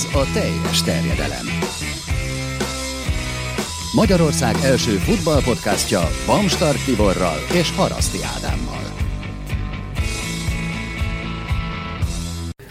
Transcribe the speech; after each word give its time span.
Ez 0.00 0.14
a 0.14 0.32
teljes 0.32 0.82
terjedelem. 0.82 1.46
Magyarország 3.94 4.54
első 4.64 4.90
futballpodcastja 4.90 6.00
Bamstart 6.26 6.84
Tiborral 6.84 7.36
és 7.52 7.70
Haraszti 7.76 8.18
Ádámmal. 8.36 8.82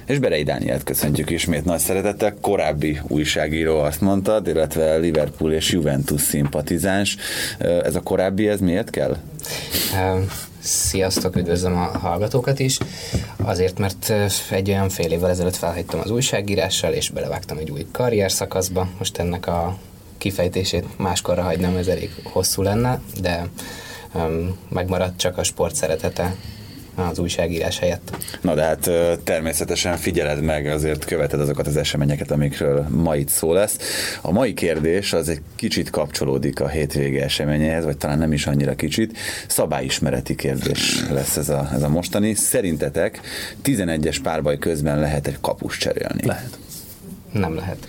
És 0.06 0.20
Berei 0.20 0.44
Dánielt 0.44 0.84
köszöntjük 0.84 1.30
ismét 1.30 1.66
nagy 1.66 1.80
szeretettel. 1.80 2.36
Korábbi 2.42 3.00
újságíró 3.08 3.80
azt 3.80 4.02
mondtad, 4.02 4.48
illetve 4.48 4.96
Liverpool 4.96 5.52
és 5.52 5.72
Juventus 5.72 6.22
szimpatizáns. 6.22 7.18
Ez 7.60 7.96
a 7.96 8.02
korábbi, 8.02 8.48
ez 8.48 8.60
miért 8.60 8.90
kell? 8.90 9.18
Sziasztok, 10.70 11.36
üdvözlöm 11.36 11.78
a 11.78 11.98
hallgatókat 11.98 12.60
is. 12.60 12.78
Azért, 13.38 13.80
mert 13.80 14.14
egy 14.50 14.70
olyan 14.70 14.90
fél 14.90 15.12
évvel 15.12 15.30
ezelőtt 15.30 15.56
felhagytam 15.56 16.00
az 16.00 16.12
újságírással, 16.12 16.94
és 16.94 17.10
belevágtam 17.10 17.58
egy 17.58 17.70
új 17.70 17.88
karrierszakaszba. 17.92 18.88
Most 18.98 19.18
ennek 19.18 19.48
a 19.48 19.78
kifejtését 20.18 20.98
máskorra 20.98 21.42
hagynám, 21.42 21.76
ez 21.76 21.88
elég 21.88 22.12
hosszú 22.24 22.62
lenne, 22.62 23.02
de 23.22 23.48
um, 24.14 24.58
megmaradt 24.70 25.18
csak 25.18 25.38
a 25.38 25.44
sport 25.44 25.76
szeretete 25.76 26.36
az 27.00 27.20
újságírás 27.20 27.80
helyett. 27.80 28.18
Na 28.42 28.56
de 28.56 28.64
hát 28.64 28.90
természetesen 29.24 29.98
figyeled 29.98 30.42
meg, 30.42 30.66
azért 30.66 31.06
követed 31.06 31.40
azokat 31.40 31.68
az 31.68 31.78
eseményeket, 31.78 32.32
amikről 32.32 32.88
ma 32.90 33.16
itt 33.16 33.30
szó 33.30 33.54
lesz. 33.54 33.78
A 34.22 34.32
mai 34.32 34.54
kérdés 34.54 35.14
az 35.14 35.30
egy 35.30 35.42
kicsit 35.56 35.90
kapcsolódik 35.90 36.60
a 36.60 36.68
hétvége 36.68 37.24
eseményéhez, 37.24 37.84
vagy 37.84 37.98
talán 37.98 38.18
nem 38.18 38.34
is 38.34 38.48
annyira 38.48 38.76
kicsit. 38.76 39.18
Szabályismereti 39.48 40.36
kérdés 40.36 41.04
lesz 41.10 41.38
ez 41.38 41.50
a, 41.50 41.70
ez 41.74 41.82
a 41.84 41.90
mostani. 41.90 42.34
Szerintetek 42.34 43.20
11-es 43.64 44.18
párbaj 44.24 44.58
közben 44.58 45.00
lehet 45.00 45.28
egy 45.28 45.38
kapus 45.42 45.78
cserélni? 45.78 46.26
Lehet. 46.26 46.58
Nem 47.32 47.56
lehet 47.56 47.88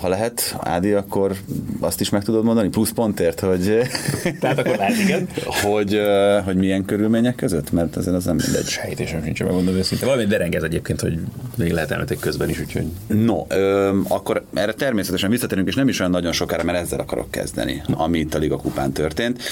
ha 0.00 0.08
lehet, 0.08 0.56
Ádi, 0.58 0.92
akkor 0.92 1.36
azt 1.80 2.00
is 2.00 2.10
meg 2.10 2.24
tudod 2.24 2.44
mondani, 2.44 2.68
plusz 2.68 2.90
pontért, 2.90 3.40
hogy... 3.40 3.78
Tehát 4.40 4.58
akkor 4.58 4.76
lehet, 4.76 4.98
igen. 4.98 5.28
hogy, 5.62 6.00
hogy 6.44 6.56
milyen 6.56 6.84
körülmények 6.84 7.34
között, 7.34 7.72
mert 7.72 7.96
azért 7.96 8.16
az 8.16 8.24
nem 8.24 8.36
mindegy. 8.44 8.66
Sejtésem 8.66 9.22
sincs, 9.24 9.42
megmondom 9.42 9.74
őszintén. 9.74 10.08
Valami 10.08 10.26
derengez 10.26 10.62
egyébként, 10.62 11.00
hogy 11.00 11.18
még 11.56 11.72
lehet 11.72 11.90
elmetek 11.90 12.18
közben 12.18 12.48
is, 12.48 12.60
úgyhogy... 12.60 12.86
No, 13.06 13.44
ö, 13.48 13.98
akkor 14.08 14.44
erre 14.54 14.72
természetesen 14.72 15.30
visszatérünk, 15.30 15.68
és 15.68 15.74
nem 15.74 15.88
is 15.88 16.00
olyan 16.00 16.12
nagyon 16.12 16.32
sokára, 16.32 16.62
mert 16.64 16.78
ezzel 16.78 17.00
akarok 17.00 17.30
kezdeni, 17.30 17.82
ami 17.90 18.18
itt 18.18 18.34
a 18.34 18.38
Liga 18.38 18.56
kupán 18.56 18.92
történt. 18.92 19.42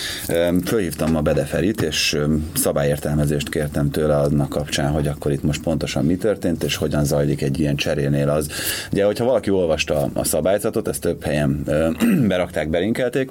Fölhívtam 0.65 1.11
ma 1.11 1.21
Bedeferit, 1.21 1.83
és 1.83 2.19
szabályértelmezést 2.55 3.49
kértem 3.49 3.91
tőle 3.91 4.17
annak 4.17 4.49
kapcsán, 4.49 4.93
hogy 4.93 5.07
akkor 5.07 5.33
itt 5.33 5.43
most 5.43 5.63
pontosan 5.63 6.05
mi 6.05 6.17
történt, 6.17 6.65
és 6.65 6.77
hogyan 6.77 7.05
zajlik 7.05 7.43
egy 7.43 7.61
ilyen 7.61 7.77
cserénél 7.77 8.29
az. 8.29 8.49
Ugye, 8.93 9.05
hogyha 9.05 9.25
valaki 9.25 9.51
olvasta 9.51 10.06
a, 10.15 10.25
szabályzatot, 10.25 10.89
ezt 10.89 11.01
több 11.01 11.25
helyen 11.25 11.63
ö, 11.67 11.91
berakták, 12.29 12.69
belinkelték, 12.69 13.31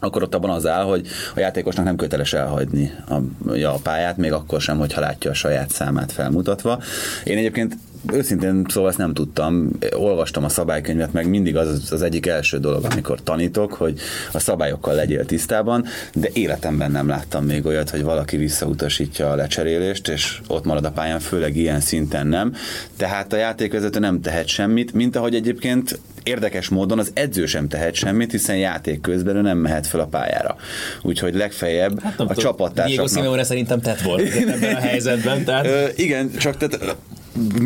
akkor 0.00 0.22
ott 0.22 0.34
abban 0.34 0.50
az 0.50 0.66
áll, 0.66 0.82
hogy 0.82 1.06
a 1.34 1.40
játékosnak 1.40 1.84
nem 1.84 1.96
köteles 1.96 2.32
elhagyni 2.32 2.92
a, 3.08 3.14
ja, 3.54 3.74
a 3.74 3.78
pályát, 3.82 4.16
még 4.16 4.32
akkor 4.32 4.60
sem, 4.60 4.78
hogyha 4.78 5.00
látja 5.00 5.30
a 5.30 5.34
saját 5.34 5.70
számát 5.70 6.12
felmutatva. 6.12 6.82
Én 7.24 7.38
egyébként 7.38 7.76
őszintén 8.12 8.64
szóval 8.68 8.88
ezt 8.88 8.98
nem 8.98 9.14
tudtam, 9.14 9.70
olvastam 9.92 10.44
a 10.44 10.48
szabálykönyvet, 10.48 11.12
meg 11.12 11.28
mindig 11.28 11.56
az 11.56 11.90
az 11.90 12.02
egyik 12.02 12.26
első 12.26 12.58
dolog, 12.58 12.84
amikor 12.84 13.22
tanítok, 13.22 13.72
hogy 13.72 13.98
a 14.32 14.38
szabályokkal 14.38 14.94
legyél 14.94 15.26
tisztában, 15.26 15.84
de 16.14 16.28
életemben 16.32 16.90
nem 16.90 17.08
láttam 17.08 17.44
még 17.44 17.66
olyat, 17.66 17.90
hogy 17.90 18.02
valaki 18.02 18.36
visszautasítja 18.36 19.30
a 19.30 19.34
lecserélést, 19.34 20.08
és 20.08 20.40
ott 20.46 20.64
marad 20.64 20.84
a 20.84 20.90
pályán, 20.90 21.20
főleg 21.20 21.56
ilyen 21.56 21.80
szinten 21.80 22.26
nem. 22.26 22.54
Tehát 22.96 23.32
a 23.32 23.36
játékvezető 23.36 23.98
nem 23.98 24.20
tehet 24.20 24.46
semmit, 24.46 24.92
mint 24.92 25.16
ahogy 25.16 25.34
egyébként 25.34 25.98
érdekes 26.22 26.68
módon 26.68 26.98
az 26.98 27.10
edző 27.14 27.46
sem 27.46 27.68
tehet 27.68 27.94
semmit, 27.94 28.30
hiszen 28.30 28.56
játék 28.56 29.00
közben 29.00 29.36
ő 29.36 29.40
nem 29.40 29.58
mehet 29.58 29.86
fel 29.86 30.00
a 30.00 30.06
pályára. 30.06 30.56
Úgyhogy 31.02 31.34
legfeljebb 31.34 32.00
hát 32.00 32.20
a 32.20 32.34
csapattársaknak... 32.34 32.86
Diego 32.86 33.06
Simeone 33.06 33.44
szerintem 33.44 33.80
tett 33.80 34.00
volt 34.00 34.34
ebben 34.34 34.74
a 34.74 34.78
helyzetben. 34.78 35.44
Tehát... 35.44 35.66
Ö, 35.66 35.84
igen, 35.96 36.30
csak 36.38 36.56
tehát 36.56 36.96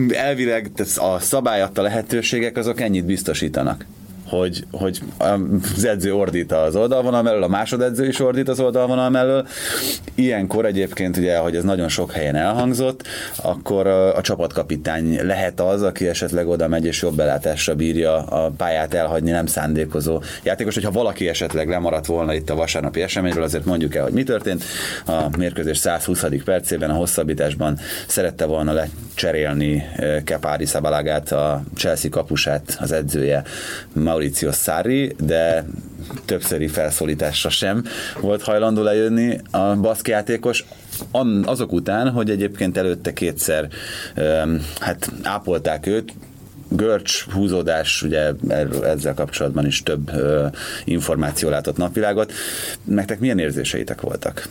elvileg 0.08 0.70
a 0.96 1.18
szabály 1.18 1.62
adta 1.62 1.82
lehetőségek 1.82 2.56
azok 2.56 2.80
ennyit 2.80 3.04
biztosítanak 3.04 3.84
hogy, 4.30 4.64
hogy 4.70 5.00
az 5.18 5.84
edző 5.84 6.14
ordít 6.14 6.52
az 6.52 6.76
oldalvonal 6.76 7.22
mellől, 7.22 7.42
a 7.42 7.48
másodedző 7.48 8.06
is 8.06 8.20
ordít 8.20 8.48
az 8.48 8.60
oldalvonal 8.60 9.10
mellől. 9.10 9.46
Ilyenkor 10.14 10.64
egyébként 10.64 11.16
ugye, 11.16 11.36
hogy 11.36 11.56
ez 11.56 11.64
nagyon 11.64 11.88
sok 11.88 12.12
helyen 12.12 12.36
elhangzott, 12.36 13.06
akkor 13.36 13.86
a, 13.86 14.20
csapatkapitány 14.20 15.26
lehet 15.26 15.60
az, 15.60 15.82
aki 15.82 16.08
esetleg 16.08 16.48
oda 16.48 16.68
megy 16.68 16.84
és 16.84 17.02
jobb 17.02 17.14
belátásra 17.14 17.74
bírja 17.74 18.24
a 18.24 18.50
pályát 18.56 18.94
elhagyni, 18.94 19.30
nem 19.30 19.46
szándékozó 19.46 20.22
játékos. 20.42 20.74
Hogyha 20.74 20.90
valaki 20.90 21.28
esetleg 21.28 21.68
lemaradt 21.68 22.06
volna 22.06 22.34
itt 22.34 22.50
a 22.50 22.54
vasárnapi 22.54 23.02
eseményről, 23.02 23.42
azért 23.42 23.64
mondjuk 23.64 23.94
el, 23.94 24.02
hogy 24.02 24.12
mi 24.12 24.22
történt. 24.22 24.64
A 25.06 25.36
mérkőzés 25.36 25.78
120. 25.78 26.24
percében 26.44 26.90
a 26.90 26.94
hosszabbításban 26.94 27.78
szerette 28.06 28.44
volna 28.44 28.72
lecserélni 28.72 29.84
Kepári 30.24 30.66
Szabalagát, 30.66 31.32
a 31.32 31.62
Chelsea 31.76 32.10
kapusát, 32.10 32.76
az 32.80 32.92
edzője 32.92 33.42
Mauricio 33.92 34.19
Mauricio 34.20 34.52
Sarri, 34.52 35.14
de 35.18 35.64
többszöri 36.24 36.68
felszólításra 36.68 37.50
sem 37.50 37.84
volt 38.20 38.42
hajlandó 38.42 38.82
lejönni 38.82 39.40
a 39.50 39.74
baszki 39.76 40.10
játékos, 40.10 40.64
azok 41.44 41.72
után, 41.72 42.10
hogy 42.10 42.30
egyébként 42.30 42.76
előtte 42.76 43.12
kétszer 43.12 43.68
hát 44.80 45.12
ápolták 45.22 45.86
őt, 45.86 46.12
görcs, 46.68 47.24
húzódás, 47.24 48.02
ugye 48.02 48.32
ezzel 48.82 49.14
kapcsolatban 49.14 49.66
is 49.66 49.82
több 49.82 50.10
információ 50.84 51.48
látott 51.48 51.76
napvilágot. 51.76 52.32
Nektek 52.84 53.20
milyen 53.20 53.38
érzéseitek 53.38 54.00
voltak? 54.00 54.48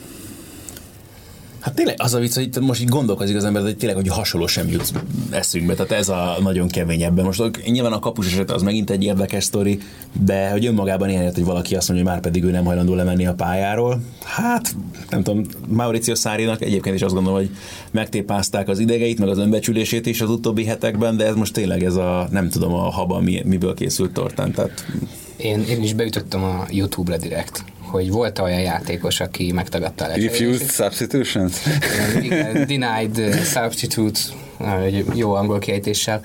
Hát 1.59 1.73
tényleg 1.73 1.95
az 1.97 2.13
a 2.13 2.19
vicc, 2.19 2.33
hogy 2.33 2.43
itt 2.43 2.59
most 2.59 2.81
így 2.81 2.87
gondolkozik 2.87 3.35
az 3.35 3.43
ember, 3.43 3.61
hogy 3.61 3.77
tényleg, 3.77 3.97
hogy 3.97 4.07
hasonló 4.07 4.47
sem 4.47 4.69
jut 4.69 4.91
eszünkbe, 5.29 5.73
tehát 5.73 5.91
ez 5.91 6.09
a 6.09 6.37
nagyon 6.41 6.67
kemény 6.67 7.03
ebben. 7.03 7.25
Most 7.25 7.65
nyilván 7.65 7.91
a 7.91 7.99
kapus 7.99 8.27
eset 8.27 8.51
az 8.51 8.61
megint 8.61 8.89
egy 8.89 9.03
érdekes 9.03 9.43
sztori, 9.43 9.79
de 10.21 10.49
hogy 10.49 10.65
önmagában 10.65 11.09
ilyen, 11.09 11.33
hogy 11.33 11.43
valaki 11.43 11.75
azt 11.75 11.87
mondja, 11.87 12.05
hogy 12.05 12.15
már 12.15 12.23
pedig 12.23 12.43
ő 12.43 12.51
nem 12.51 12.65
hajlandó 12.65 12.93
lemenni 12.93 13.25
a 13.25 13.33
pályáról, 13.33 14.01
hát 14.23 14.75
nem 15.09 15.23
tudom, 15.23 15.45
Mauricio 15.67 16.15
Szárinak 16.15 16.61
egyébként 16.61 16.95
is 16.95 17.01
azt 17.01 17.13
gondolom, 17.13 17.39
hogy 17.39 17.49
megtépázták 17.91 18.67
az 18.67 18.79
idegeit, 18.79 19.19
meg 19.19 19.29
az 19.29 19.37
önbecsülését 19.37 20.05
is 20.05 20.21
az 20.21 20.29
utóbbi 20.29 20.65
hetekben, 20.65 21.17
de 21.17 21.25
ez 21.25 21.35
most 21.35 21.53
tényleg 21.53 21.83
ez 21.83 21.95
a, 21.95 22.27
nem 22.31 22.49
tudom, 22.49 22.73
a 22.73 22.89
haba 22.89 23.19
mi, 23.19 23.41
miből 23.45 23.73
készült 23.73 24.13
tortán, 24.13 24.51
tehát 24.51 24.85
én, 25.37 25.63
én 25.69 25.83
is 25.83 25.93
beütöttem 25.93 26.43
a 26.43 26.65
YouTube-re 26.69 27.17
direkt 27.17 27.63
hogy 27.89 28.11
volt 28.11 28.39
olyan 28.39 28.59
játékos, 28.59 29.19
aki 29.19 29.51
megtagadta 29.51 30.05
a 30.05 30.07
Refused 30.07 30.69
substitutions? 30.71 31.53
Igen, 32.21 32.67
denied 32.67 33.43
substitute, 33.43 34.19
egy 34.83 35.05
jó 35.13 35.33
angol 35.33 35.59
kiejtéssel, 35.59 36.21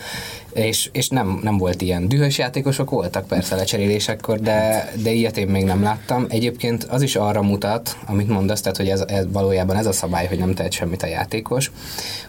és, 0.54 0.88
és 0.92 1.08
nem, 1.08 1.40
nem 1.42 1.58
volt 1.58 1.82
ilyen. 1.82 2.08
Dühös 2.08 2.38
játékosok 2.38 2.90
voltak 2.90 3.26
persze 3.26 3.56
lecserélésekkor, 3.56 4.40
de, 4.40 4.90
de 5.02 5.10
ilyet 5.10 5.36
én 5.36 5.46
még 5.46 5.64
nem 5.64 5.82
láttam. 5.82 6.26
Egyébként 6.28 6.84
az 6.84 7.02
is 7.02 7.16
arra 7.16 7.42
mutat, 7.42 7.96
amit 8.06 8.28
mondasz, 8.28 8.60
tehát 8.60 8.76
hogy 8.76 8.88
ez, 8.88 9.04
ez 9.06 9.24
valójában 9.32 9.76
ez 9.76 9.86
a 9.86 9.92
szabály, 9.92 10.26
hogy 10.26 10.38
nem 10.38 10.54
tehet 10.54 10.72
semmit 10.72 11.02
a 11.02 11.06
játékos, 11.06 11.70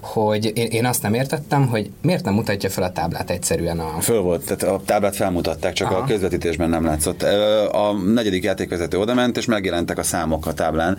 hogy 0.02 0.52
én, 0.56 0.68
én 0.68 0.86
azt 0.86 1.02
nem 1.02 1.14
értettem, 1.14 1.68
hogy 1.68 1.90
miért 2.02 2.24
nem 2.24 2.34
mutatja 2.34 2.70
fel 2.70 2.84
a 2.84 2.92
táblát 2.92 3.30
egyszerűen 3.30 3.80
a... 3.80 4.02
Föl 4.02 4.22
volt, 4.22 4.46
tehát 4.46 4.76
a 4.76 4.82
táblát 4.86 5.16
felmutatták, 5.16 5.74
csak 5.74 5.92
Aha. 5.92 6.00
a 6.00 6.04
közvetítésben 6.04 6.70
nem 6.70 6.86
látszott. 6.86 7.24
A 7.72 7.94
negyedik 8.14 8.44
játékvezető 8.44 8.98
odament, 8.98 9.38
és 9.38 9.46
megjelentek 9.46 9.98
a 9.98 10.04
számok 10.04 10.46
a 10.46 10.54
táblán. 10.54 10.98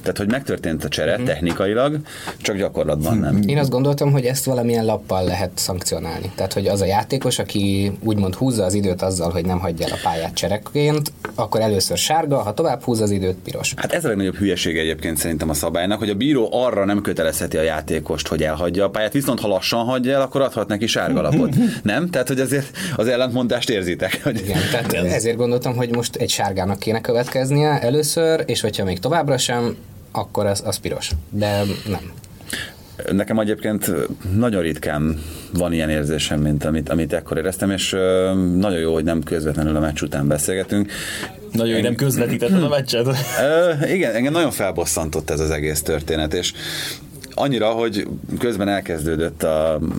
Tehát, 0.00 0.18
hogy 0.18 0.30
megtörtént 0.30 0.84
a 0.84 0.88
csere 0.88 1.12
uh-huh. 1.12 1.26
technikailag, 1.26 1.98
csak 2.42 2.56
gyakorlatban 2.56 3.18
nem. 3.18 3.40
Én 3.46 3.58
azt 3.58 3.70
gondoltam, 3.70 4.12
hogy 4.12 4.24
ezt 4.24 4.44
valamilyen 4.44 4.84
lappal 4.84 5.24
lehet 5.24 5.50
szankcionálni. 5.54 6.32
Tehát, 6.34 6.52
hogy 6.52 6.67
hogy 6.68 6.76
az 6.76 6.82
a 6.82 6.90
játékos, 6.90 7.38
aki 7.38 7.92
úgymond 8.04 8.34
húzza 8.34 8.64
az 8.64 8.74
időt 8.74 9.02
azzal, 9.02 9.30
hogy 9.30 9.44
nem 9.44 9.58
hagyja 9.58 9.86
el 9.86 9.92
a 9.92 9.98
pályát 10.02 10.34
cserekként, 10.34 11.12
akkor 11.34 11.60
először 11.60 11.96
sárga, 11.96 12.42
ha 12.42 12.54
tovább 12.54 12.82
húz 12.82 13.00
az 13.00 13.10
időt, 13.10 13.36
piros. 13.44 13.74
Hát 13.76 13.92
ez 13.92 14.04
a 14.04 14.08
legnagyobb 14.08 14.34
hülyeség 14.34 14.78
egyébként 14.78 15.16
szerintem 15.16 15.48
a 15.48 15.54
szabálynak, 15.54 15.98
hogy 15.98 16.10
a 16.10 16.14
bíró 16.14 16.48
arra 16.52 16.84
nem 16.84 17.02
kötelezheti 17.02 17.56
a 17.56 17.62
játékost, 17.62 18.28
hogy 18.28 18.42
elhagyja 18.42 18.84
a 18.84 18.90
pályát, 18.90 19.12
viszont 19.12 19.40
ha 19.40 19.48
lassan 19.48 19.84
hagyja 19.84 20.14
el, 20.14 20.20
akkor 20.20 20.40
adhat 20.40 20.68
neki 20.68 20.86
sárgalapot. 20.86 21.54
nem? 21.82 22.10
Tehát, 22.10 22.28
hogy 22.28 22.40
azért 22.40 22.76
az 22.96 23.06
ellentmondást 23.06 23.70
érzitek. 23.70 24.20
Hogy... 24.22 24.40
Igen, 24.40 24.60
tehát 24.70 24.94
ezért 25.18 25.36
gondoltam, 25.36 25.76
hogy 25.76 25.94
most 25.94 26.16
egy 26.16 26.30
sárgának 26.30 26.78
kéne 26.78 27.00
következnie 27.00 27.80
először, 27.80 28.42
és 28.46 28.60
hogyha 28.60 28.84
még 28.84 28.98
továbbra 28.98 29.38
sem, 29.38 29.76
akkor 30.12 30.46
az, 30.46 30.62
az 30.64 30.76
piros. 30.76 31.10
De 31.30 31.62
nem. 31.86 32.12
Nekem 33.12 33.38
egyébként 33.38 33.90
nagyon 34.36 34.62
ritkán 34.62 35.22
van 35.52 35.72
ilyen 35.72 35.90
érzésem, 35.90 36.40
mint 36.40 36.64
amit, 36.64 36.88
amit 36.88 37.12
ekkor 37.12 37.36
éreztem, 37.36 37.70
és 37.70 37.90
nagyon 38.56 38.78
jó, 38.78 38.92
hogy 38.92 39.04
nem 39.04 39.22
közvetlenül 39.22 39.76
a 39.76 39.80
meccs 39.80 40.02
után 40.02 40.28
beszélgetünk. 40.28 40.92
Nagyon 41.52 41.76
jó, 41.76 41.82
nem 41.82 41.94
közvetítetted 41.94 42.62
a 42.62 42.68
meccset. 42.68 43.06
igen, 43.92 44.14
engem 44.14 44.32
nagyon 44.32 44.50
felbosszantott 44.50 45.30
ez 45.30 45.40
az 45.40 45.50
egész 45.50 45.82
történet, 45.82 46.34
és 46.34 46.52
annyira, 47.38 47.68
hogy 47.68 48.06
közben 48.38 48.68
elkezdődött 48.68 49.42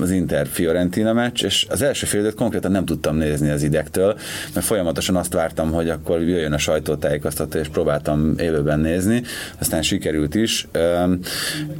az 0.02 0.12
Inter 0.12 0.48
Fiorentina 0.48 1.14
meccs, 1.14 1.44
és 1.44 1.66
az 1.70 1.82
első 1.82 2.06
fél 2.06 2.20
időt 2.20 2.36
konkrétan 2.36 2.72
nem 2.72 2.86
tudtam 2.86 3.16
nézni 3.16 3.50
az 3.50 3.64
idegtől, 3.64 4.18
mert 4.54 4.66
folyamatosan 4.66 5.16
azt 5.16 5.34
vártam, 5.34 5.72
hogy 5.72 5.90
akkor 5.90 6.22
jöjjön 6.22 6.54
a 6.54 6.58
sajtótájékoztató, 6.58 7.60
és 7.60 7.68
próbáltam 7.68 8.34
élőben 8.38 8.80
nézni, 8.80 9.24
aztán 9.60 9.82
sikerült 9.82 10.36
is. 10.36 10.68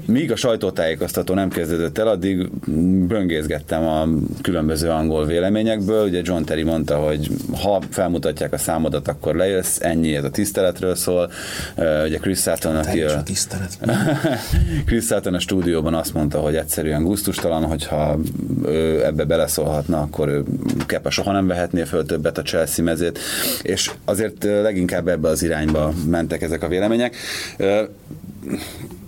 Míg 0.06 0.32
a 0.32 0.36
sajtótájékoztató 0.36 1.34
nem 1.34 1.50
kezdődött 1.50 1.98
el, 1.98 2.08
addig 2.08 2.50
böngészgettem 3.08 3.84
a 3.84 4.08
különböző 4.42 4.90
angol 4.90 5.26
véleményekből. 5.26 6.08
Ugye 6.08 6.22
John 6.24 6.44
Terry 6.44 6.64
mondta, 6.64 6.98
hogy 6.98 7.30
ha 7.62 7.82
felmutatják 7.90 8.54
a 8.54 8.58
számodat, 8.58 9.08
akkor 9.08 9.36
lejössz, 9.36 9.78
ennyi, 9.82 10.16
ez 10.16 10.24
a 10.24 10.30
tiszteletről 10.30 10.96
szól. 10.96 11.32
Ugye 12.06 12.18
Chris 12.18 12.40
Sutton, 12.40 12.76
aki 12.76 13.02
a, 13.02 13.24
Chris 14.86 15.06
Sutton 15.06 15.34
a 15.34 15.40
stúdióban 15.50 15.94
azt 15.94 16.14
mondta, 16.14 16.40
hogy 16.40 16.56
egyszerűen 16.56 17.04
gusztustalan, 17.04 17.64
hogyha 17.66 18.20
ő 18.66 19.06
ebbe 19.06 19.24
beleszólhatna, 19.24 20.02
akkor 20.02 20.28
ő 20.28 20.44
Kepa 20.86 21.10
soha 21.10 21.32
nem 21.32 21.48
vehetné 21.48 21.84
föl 21.84 22.06
többet 22.06 22.38
a 22.38 22.42
Chelsea 22.42 22.86
mezét, 22.86 23.20
és 23.62 23.92
azért 24.06 24.44
leginkább 24.44 25.08
ebbe 25.08 25.28
az 25.28 25.44
irányba 25.44 25.94
mentek 26.06 26.42
ezek 26.42 26.64
a 26.64 26.68
vélemények. 26.68 27.16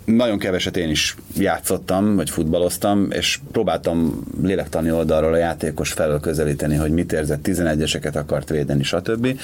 Nagyon 0.04 0.38
keveset 0.38 0.76
én 0.76 0.90
is 0.90 1.16
játszottam, 1.36 2.16
vagy 2.16 2.30
futballoztam, 2.30 3.10
és 3.10 3.40
próbáltam 3.52 4.24
lélektani 4.42 4.90
oldalról 4.90 5.32
a 5.32 5.36
játékos 5.36 5.92
felől 5.92 6.20
közelíteni, 6.20 6.74
hogy 6.74 6.90
mit 6.90 7.12
érzett, 7.12 7.46
11-eseket 7.48 8.14
akart 8.14 8.48
védeni, 8.48 8.82
stb. 8.82 9.38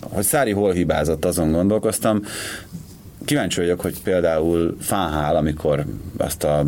hogy 0.00 0.24
Szári 0.24 0.52
hol 0.52 0.72
hibázott, 0.72 1.24
azon 1.24 1.52
gondolkoztam 1.52 2.22
kíváncsi 3.30 3.60
vagyok, 3.60 3.80
hogy 3.80 4.02
például 4.02 4.76
Fáhál, 4.80 5.36
amikor 5.36 5.84
azt 6.16 6.44
a 6.44 6.64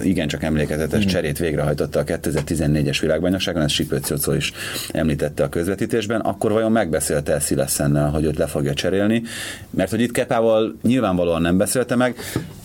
igencsak 0.00 0.42
emlékezetes 0.42 1.04
mm. 1.04 1.08
cserét 1.08 1.38
végrehajtotta 1.38 1.98
a 1.98 2.04
2014-es 2.04 2.98
világbajnokságon, 3.00 3.62
ezt 3.62 3.74
Sipőc 3.74 4.26
is 4.34 4.52
említette 4.92 5.42
a 5.42 5.48
közvetítésben, 5.48 6.20
akkor 6.20 6.52
vajon 6.52 6.72
megbeszélte 6.72 7.32
el 7.32 7.40
Szileszennel, 7.40 8.10
hogy 8.10 8.24
őt 8.24 8.38
le 8.38 8.46
fogja 8.46 8.74
cserélni, 8.74 9.22
mert 9.70 9.90
hogy 9.90 10.00
itt 10.00 10.12
Kepával 10.12 10.74
nyilvánvalóan 10.82 11.42
nem 11.42 11.56
beszélte 11.56 11.96
meg, 11.96 12.16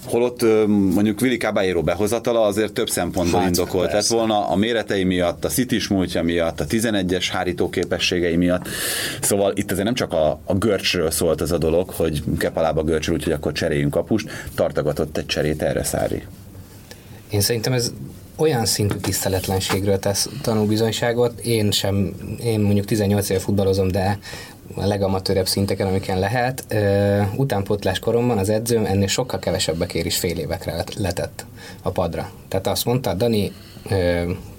holott 0.10 0.42
mondjuk 0.68 1.22
Willi 1.22 1.38
Caballero 1.38 1.82
behozatala 1.82 2.42
azért 2.42 2.74
több 2.74 2.90
szempontból 2.90 3.40
hát, 3.40 3.50
indokolt 3.50 3.92
lett 3.92 4.08
volna, 4.08 4.48
a 4.48 4.56
méretei 4.56 5.04
miatt, 5.04 5.46
a 5.46 5.50
City 5.50 5.80
múltja 5.90 6.24
miatt, 6.24 6.60
a 6.60 6.66
11-es 6.66 7.28
hárító 7.32 7.70
képességei 7.70 8.36
miatt. 8.36 8.68
Szóval 9.22 9.52
itt 9.56 9.72
azért 9.72 9.86
nem 9.86 9.94
csak 9.94 10.14
a, 10.14 10.40
a 10.46 10.54
görcsről 10.54 11.12
szólt 11.12 11.42
ez 11.42 11.52
a 11.52 11.58
dolog, 11.58 11.90
hogy 11.90 12.24
Kepalába 12.38 12.84
görcsről, 12.84 13.16
úgyhogy 13.16 13.34
akkor 13.34 13.52
cseréljünk 13.52 13.92
kapust, 13.92 14.30
tartogatott 14.56 15.18
egy 15.18 15.26
cserét 15.26 15.62
erre 15.62 15.84
Szári. 15.84 16.24
Én 17.30 17.42
szerintem 17.42 17.74
ez 17.74 17.94
olyan 18.36 18.66
szintű 18.66 18.96
tiszteletlenségről 18.96 20.00
tesz 20.00 20.30
tanúbizonyságot, 20.42 21.40
én 21.40 21.72
sem, 21.72 22.14
én 22.44 22.60
mondjuk 22.60 22.86
18 22.86 23.30
éve 23.30 23.40
futballozom, 23.40 23.88
de 23.88 24.20
a 24.75 24.86
legamatőrebb 24.86 25.48
szinteken, 25.48 25.88
amiken 25.88 26.19
lehet. 26.19 26.66
Utánpótlás 27.36 28.00
koromban 28.00 28.38
az 28.38 28.50
edzőm 28.50 28.86
ennél 28.86 29.07
sokkal 29.07 29.39
kevesebbe 29.39 29.86
kér 29.86 30.06
is 30.06 30.18
fél 30.18 30.38
évekre 30.38 30.83
letett 30.98 31.45
a 31.81 31.89
padra. 31.89 32.31
Tehát 32.48 32.68
azt 32.68 32.86
mondta, 32.86 33.13
Dani 33.13 33.51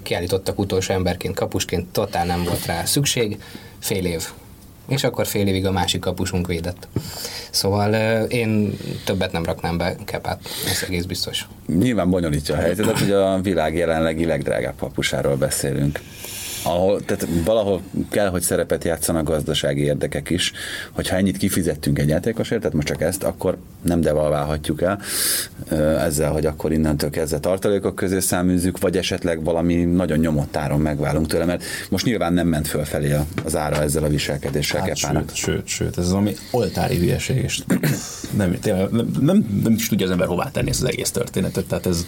kiállítottak 0.03 0.59
utolsó 0.59 0.93
emberként, 0.93 1.35
kapusként, 1.35 1.91
totál 1.91 2.25
nem 2.25 2.43
volt 2.43 2.65
rá 2.65 2.85
szükség, 2.85 3.41
fél 3.79 4.05
év. 4.05 4.27
És 4.87 5.03
akkor 5.03 5.27
fél 5.27 5.47
évig 5.47 5.65
a 5.65 5.71
másik 5.71 5.99
kapusunk 5.99 6.47
védett. 6.47 6.87
Szóval 7.49 7.93
én 8.25 8.77
többet 9.05 9.31
nem 9.31 9.45
raknám 9.45 9.77
be 9.77 9.95
Kepát, 10.05 10.39
ez 10.69 10.83
egész 10.87 11.03
biztos. 11.03 11.47
Nyilván 11.67 12.09
bonyolítja 12.09 12.55
a 12.55 12.59
helyzetet, 12.59 12.99
hogy 12.99 13.11
a 13.11 13.39
világ 13.41 13.75
jelenlegi 13.75 14.25
legdrágább 14.25 14.79
kapusáról 14.79 15.35
beszélünk 15.35 15.99
ahol, 16.63 17.01
tehát 17.05 17.27
valahol 17.45 17.81
kell, 18.09 18.29
hogy 18.29 18.41
szerepet 18.41 18.83
játszanak 18.83 19.23
gazdasági 19.23 19.81
érdekek 19.81 20.29
is, 20.29 20.51
hogyha 20.91 21.15
ennyit 21.15 21.37
kifizettünk 21.37 21.99
egy 21.99 22.07
játékosért, 22.07 22.61
tehát 22.61 22.75
most 22.75 22.87
csak 22.87 23.01
ezt, 23.01 23.23
akkor 23.23 23.57
nem 23.81 24.01
devalválhatjuk 24.01 24.81
el 24.81 24.99
ezzel, 25.99 26.31
hogy 26.31 26.45
akkor 26.45 26.71
innentől 26.71 27.09
kezdve 27.09 27.39
tartalékok 27.39 27.95
közé 27.95 28.19
száműzzük, 28.19 28.79
vagy 28.79 28.97
esetleg 28.97 29.43
valami 29.43 29.75
nagyon 29.83 30.17
nyomott 30.17 30.55
áron 30.55 30.79
megválunk 30.79 31.27
tőle, 31.27 31.45
mert 31.45 31.63
most 31.89 32.05
nyilván 32.05 32.33
nem 32.33 32.47
ment 32.47 32.67
fölfelé 32.67 33.15
az 33.43 33.55
ára 33.55 33.81
ezzel 33.81 34.03
a 34.03 34.07
viselkedéssel 34.07 34.81
hát, 34.81 34.95
Sőt, 34.95 35.35
sőt, 35.35 35.67
sőt, 35.67 35.97
ez 35.97 36.05
az 36.05 36.13
ami 36.13 36.35
oltári 36.51 36.97
hülyeség, 36.97 37.37
és 37.43 37.59
nem, 38.37 38.59
tényleg, 38.59 38.89
nem, 38.89 39.11
nem, 39.19 39.61
nem 39.63 39.73
is 39.73 39.87
tudja 39.87 40.05
az 40.05 40.11
ember 40.11 40.27
hová 40.27 40.49
tenni 40.51 40.69
ezt 40.69 40.81
az 40.81 40.87
egész 40.87 41.11
történetet, 41.11 41.65
tehát 41.65 41.85
ez 41.85 42.05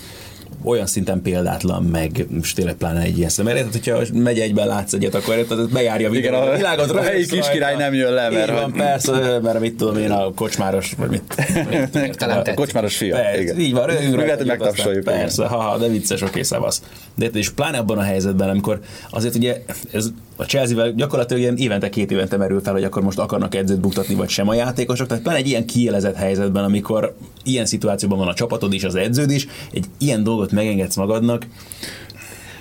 olyan 0.63 0.85
szinten 0.85 1.21
példátlan, 1.21 1.83
meg 1.83 2.25
most 2.29 2.55
tényleg 2.55 2.75
pláne 2.75 3.01
egy 3.01 3.17
ilyen 3.17 3.29
szem. 3.29 3.45
Mert 3.45 3.71
hogyha 3.71 3.99
megy 4.13 4.39
egyben 4.39 4.67
látsz 4.67 4.93
egyet, 4.93 5.15
akkor 5.15 5.35
érted, 5.35 5.69
bejárja 5.69 6.09
Igen, 6.09 6.33
a 6.33 6.55
világot. 6.55 6.89
A 6.91 7.01
helyi 7.01 7.25
kiskirály 7.25 7.75
nem 7.75 7.93
jön 7.93 8.13
le, 8.13 8.29
mert... 8.29 8.51
Van, 8.51 8.71
persze, 8.71 9.39
mert 9.39 9.59
mit 9.59 9.75
tudom 9.75 9.97
én, 9.97 10.11
a 10.11 10.33
kocsmáros, 10.33 10.93
vagy 10.97 11.09
mit. 11.09 11.35
a 12.45 12.53
kocsmáros 12.55 12.97
fia. 12.97 13.15
Persze, 13.15 13.41
igen. 13.41 13.59
Így 13.59 13.73
van, 13.73 13.85
rögünk 13.85 14.15
rá, 14.15 14.35
hogy 14.35 14.45
megtapsoljuk. 14.45 15.03
Persze, 15.03 15.45
ha, 15.45 15.77
de 15.77 15.87
vicces, 15.87 16.21
oké, 16.21 16.41
szevasz. 16.41 16.81
De 17.15 17.25
és 17.25 17.49
pláne 17.49 17.77
abban 17.77 17.97
a 17.97 18.01
helyzetben, 18.03 18.49
amikor 18.49 18.79
azért 19.09 19.35
ugye 19.35 19.63
ez 19.91 20.07
a 20.35 20.43
Chelsea-vel 20.43 20.91
gyakorlatilag 20.91 21.41
ilyen 21.41 21.57
évente, 21.57 21.89
két 21.89 22.11
évente 22.11 22.37
merül 22.37 22.61
fel, 22.61 22.73
hogy 22.73 22.83
akkor 22.83 23.01
most 23.01 23.19
akarnak 23.19 23.55
edzőt 23.55 23.79
buktatni, 23.79 24.15
vagy 24.15 24.29
sem 24.29 24.47
a 24.47 24.53
játékosok. 24.53 25.07
Tehát 25.07 25.23
pláne 25.23 25.37
egy 25.37 25.47
ilyen 25.47 25.65
kielezett 25.65 26.15
helyzetben, 26.15 26.63
amikor 26.63 27.15
ilyen 27.43 27.65
szituációban 27.65 28.17
van 28.17 28.27
a 28.27 28.33
csapatod 28.33 28.73
is, 28.73 28.83
az 28.83 28.95
edződ 28.95 29.31
is, 29.31 29.47
egy 29.71 29.85
ilyen 29.97 30.23
dolgot 30.23 30.51
megengedsz 30.51 30.95
magadnak. 30.95 31.45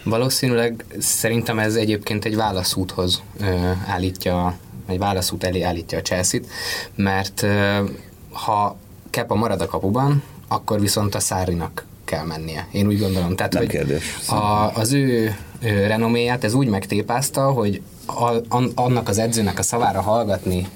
Valószínűleg 0.05 0.85
szerintem 0.99 1.59
ez 1.59 1.75
egyébként 1.75 2.25
egy 2.25 2.37
válaszúthoz 2.37 3.23
ö, 3.41 3.71
állítja, 3.87 4.57
egy 4.87 4.99
válaszút 4.99 5.45
elé 5.45 5.63
állítja 5.63 5.99
a 5.99 6.03
Chelsea-t, 6.03 6.47
mert 6.95 7.43
ö, 7.43 7.85
ha 8.31 8.77
Kepa 9.11 9.35
marad 9.35 9.61
a 9.61 9.67
kapuban, 9.67 10.23
akkor 10.49 10.81
viszont 10.81 11.15
a 11.15 11.21
Szárinak 11.21 11.85
kell 12.05 12.25
mennie. 12.25 12.67
Én 12.71 12.87
úgy 12.87 12.99
gondolom. 12.99 13.37
Tehát, 13.37 13.53
Nem 13.53 13.63
hogy 13.63 13.71
kérdés. 13.71 14.03
A, 14.29 14.73
az 14.75 14.93
ő, 14.93 15.07
ő 15.07 15.37
renoméját 15.63 16.45
ez 16.45 16.55
úgy 16.55 16.69
megtépázta, 16.69 17.51
hogy 17.51 17.83
a, 18.07 18.61
annak 18.75 19.09
az 19.09 19.19
edzőnek 19.19 19.59
a 19.59 19.63
szavára 19.63 20.01
hallgatni 20.01 20.69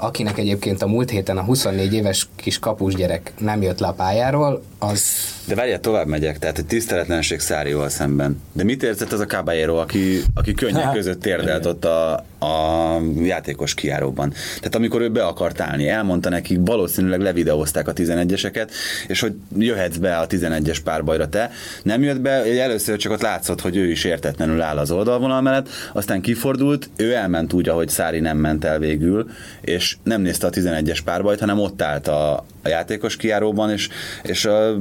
akinek 0.00 0.38
egyébként 0.38 0.82
a 0.82 0.86
múlt 0.86 1.10
héten 1.10 1.38
a 1.38 1.42
24 1.42 1.94
éves 1.94 2.28
kis 2.36 2.58
kapus 2.58 2.94
gyerek 2.94 3.32
nem 3.38 3.62
jött 3.62 3.78
le 3.78 3.86
a 3.86 3.92
pályáról, 3.92 4.62
az... 4.78 5.02
De 5.46 5.54
várjál, 5.54 5.80
tovább 5.80 6.06
megyek, 6.06 6.38
tehát 6.38 6.58
egy 6.58 6.66
tiszteletlenség 6.66 7.40
Szárival 7.40 7.88
szemben. 7.88 8.42
De 8.52 8.64
mit 8.64 8.82
érzett 8.82 9.12
az 9.12 9.20
a 9.20 9.26
Caballero, 9.26 9.76
aki, 9.76 10.22
aki 10.34 10.54
könnyek 10.54 10.82
hát, 10.82 10.94
között 10.94 11.20
térdelt 11.20 11.66
ott 11.66 11.84
a, 11.84 12.12
a 12.38 13.00
játékos 13.22 13.74
kiáróban? 13.74 14.32
Tehát 14.56 14.74
amikor 14.74 15.00
ő 15.00 15.08
be 15.08 15.24
akart 15.24 15.60
állni, 15.60 15.88
elmondta 15.88 16.28
nekik, 16.28 16.58
valószínűleg 16.60 17.20
levideózták 17.20 17.88
a 17.88 17.92
11-eseket, 17.92 18.70
és 19.06 19.20
hogy 19.20 19.34
jöhetsz 19.58 19.96
be 19.96 20.16
a 20.16 20.26
11-es 20.26 20.78
párbajra 20.84 21.28
te. 21.28 21.50
Nem 21.82 22.02
jött 22.02 22.20
be, 22.20 22.60
először 22.60 22.96
csak 22.96 23.12
ott 23.12 23.22
látszott, 23.22 23.60
hogy 23.60 23.76
ő 23.76 23.90
is 23.90 24.04
értetlenül 24.04 24.60
áll 24.60 24.78
az 24.78 24.90
oldalvonal 24.90 25.40
mellett, 25.40 25.68
aztán 25.92 26.20
kifordult, 26.20 26.90
ő 26.96 27.14
elment 27.14 27.52
úgy, 27.52 27.68
ahogy 27.68 27.88
Szári 27.88 28.20
nem 28.20 28.36
ment 28.36 28.64
el 28.64 28.78
végül, 28.78 29.30
és 29.60 29.89
nem 30.02 30.20
nézte 30.20 30.46
a 30.46 30.50
11-es 30.50 30.98
párbajt, 31.04 31.40
hanem 31.40 31.58
ott 31.58 31.82
állt 31.82 32.08
a, 32.08 32.32
a 32.62 32.68
játékos 32.68 33.16
kiáróban, 33.16 33.70
és, 33.70 33.88
és 34.22 34.44
a, 34.44 34.78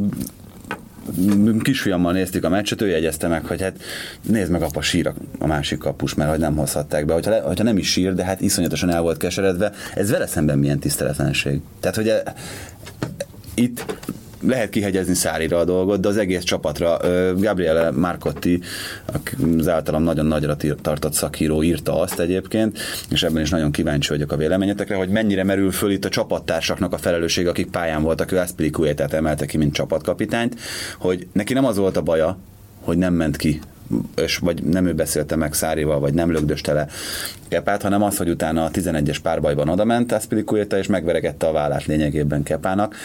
kisfiammal 1.61 2.13
néztük 2.13 2.43
a 2.43 2.49
meccset, 2.49 2.81
ő 2.81 2.87
jegyezte 2.87 3.27
meg, 3.27 3.45
hogy 3.45 3.61
hát 3.61 3.75
nézd 4.21 4.51
meg 4.51 4.61
apa 4.61 4.81
sír 4.81 5.11
a 5.39 5.47
másik 5.47 5.77
kapus, 5.77 6.13
mert 6.13 6.29
hogy 6.29 6.39
nem 6.39 6.55
hozhatták 6.55 7.05
be. 7.05 7.13
Hogyha, 7.13 7.41
hogyha 7.41 7.63
nem 7.63 7.77
is 7.77 7.91
sír, 7.91 8.13
de 8.13 8.23
hát 8.23 8.41
iszonyatosan 8.41 8.89
el 8.89 9.01
volt 9.01 9.17
keseredve, 9.17 9.71
ez 9.95 10.09
vele 10.09 10.27
szemben 10.27 10.57
milyen 10.57 10.79
tiszteletlenség. 10.79 11.61
Tehát, 11.79 11.95
hogy 11.95 12.07
e, 12.07 12.23
itt 13.53 13.85
lehet 14.41 14.69
kihegyezni 14.69 15.13
Szárira 15.13 15.57
a 15.57 15.65
dolgot, 15.65 15.99
de 15.99 16.07
az 16.07 16.17
egész 16.17 16.43
csapatra. 16.43 16.97
Gabriele 17.37 17.91
Marcotti, 17.91 18.61
az 19.57 19.67
általam 19.67 20.03
nagyon 20.03 20.25
nagyra 20.25 20.55
tartott 20.81 21.13
szakíró 21.13 21.63
írta 21.63 21.99
azt 21.99 22.19
egyébként, 22.19 22.79
és 23.09 23.23
ebben 23.23 23.41
is 23.41 23.49
nagyon 23.49 23.71
kíváncsi 23.71 24.09
vagyok 24.09 24.31
a 24.31 24.37
véleményetekre, 24.37 24.95
hogy 24.95 25.09
mennyire 25.09 25.43
merül 25.43 25.71
föl 25.71 25.91
itt 25.91 26.05
a 26.05 26.09
csapattársaknak 26.09 26.93
a 26.93 26.97
felelősség, 26.97 27.47
akik 27.47 27.69
pályán 27.69 28.01
voltak, 28.01 28.31
ő 28.31 28.37
Aspilicuetát 28.37 29.13
emelte 29.13 29.45
ki, 29.45 29.57
mint 29.57 29.73
csapatkapitányt, 29.73 30.59
hogy 30.97 31.27
neki 31.31 31.53
nem 31.53 31.65
az 31.65 31.77
volt 31.77 31.97
a 31.97 32.01
baja, 32.01 32.37
hogy 32.81 32.97
nem 32.97 33.13
ment 33.13 33.37
ki 33.37 33.61
és 34.15 34.37
vagy 34.37 34.63
nem 34.63 34.85
ő 34.85 34.93
beszélte 34.93 35.35
meg 35.35 35.53
Szárival, 35.53 35.99
vagy 35.99 36.13
nem 36.13 36.31
lögdöste 36.31 36.73
le 36.73 36.87
Kepát, 37.47 37.81
hanem 37.81 38.03
az, 38.03 38.17
hogy 38.17 38.29
utána 38.29 38.63
a 38.63 38.71
11-es 38.71 39.17
párbajban 39.23 39.69
odament 39.69 40.11
Aspilicueta, 40.11 40.77
és 40.77 40.87
megveregette 40.87 41.47
a 41.47 41.51
vállát 41.51 41.85
lényegében 41.85 42.43
Kepának 42.43 42.95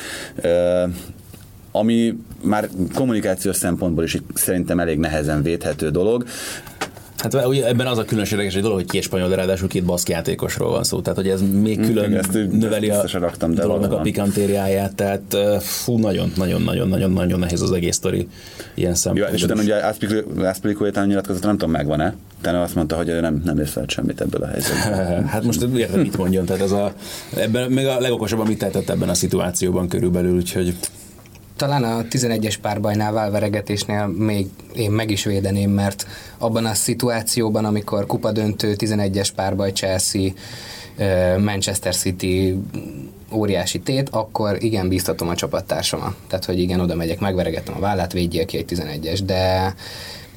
ami 1.77 2.19
már 2.43 2.69
kommunikációs 2.95 3.57
szempontból 3.57 4.05
is 4.05 4.19
szerintem 4.35 4.81
elég 4.81 4.99
nehezen 4.99 5.43
védhető 5.43 5.91
dolog. 5.91 6.25
Hát 7.17 7.47
ugye 7.47 7.67
ebben 7.67 7.87
az 7.87 7.99
a 7.99 8.05
különös 8.05 8.33
érdekes 8.33 8.55
dolog, 8.55 8.77
hogy 8.77 8.87
két 8.87 9.03
spanyol, 9.03 9.29
de 9.29 9.35
ráadásul 9.35 9.69
két 9.69 9.85
baszki 9.85 10.13
játékosról 10.13 10.71
van 10.71 10.85
szó. 10.85 11.01
Tehát, 11.01 11.19
hogy 11.19 11.29
ez 11.29 11.43
még 11.63 11.77
hm, 11.77 11.85
külön 11.85 12.17
ezt 12.17 12.33
növeli 12.33 12.91
a 12.91 13.05
raktam, 13.13 13.55
dolognak 13.55 13.93
a 13.93 14.01
pikantériáját. 14.01 14.95
Tehát 14.95 15.37
fú, 15.61 15.99
nagyon, 15.99 16.33
nagyon, 16.37 16.63
nagyon, 16.63 16.89
nagyon, 16.89 17.11
nagyon 17.11 17.39
nehéz 17.39 17.63
az 17.63 17.73
egész 17.73 17.95
sztori 17.95 18.29
ilyen 18.75 18.95
szempontból. 18.95 19.29
Jó, 19.31 19.37
és 19.37 19.45
utána 19.45 19.61
ugye 19.61 20.47
Aspilicueta 20.49 21.05
nyilatkozata 21.05 21.47
nem 21.47 21.57
tudom, 21.57 21.75
megvan-e? 21.75 22.15
Utána 22.39 22.63
azt 22.63 22.75
mondta, 22.75 22.97
hogy 22.97 23.21
nem, 23.21 23.43
nem 23.45 23.59
észlelt 23.59 23.91
semmit 23.91 24.21
ebből 24.21 24.43
a 24.43 24.47
helyzetből. 24.47 25.25
hát 25.33 25.45
most 25.45 25.63
érted, 25.77 26.01
mit 26.01 26.17
mondjon. 26.17 26.45
Tehát 26.45 26.63
ez 26.63 26.73
a, 26.73 26.93
ebben 27.37 27.71
még 27.71 27.87
a 27.87 28.01
legokosabb, 28.01 28.39
amit 28.41 28.59
tehetett 28.59 28.91
ebben 28.91 29.09
a 29.09 29.15
szituációban 29.15 29.89
körülbelül, 29.89 30.35
úgyhogy 30.37 30.75
talán 31.57 31.85
a 31.85 32.03
11-es 32.11 32.55
párbajnál, 32.63 33.13
válveregetésnél 33.13 34.07
még 34.07 34.47
én 34.75 34.91
meg 34.91 35.11
is 35.11 35.25
védeném, 35.25 35.71
mert 35.71 36.07
abban 36.39 36.65
a 36.65 36.75
szituációban, 36.75 37.65
amikor 37.65 38.07
kupadöntő 38.07 38.75
11-es 38.79 39.29
párbaj 39.35 39.73
Chelsea, 39.73 40.31
Manchester 41.39 41.97
City 41.97 42.59
óriási 43.33 43.81
tét, 43.81 44.09
akkor 44.09 44.63
igen, 44.63 44.89
bíztatom 44.89 45.29
a 45.29 45.35
csapattársamat. 45.35 46.15
Tehát, 46.29 46.45
hogy 46.45 46.59
igen, 46.59 46.81
oda 46.81 46.95
megyek, 46.95 47.21
megveregetem 47.21 47.75
a 47.77 47.81
vállát, 47.81 48.13
védjél 48.13 48.45
ki 48.45 48.57
egy 48.57 48.65
11-es, 48.69 49.21
de 49.25 49.75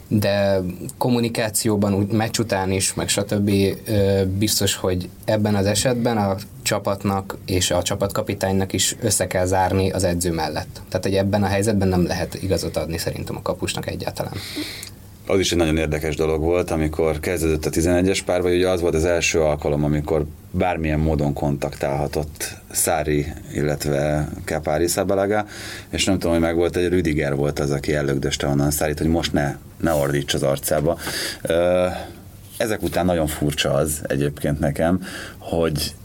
de 0.08 0.62
kommunikációban, 0.98 1.94
úgy 1.94 2.12
meccs 2.12 2.40
után 2.40 2.72
is, 2.72 2.94
meg 2.94 3.08
stb. 3.08 3.52
biztos, 4.38 4.76
hogy 4.76 5.10
ebben 5.26 5.56
az 5.56 5.66
esetben 5.66 6.18
a 6.18 6.36
csapatnak 6.62 7.38
és 7.46 7.72
a 7.72 7.82
csapatkapitánynak 7.82 8.74
is 8.74 8.96
össze 9.02 9.28
kell 9.28 9.46
zárni 9.46 9.92
az 9.92 10.04
edző 10.04 10.32
mellett. 10.32 10.82
Tehát, 10.90 11.06
hogy 11.06 11.16
ebben 11.16 11.44
a 11.44 11.48
helyzetben 11.48 11.88
nem 11.88 12.06
lehet 12.06 12.34
igazat 12.42 12.78
adni 12.78 12.98
szerintem 12.98 13.36
a 13.36 13.42
kapusnak 13.42 13.88
egyáltalán 13.88 14.34
az 15.28 15.40
is 15.40 15.52
egy 15.52 15.58
nagyon 15.58 15.78
érdekes 15.78 16.16
dolog 16.16 16.42
volt, 16.42 16.72
amikor 16.72 17.20
kezdődött 17.20 17.66
a 17.66 17.70
11-es 17.70 18.20
pár, 18.26 18.42
vagy 18.42 18.56
ugye 18.56 18.70
az 18.70 18.82
volt 18.82 18.96
az 18.96 19.06
első 19.06 19.40
alkalom, 19.40 19.84
amikor 19.84 20.26
bármilyen 20.52 21.00
módon 21.00 21.34
kontaktálhatott 21.34 22.56
Szári, 22.72 23.26
illetve 23.54 24.30
Kapári 24.46 24.88
Szabalaga, 24.88 25.46
és 25.90 26.06
nem 26.06 26.16
tudom, 26.16 26.32
hogy 26.32 26.42
meg 26.42 26.56
volt, 26.56 26.76
egy 26.76 26.90
Rüdiger 26.90 27.36
volt 27.36 27.60
az, 27.60 27.72
aki 27.72 27.94
ellögdöste 27.94 28.48
onnan 28.48 28.72
Szárit, 28.72 28.98
hogy 28.98 29.08
most 29.08 29.34
ne, 29.34 29.56
ne 29.78 29.94
ordíts 29.94 30.34
az 30.34 30.44
arcába. 30.44 30.98
Ezek 32.58 32.84
után 32.84 33.06
nagyon 33.06 33.28
furcsa 33.28 33.74
az 33.74 34.02
egyébként 34.08 34.60
nekem, 34.60 35.02
hogy 35.38 35.96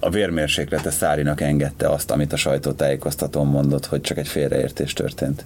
a 0.00 0.10
vérmérséklete 0.10 0.90
Szárinak 0.90 1.40
engedte 1.40 1.88
azt, 1.88 2.10
amit 2.10 2.32
a 2.32 2.36
sajtótájékoztatón 2.36 3.46
mondott, 3.46 3.86
hogy 3.86 4.00
csak 4.00 4.18
egy 4.18 4.28
félreértés 4.28 4.92
történt. 4.92 5.44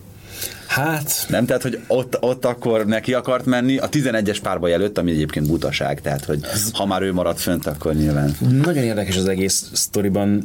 Hát... 0.67 1.27
Nem, 1.29 1.47
tehát, 1.47 1.63
hogy 1.63 1.81
ott, 1.87 2.17
ott 2.21 2.45
akkor 2.45 2.87
neki 2.87 3.15
akart 3.15 3.45
menni, 3.45 3.79
a 3.79 3.89
11-es 3.89 4.39
párbaj 4.43 4.73
előtt, 4.73 4.99
ami 4.99 5.11
egyébként 5.11 5.47
butaság, 5.47 6.01
tehát, 6.01 6.25
hogy 6.25 6.41
ha 6.73 6.87
már 6.87 7.03
ő 7.03 7.13
maradt 7.13 7.41
fönt, 7.41 7.67
akkor 7.67 7.95
nyilván. 7.95 8.37
Nagyon 8.63 8.85
érdekes 8.85 9.17
az 9.17 9.29
egész 9.29 9.71
sztoriban. 9.73 10.43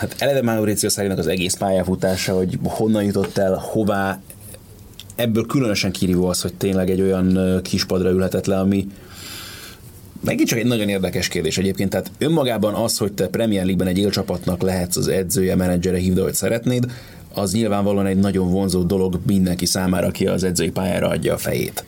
Hát 0.00 0.14
eleve 0.18 0.42
Mauricio 0.42 0.88
Szárinak 0.88 1.18
az 1.18 1.26
egész 1.26 1.54
pályafutása, 1.54 2.36
hogy 2.36 2.58
honnan 2.62 3.02
jutott 3.02 3.38
el, 3.38 3.54
hová, 3.54 4.20
ebből 5.14 5.46
különösen 5.46 5.92
kirívó 5.92 6.26
az, 6.26 6.40
hogy 6.40 6.54
tényleg 6.54 6.90
egy 6.90 7.00
olyan 7.00 7.60
kispadra 7.62 8.10
ülhetett 8.10 8.46
le, 8.46 8.58
ami, 8.58 8.86
Megint 10.20 10.48
csak 10.48 10.58
egy 10.58 10.66
nagyon 10.66 10.88
érdekes 10.88 11.28
kérdés 11.28 11.58
egyébként, 11.58 11.90
tehát 11.90 12.10
önmagában 12.18 12.74
az, 12.74 12.98
hogy 12.98 13.12
te 13.12 13.28
Premier 13.28 13.64
League-ben 13.64 13.94
egy 13.94 13.98
élcsapatnak 13.98 14.62
lehetsz 14.62 14.96
az 14.96 15.08
edzője, 15.08 15.56
menedzsere, 15.56 15.98
hívd, 15.98 16.18
hogy 16.18 16.34
szeretnéd, 16.34 16.86
az 17.34 17.52
nyilvánvalóan 17.52 18.06
egy 18.06 18.18
nagyon 18.18 18.50
vonzó 18.50 18.82
dolog 18.82 19.20
mindenki 19.26 19.66
számára, 19.66 20.06
aki 20.06 20.26
az 20.26 20.44
edzői 20.44 20.70
pályára 20.70 21.08
adja 21.08 21.34
a 21.34 21.38
fejét. 21.38 21.84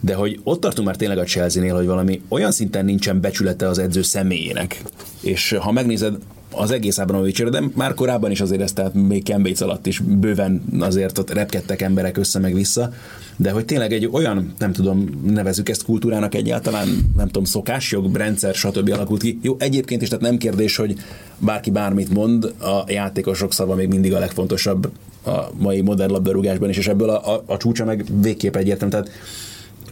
De 0.00 0.14
hogy 0.14 0.40
ott 0.42 0.60
tartunk 0.60 0.86
már 0.86 0.96
tényleg 0.96 1.18
a 1.18 1.24
Chelsea-nél, 1.24 1.74
hogy 1.74 1.86
valami 1.86 2.22
olyan 2.28 2.50
szinten 2.50 2.84
nincsen 2.84 3.20
becsülete 3.20 3.68
az 3.68 3.78
edző 3.78 4.02
személyének. 4.02 4.82
És 5.20 5.56
ha 5.60 5.72
megnézed 5.72 6.14
az 6.52 6.70
egész 6.70 6.98
Abramovicsra, 6.98 7.50
de 7.50 7.62
már 7.74 7.94
korábban 7.94 8.30
is 8.30 8.40
azért 8.40 8.60
ezt, 8.60 8.74
tehát 8.74 8.94
még 8.94 9.24
Cambridge 9.24 9.64
alatt 9.64 9.86
is 9.86 9.98
bőven 9.98 10.62
azért 10.80 11.18
ott 11.18 11.32
repkedtek 11.32 11.82
emberek 11.82 12.16
össze 12.16 12.38
meg 12.38 12.54
vissza, 12.54 12.92
de 13.36 13.50
hogy 13.50 13.64
tényleg 13.64 13.92
egy 13.92 14.08
olyan, 14.12 14.52
nem 14.58 14.72
tudom, 14.72 15.20
nevezük 15.26 15.68
ezt 15.68 15.84
kultúrának 15.84 16.34
egyáltalán, 16.34 16.88
nem 17.16 17.26
tudom, 17.26 17.44
szokásjog, 17.44 18.16
rendszer, 18.16 18.54
stb. 18.54 18.90
alakult 18.92 19.22
ki. 19.22 19.38
Jó, 19.42 19.56
egyébként 19.58 20.02
is, 20.02 20.08
tehát 20.08 20.24
nem 20.24 20.38
kérdés, 20.38 20.76
hogy 20.76 20.96
bárki 21.38 21.70
bármit 21.70 22.12
mond, 22.12 22.44
a 22.44 22.84
játékosok 22.86 23.52
szava 23.52 23.74
még 23.74 23.88
mindig 23.88 24.14
a 24.14 24.18
legfontosabb 24.18 24.90
a 25.24 25.50
mai 25.58 25.80
modern 25.80 26.12
labdarúgásban 26.12 26.68
is, 26.68 26.76
és 26.76 26.88
ebből 26.88 27.08
a, 27.08 27.34
a, 27.34 27.42
a 27.46 27.56
csúcsa 27.56 27.84
meg 27.84 28.04
végképp 28.20 28.56
egyértelmű. 28.56 28.92
Tehát 28.92 29.10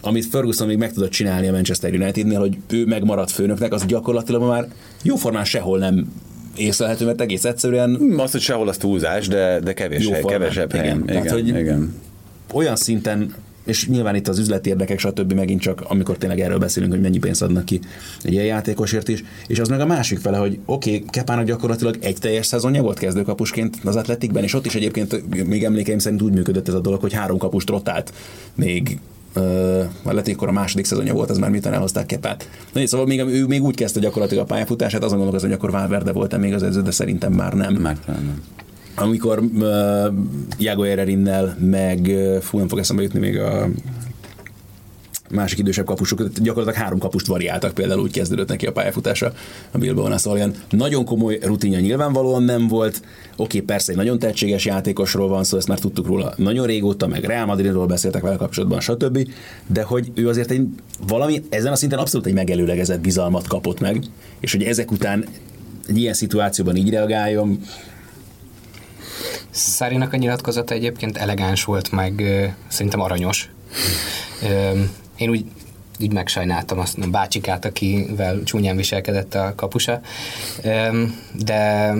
amit 0.01 0.27
Ferguson 0.27 0.67
még 0.67 0.79
meg 0.79 0.93
tudott 0.93 1.11
csinálni 1.11 1.49
a 1.49 1.53
Manchester 1.53 1.95
Unitednél, 1.95 2.39
hogy 2.39 2.59
ő 2.69 2.87
megmaradt 2.87 3.31
főnöknek, 3.31 3.73
az 3.73 3.87
gyakorlatilag 3.87 4.43
már 4.43 4.69
jóformán 5.03 5.45
sehol 5.45 5.79
nem 5.79 6.13
észlelhető, 6.59 7.05
mert 7.05 7.21
egész 7.21 7.45
egyszerűen... 7.45 7.97
Hmm, 7.97 8.19
azt, 8.19 8.33
hogy 8.33 8.41
sehol 8.41 8.69
az 8.69 8.77
túlzás, 8.77 9.29
de, 9.29 9.61
de 9.61 9.73
kevés 9.73 10.09
hely, 10.09 10.23
kevesebb 10.23 10.71
igen. 10.71 10.83
helyen. 10.83 11.03
Igen, 11.03 11.23
Tehát, 11.23 11.31
hogy 11.31 11.49
igen. 11.49 11.95
olyan 12.53 12.77
szinten 12.77 13.35
és 13.69 13.87
nyilván 13.87 14.15
itt 14.15 14.29
az 14.29 14.39
üzleti 14.39 14.69
érdekek, 14.69 14.99
stb. 14.99 15.33
megint 15.33 15.61
csak, 15.61 15.85
amikor 15.89 16.17
tényleg 16.17 16.41
erről 16.41 16.59
beszélünk, 16.59 16.93
hogy 16.93 17.01
mennyi 17.01 17.19
pénzt 17.19 17.43
adnak 17.43 17.65
ki 17.65 17.81
egy 18.23 18.33
ilyen 18.33 18.45
játékosért 18.45 19.09
is, 19.09 19.25
és 19.47 19.59
az 19.59 19.69
meg 19.69 19.81
a 19.81 19.87
másik 19.87 20.19
fele, 20.19 20.37
hogy 20.37 20.59
oké, 20.65 20.95
okay, 20.95 21.05
Kepának 21.11 21.45
gyakorlatilag 21.45 21.97
egy 22.01 22.17
teljes 22.19 22.47
szezonja 22.47 22.83
volt 22.83 22.99
kezdőkapusként 22.99 23.77
az 23.85 23.97
Atletikben, 23.97 24.43
és 24.43 24.55
ott 24.55 24.67
is 24.67 24.75
egyébként 24.75 25.47
még 25.47 25.65
emlékeim 25.65 25.99
szerint 25.99 26.23
úgy 26.23 26.33
működött 26.33 26.69
ez 26.69 26.75
a 26.75 26.81
dolog, 26.81 27.01
hogy 27.01 27.13
három 27.13 27.39
kapust 27.39 27.69
rotált 27.69 28.13
még 28.55 28.99
lehet, 30.05 30.29
akkor 30.29 30.49
a 30.49 30.53
második 30.53 30.85
szezonja 30.85 31.15
volt, 31.15 31.31
az 31.31 31.39
már 31.39 31.51
miután 31.51 31.73
elhozták 31.73 32.07
Kepát. 32.07 32.49
Na, 32.73 32.87
szóval 32.87 33.07
még, 33.07 33.21
ő 33.21 33.47
még 33.47 33.63
úgy 33.63 33.75
kezdte 33.75 34.01
gyakorlatilag 34.01 34.45
a 34.45 34.47
pályafutását, 34.47 35.03
azon 35.03 35.17
gondolkozom, 35.17 35.51
hogy 35.51 35.59
akkor 35.59 35.71
Valverde 35.71 36.13
volt 36.13 36.39
még 36.39 36.55
az 36.55 36.63
edző, 36.63 36.83
de 36.83 36.91
szerintem 36.91 37.33
már 37.33 37.53
nem. 37.53 37.75
Már 37.75 37.99
nem. 38.07 38.43
Amikor 38.95 39.39
uh, 39.39 40.15
Jago 40.59 40.83
Ererinnel, 40.83 41.57
meg 41.61 42.01
uh, 42.07 42.37
fú, 42.39 42.59
nem 42.59 42.69
fog 42.69 42.79
eszembe 42.79 43.03
jutni 43.03 43.19
még 43.19 43.39
a 43.39 43.69
másik 45.31 45.59
idősebb 45.59 45.87
kapusok, 45.87 46.29
gyakorlatilag 46.29 46.85
három 46.85 46.99
kapust 46.99 47.27
variáltak, 47.27 47.75
például 47.75 48.01
úgy 48.01 48.13
kezdődött 48.13 48.49
neki 48.49 48.67
a 48.67 48.73
pályafutása 48.73 49.33
a 49.71 49.79
Bilbao 49.79 50.17
szóval 50.17 50.39
ilyen 50.39 50.55
nagyon 50.71 51.05
komoly 51.05 51.39
rutinja 51.43 51.79
nyilvánvalóan 51.81 52.43
nem 52.43 52.69
volt. 52.69 53.03
Oké, 53.37 53.61
persze 53.61 53.91
egy 53.91 53.97
nagyon 53.99 54.19
tehetséges 54.19 54.65
játékosról 54.65 55.29
van 55.29 55.45
szó, 55.45 55.57
ezt 55.57 55.69
már 55.69 55.79
tudtuk 55.79 56.07
róla 56.07 56.33
nagyon 56.37 56.67
régóta, 56.67 57.07
meg 57.07 57.25
Real 57.25 57.47
Madridról 57.47 57.87
beszéltek 57.87 58.23
vele 58.23 58.37
kapcsolatban, 58.37 58.81
stb. 58.81 59.29
De 59.67 59.83
hogy 59.83 60.13
ő 60.15 60.29
azért 60.29 60.51
egy 60.51 60.67
valami, 61.07 61.43
ezen 61.49 61.73
a 61.73 61.77
szinten 61.77 61.99
abszolút 61.99 62.27
egy 62.27 62.35
megelőlegezett 62.35 63.01
bizalmat 63.01 63.47
kapott 63.47 63.81
meg, 63.81 64.05
és 64.41 64.53
hogy 64.53 64.63
ezek 64.63 64.91
után 64.91 65.27
egy 65.89 65.99
ilyen 65.99 66.15
szituációban 66.15 66.77
így 66.77 66.91
reagáljon, 66.91 67.61
Szárinak 69.51 70.13
a 70.13 70.17
nyilatkozata 70.17 70.75
egyébként 70.75 71.17
elegáns 71.17 71.65
volt, 71.65 71.91
meg 71.91 72.23
szerintem 72.69 73.01
aranyos. 73.01 73.51
Én 75.19 75.31
úgy 75.31 75.45
így 75.99 76.13
megsajnáltam 76.13 76.79
azt 76.79 76.99
a 76.99 77.07
bácsikát, 77.07 77.65
akivel 77.65 78.43
csúnyán 78.43 78.77
viselkedett 78.77 79.35
a 79.35 79.53
kapusa, 79.57 80.01
de 81.45 81.93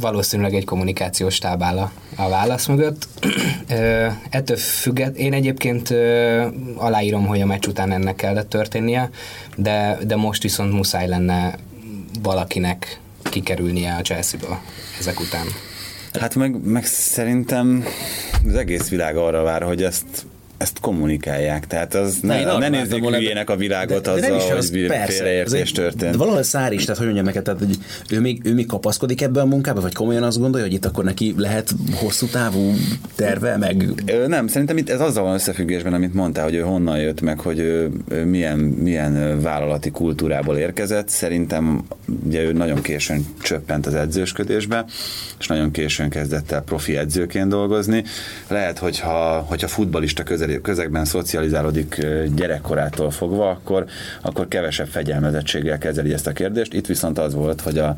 valószínűleg 0.00 0.54
egy 0.54 0.64
kommunikációs 0.64 1.38
táb 1.38 1.62
áll 1.62 1.78
a, 1.78 1.92
a 2.16 2.28
válasz 2.28 2.66
mögött. 2.66 3.08
Ettől 4.30 4.56
függet, 4.56 5.16
én 5.16 5.32
egyébként 5.32 5.90
aláírom, 6.76 7.26
hogy 7.26 7.40
a 7.40 7.46
meccs 7.46 7.66
után 7.66 7.92
ennek 7.92 8.16
kellett 8.16 8.48
történnie, 8.48 9.10
de, 9.56 9.98
de 10.06 10.16
most 10.16 10.42
viszont 10.42 10.72
muszáj 10.72 11.08
lenne 11.08 11.58
valakinek 12.22 13.00
kikerülnie 13.22 13.94
a 13.94 14.00
Chelsea-ba 14.00 14.60
ezek 14.98 15.20
után. 15.20 15.46
Hát 16.20 16.34
meg, 16.34 16.64
meg 16.64 16.84
szerintem 16.86 17.84
az 18.46 18.54
egész 18.54 18.88
világ 18.88 19.16
arra 19.16 19.42
vár, 19.42 19.62
hogy 19.62 19.82
ezt 19.82 20.26
ezt 20.64 20.80
kommunikálják. 20.80 21.66
Tehát 21.66 21.94
az 21.94 22.18
ne, 22.22 22.58
ne 22.58 22.68
nézzék 22.68 23.00
volna, 23.00 23.16
hülyének 23.16 23.50
a 23.50 23.56
világot 23.56 24.02
de- 24.04 24.14
de 24.14 24.20
nem 24.20 24.36
azzal, 24.36 24.48
is 24.48 24.54
az, 24.58 24.70
hogy 24.70 24.86
persze, 24.86 25.12
félreértés 25.12 25.72
történt. 25.72 26.10
De 26.12 26.16
valahol 26.18 26.42
szár 26.42 26.72
is, 26.72 26.80
tehát 26.82 26.96
hogy 26.96 27.04
mondjam 27.06 27.26
neked, 27.26 27.42
tehát, 27.42 27.58
hogy 27.58 27.76
ő 28.10 28.20
még, 28.20 28.40
ő 28.44 28.54
még 28.54 28.66
kapaszkodik 28.66 29.22
ebbe 29.22 29.40
a 29.40 29.46
munkába, 29.46 29.80
vagy 29.80 29.94
komolyan 29.94 30.22
azt 30.22 30.38
gondolja, 30.38 30.66
hogy 30.66 30.74
itt 30.74 30.84
akkor 30.84 31.04
neki 31.04 31.34
lehet 31.36 31.74
hosszú 31.94 32.26
távú 32.26 32.72
terve, 33.14 33.56
meg 33.56 33.88
Ö, 34.06 34.26
Nem, 34.26 34.46
szerintem 34.46 34.76
itt 34.76 34.90
ez 34.90 35.00
azzal 35.00 35.24
van 35.24 35.34
összefüggésben, 35.34 35.92
amit 35.92 36.14
mondtál, 36.14 36.44
hogy 36.44 36.54
ő 36.54 36.60
honnan 36.60 36.98
jött, 36.98 37.20
meg 37.20 37.40
hogy 37.40 37.58
ő, 37.58 37.90
ő 38.08 38.24
milyen, 38.24 38.58
milyen 38.58 39.40
vállalati 39.42 39.90
kultúrából 39.90 40.56
érkezett. 40.56 41.08
Szerintem 41.08 41.84
ugye 42.24 42.42
ő 42.42 42.52
nagyon 42.52 42.82
későn 42.82 43.26
csöppent 43.42 43.86
az 43.86 43.94
edzősködésbe, 43.94 44.84
és 45.38 45.46
nagyon 45.46 45.70
későn 45.70 46.08
kezdett 46.08 46.50
el 46.50 46.62
profi 46.62 46.96
edzőként 46.96 47.48
dolgozni. 47.48 48.04
Lehet, 48.48 48.78
hogyha, 48.78 49.44
hogyha 49.48 49.68
futbalista 49.68 50.22
közeli- 50.22 50.53
közegben 50.62 51.04
szocializálódik 51.04 52.06
gyerekkorától 52.34 53.10
fogva, 53.10 53.50
akkor, 53.50 53.84
akkor 54.22 54.48
kevesebb 54.48 54.86
fegyelmezettséggel 54.86 55.78
kezeli 55.78 56.12
ezt 56.12 56.26
a 56.26 56.32
kérdést. 56.32 56.74
Itt 56.74 56.86
viszont 56.86 57.18
az 57.18 57.34
volt, 57.34 57.60
hogy 57.60 57.78
a, 57.78 57.96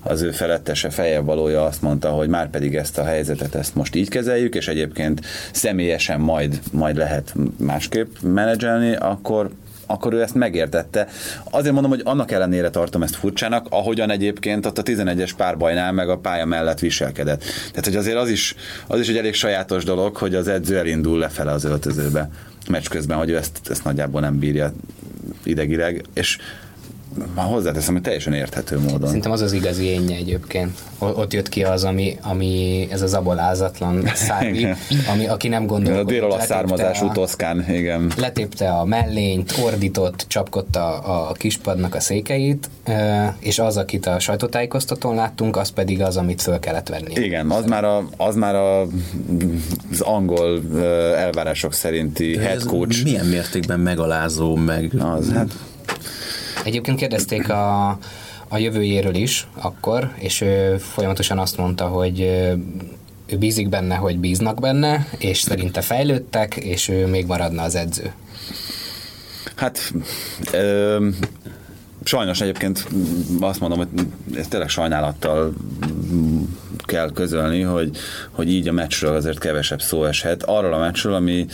az 0.00 0.22
ő 0.22 0.30
felettese 0.30 0.90
fejebb 0.90 1.24
valója 1.24 1.64
azt 1.64 1.82
mondta, 1.82 2.08
hogy 2.08 2.28
már 2.28 2.50
pedig 2.50 2.76
ezt 2.76 2.98
a 2.98 3.04
helyzetet 3.04 3.54
ezt 3.54 3.74
most 3.74 3.94
így 3.94 4.08
kezeljük, 4.08 4.54
és 4.54 4.68
egyébként 4.68 5.20
személyesen 5.52 6.20
majd, 6.20 6.60
majd 6.72 6.96
lehet 6.96 7.34
másképp 7.56 8.08
menedzselni, 8.22 8.96
akkor 8.96 9.50
akkor 9.86 10.12
ő 10.12 10.22
ezt 10.22 10.34
megértette. 10.34 11.08
Azért 11.50 11.72
mondom, 11.72 11.90
hogy 11.90 12.00
annak 12.04 12.30
ellenére 12.30 12.70
tartom 12.70 13.02
ezt 13.02 13.16
furcsának, 13.16 13.66
ahogyan 13.70 14.10
egyébként 14.10 14.66
ott 14.66 14.78
a 14.78 14.82
11-es 14.82 15.30
párbajnál 15.36 15.92
meg 15.92 16.08
a 16.08 16.18
pálya 16.18 16.44
mellett 16.44 16.78
viselkedett. 16.78 17.42
Tehát, 17.68 17.84
hogy 17.84 17.96
azért 17.96 18.16
az 18.16 18.28
is, 18.28 18.54
az 18.86 19.00
is 19.00 19.08
egy 19.08 19.16
elég 19.16 19.34
sajátos 19.34 19.84
dolog, 19.84 20.16
hogy 20.16 20.34
az 20.34 20.48
edző 20.48 20.78
elindul 20.78 21.18
lefele 21.18 21.50
az 21.50 21.64
öltözőbe 21.64 22.30
meccs 22.68 22.88
közben, 22.88 23.18
hogy 23.18 23.30
ő 23.30 23.36
ezt, 23.36 23.60
ezt 23.70 23.84
nagyjából 23.84 24.20
nem 24.20 24.38
bírja 24.38 24.72
idegileg, 25.42 26.04
és 26.14 26.38
már 27.34 27.46
hozzáteszem, 27.46 27.94
hogy 27.94 28.02
teljesen 28.02 28.32
érthető 28.32 28.78
módon. 28.78 29.06
Szerintem 29.06 29.32
az 29.32 29.40
az 29.40 29.52
igazi 29.52 29.84
énje 29.84 30.16
egyébként. 30.16 30.78
O- 30.98 31.16
Ott 31.18 31.32
jött 31.32 31.48
ki 31.48 31.62
az, 31.64 31.84
ami, 31.84 32.16
ami 32.22 32.86
ez 32.90 33.02
az 33.02 33.14
abolázatlan 33.14 34.02
szári, 34.14 34.58
Igen. 34.58 34.76
ami, 35.12 35.26
aki 35.26 35.48
nem 35.48 35.62
a 35.62 35.66
gondolkodik. 35.66 36.20
dél 36.20 36.40
származású 36.40 37.06
a- 37.08 37.12
Toszkán, 37.12 37.64
igen. 37.68 38.12
letépte 38.16 38.68
a 38.70 38.84
mellényt, 38.84 39.54
ordított, 39.64 40.24
csapkodta 40.28 40.98
a 40.98 41.32
kispadnak 41.32 41.94
a 41.94 42.00
székeit, 42.00 42.70
és 43.38 43.58
az, 43.58 43.76
akit 43.76 44.06
a 44.06 44.18
sajtótájékoztatón 44.18 45.14
láttunk, 45.14 45.56
az 45.56 45.68
pedig 45.68 46.02
az, 46.02 46.16
amit 46.16 46.42
föl 46.42 46.58
kellett 46.58 46.88
venni. 46.88 47.12
Igen, 47.14 47.50
az 47.50 47.64
már, 47.64 47.84
a, 47.84 48.08
az 48.16 48.34
már 48.34 48.54
a, 48.54 48.80
az 49.90 50.00
angol 50.00 50.60
elvárások 51.16 51.72
szerinti 51.72 52.36
head 52.36 52.64
coach. 52.64 53.02
milyen 53.04 53.26
mértékben 53.26 53.80
megalázó, 53.80 54.54
meg 54.54 54.90
Az, 55.16 55.32
hát 55.32 55.52
Egyébként 56.64 56.98
kérdezték 56.98 57.48
a, 57.48 57.88
a 58.48 58.58
jövőjéről 58.58 59.14
is 59.14 59.46
akkor, 59.54 60.12
és 60.18 60.40
ő 60.40 60.76
folyamatosan 60.78 61.38
azt 61.38 61.56
mondta, 61.56 61.86
hogy 61.86 62.20
ő 63.26 63.36
bízik 63.38 63.68
benne, 63.68 63.94
hogy 63.94 64.18
bíznak 64.18 64.60
benne, 64.60 65.06
és 65.18 65.40
szerinte 65.40 65.80
fejlődtek, 65.80 66.56
és 66.56 66.88
ő 66.88 67.06
még 67.06 67.26
maradna 67.26 67.62
az 67.62 67.74
edző. 67.74 68.12
Hát 69.54 69.92
ö, 70.52 71.08
sajnos 72.04 72.40
egyébként 72.40 72.88
azt 73.40 73.60
mondom, 73.60 73.78
hogy 73.78 73.88
tényleg 74.48 74.68
sajnálattal 74.68 75.52
kell 76.82 77.12
közölni, 77.12 77.60
hogy, 77.60 77.96
hogy 78.30 78.50
így 78.50 78.68
a 78.68 78.72
meccsről 78.72 79.14
azért 79.14 79.38
kevesebb 79.38 79.80
szó 79.80 80.04
eshet. 80.04 80.42
Arról 80.42 80.72
a 80.72 80.78
meccsről, 80.78 81.14
ami 81.14 81.46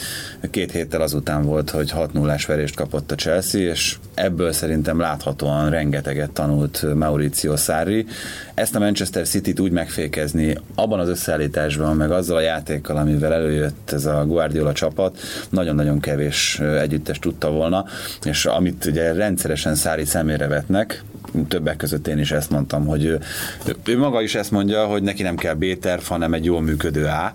két 0.51 0.73
héttel 0.73 1.01
azután 1.01 1.45
volt, 1.45 1.71
hogy 1.71 1.91
6 1.91 2.13
0 2.13 2.37
verést 2.47 2.75
kapott 2.75 3.11
a 3.11 3.15
Chelsea, 3.15 3.61
és 3.61 3.97
ebből 4.15 4.53
szerintem 4.53 4.99
láthatóan 5.01 5.71
rengeteget 5.71 6.31
tanult 6.31 6.95
Mauricio 6.95 7.57
Sarri. 7.57 8.07
Ezt 8.55 8.75
a 8.75 8.79
Manchester 8.79 9.27
City-t 9.27 9.61
úgy 9.61 9.73
megfékezni 9.73 10.59
abban 10.75 11.01
az 11.01 11.09
összeállításban, 11.09 11.97
meg 11.97 12.11
azzal 12.11 12.37
a 12.37 12.41
játékkal, 12.41 12.97
amivel 12.97 13.33
előjött 13.33 13.91
ez 13.91 14.05
a 14.07 14.25
Guardiola 14.27 14.73
csapat, 14.73 15.19
nagyon-nagyon 15.51 16.01
kevés 16.01 16.61
együttes 16.61 17.19
tudta 17.19 17.51
volna, 17.51 17.85
és 18.25 18.45
amit 18.45 18.85
ugye 18.85 19.13
rendszeresen 19.13 19.75
Szári 19.75 20.05
szemére 20.05 20.47
vetnek, 20.47 21.05
többek 21.49 21.77
között 21.77 22.07
én 22.07 22.19
is 22.19 22.31
ezt 22.31 22.51
mondtam, 22.51 22.87
hogy 22.87 23.05
ő, 23.05 23.21
ő 23.85 23.99
maga 23.99 24.23
is 24.23 24.35
ezt 24.35 24.51
mondja, 24.51 24.87
hogy 24.87 25.03
neki 25.11 25.23
nem 25.23 25.37
kell 25.37 25.55
B-terv, 25.55 26.03
hanem 26.03 26.35
egy 26.35 26.45
jól 26.45 26.61
működő 26.61 27.05
A 27.05 27.35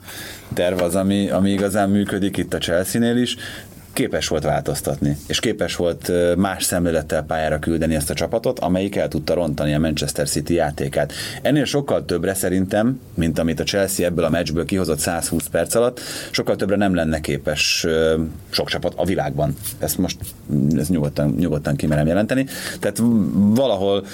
terv 0.53 0.81
az, 0.81 0.95
ami, 0.95 1.29
ami 1.29 1.51
igazán 1.51 1.89
működik 1.89 2.38
itt 2.38 2.53
a 2.53 2.57
Chelsea-nél 2.57 3.17
is 3.17 3.35
képes 3.93 4.27
volt 4.27 4.43
változtatni, 4.43 5.17
és 5.27 5.39
képes 5.39 5.75
volt 5.75 6.11
más 6.38 6.63
szemlélettel 6.63 7.23
pályára 7.23 7.59
küldeni 7.59 7.95
ezt 7.95 8.09
a 8.09 8.13
csapatot, 8.13 8.59
amelyik 8.59 8.95
el 8.95 9.07
tudta 9.07 9.33
rontani 9.33 9.73
a 9.73 9.79
Manchester 9.79 10.29
City 10.29 10.53
játékát. 10.53 11.13
Ennél 11.41 11.65
sokkal 11.65 12.05
többre 12.05 12.33
szerintem, 12.33 12.99
mint 13.13 13.39
amit 13.39 13.59
a 13.59 13.63
Chelsea 13.63 14.05
ebből 14.05 14.25
a 14.25 14.29
meccsből 14.29 14.65
kihozott 14.65 14.99
120 14.99 15.47
perc 15.47 15.75
alatt, 15.75 15.99
sokkal 16.31 16.55
többre 16.55 16.75
nem 16.75 16.95
lenne 16.95 17.19
képes 17.19 17.88
sok 18.49 18.69
csapat 18.69 18.93
a 18.95 19.05
világban. 19.05 19.55
Ezt 19.79 19.97
most 19.97 20.17
ezt 20.77 20.89
nyugodtan, 20.89 21.35
nyugodtan 21.38 21.75
kimerem 21.75 22.07
jelenteni. 22.07 22.45
Tehát 22.79 23.01
valahol 23.33 24.05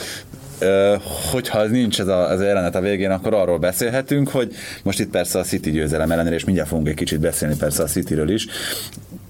hogyha 1.31 1.59
az 1.59 1.69
nincs 1.71 1.99
ez 1.99 2.07
a, 2.07 2.29
az 2.29 2.41
jelenet 2.41 2.75
a 2.75 2.81
végén, 2.81 3.11
akkor 3.11 3.33
arról 3.33 3.59
beszélhetünk, 3.59 4.29
hogy 4.29 4.53
most 4.83 4.99
itt 4.99 5.09
persze 5.09 5.39
a 5.39 5.43
City 5.43 5.71
győzelem 5.71 6.11
ellenére, 6.11 6.35
és 6.35 6.45
mindjárt 6.45 6.69
fogunk 6.69 6.87
egy 6.87 6.95
kicsit 6.95 7.19
beszélni 7.19 7.55
persze 7.55 7.83
a 7.83 7.85
Cityről 7.85 8.29
is, 8.29 8.47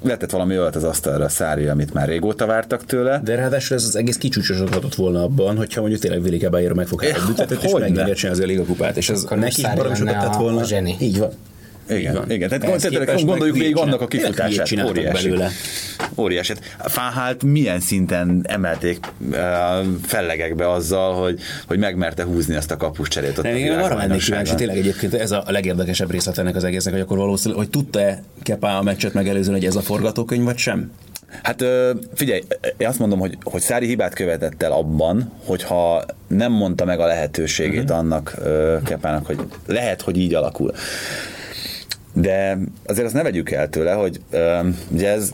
letett 0.03 0.29
valami 0.31 0.57
olyat 0.59 0.75
az 0.75 0.83
asztalra 0.83 1.29
Szári, 1.29 1.67
amit 1.67 1.93
már 1.93 2.07
régóta 2.07 2.45
vártak 2.45 2.85
tőle. 2.85 3.21
De 3.23 3.35
ráadásul 3.35 3.77
ez 3.77 3.83
az 3.83 3.95
egész 3.95 4.17
kicsúcsosodhatott 4.17 4.95
volna 4.95 5.23
abban, 5.23 5.57
hogyha 5.57 5.79
mondjuk 5.79 6.01
tényleg 6.01 6.21
Willi 6.21 6.37
Caballero 6.37 6.75
meg 6.75 6.87
fog 6.87 7.03
egy 7.03 7.15
büntetett, 7.25 7.63
és 7.63 7.71
csinálni 7.71 8.25
az 8.27 8.39
a 8.39 8.45
ligakupát, 8.45 8.97
és 8.97 9.09
ez 9.09 9.23
neki 9.29 9.61
baromi 9.75 9.95
sokat 9.95 10.13
tett 10.13 10.33
a- 10.33 10.37
volna. 10.37 10.59
a 10.59 10.63
zseni. 10.63 10.95
Így 10.99 11.19
van. 11.19 11.29
Igen, 11.97 12.13
van. 12.13 12.31
igen. 12.31 12.49
Tehát 12.49 12.63
Ehhez 12.63 12.87
képest 12.87 13.25
gondoljuk 13.25 13.57
végig 13.57 13.77
annak 13.77 14.01
a 14.01 14.07
kifutását. 14.07 14.71
Óriási. 14.85 15.27
belőle. 15.27 15.49
Óriási. 16.17 16.53
Fáhált 16.79 17.43
milyen 17.43 17.79
szinten 17.79 18.45
emelték 18.47 18.99
uh, 19.19 19.37
fellegekbe 20.05 20.71
azzal, 20.71 21.13
hogy, 21.13 21.39
hogy 21.67 21.79
megmerte 21.79 22.23
húzni 22.23 22.55
azt 22.55 22.71
a 22.71 22.77
kapuscserét 22.77 23.37
ott 23.37 23.43
Nem, 23.43 23.53
a 23.53 23.57
én 23.57 23.63
arra 23.63 23.73
világbajnokságon. 23.73 24.19
kíváncsi, 24.19 24.55
tényleg 24.55 24.77
egyébként 24.77 25.13
ez 25.13 25.31
a 25.31 25.43
legérdekesebb 25.47 26.11
részlet 26.11 26.37
ennek 26.37 26.55
az 26.55 26.63
egésznek, 26.63 26.93
hogy 26.93 27.03
akkor 27.03 27.17
valószínűleg, 27.17 27.63
hogy 27.63 27.69
tudta-e 27.71 28.23
Kepa 28.43 28.77
a 28.77 28.81
meccset 28.81 29.13
megelőzően, 29.13 29.55
hogy 29.55 29.65
ez 29.65 29.75
a 29.75 29.81
forgatókönyv, 29.81 30.43
vagy 30.43 30.57
sem? 30.57 30.91
Hát 31.43 31.63
figyelj, 32.13 32.41
én 32.77 32.87
azt 32.87 32.99
mondom, 32.99 33.19
hogy, 33.19 33.37
hogy 33.43 33.61
Szári 33.61 33.85
hibát 33.85 34.13
követett 34.13 34.63
el 34.63 34.71
abban, 34.71 35.31
hogyha 35.45 36.05
nem 36.27 36.51
mondta 36.51 36.85
meg 36.85 36.99
a 36.99 37.05
lehetőségét 37.05 37.83
uh-huh. 37.83 37.97
annak 37.97 38.35
Kepának, 38.85 39.25
hogy 39.25 39.39
lehet, 39.67 40.01
hogy 40.01 40.17
így 40.17 40.33
alakul. 40.33 40.73
De 42.13 42.57
azért 42.85 43.05
azt 43.05 43.15
ne 43.15 43.23
vegyük 43.23 43.51
el 43.51 43.69
tőle, 43.69 43.93
hogy 43.93 44.21
ugye 44.91 45.09
ez 45.09 45.31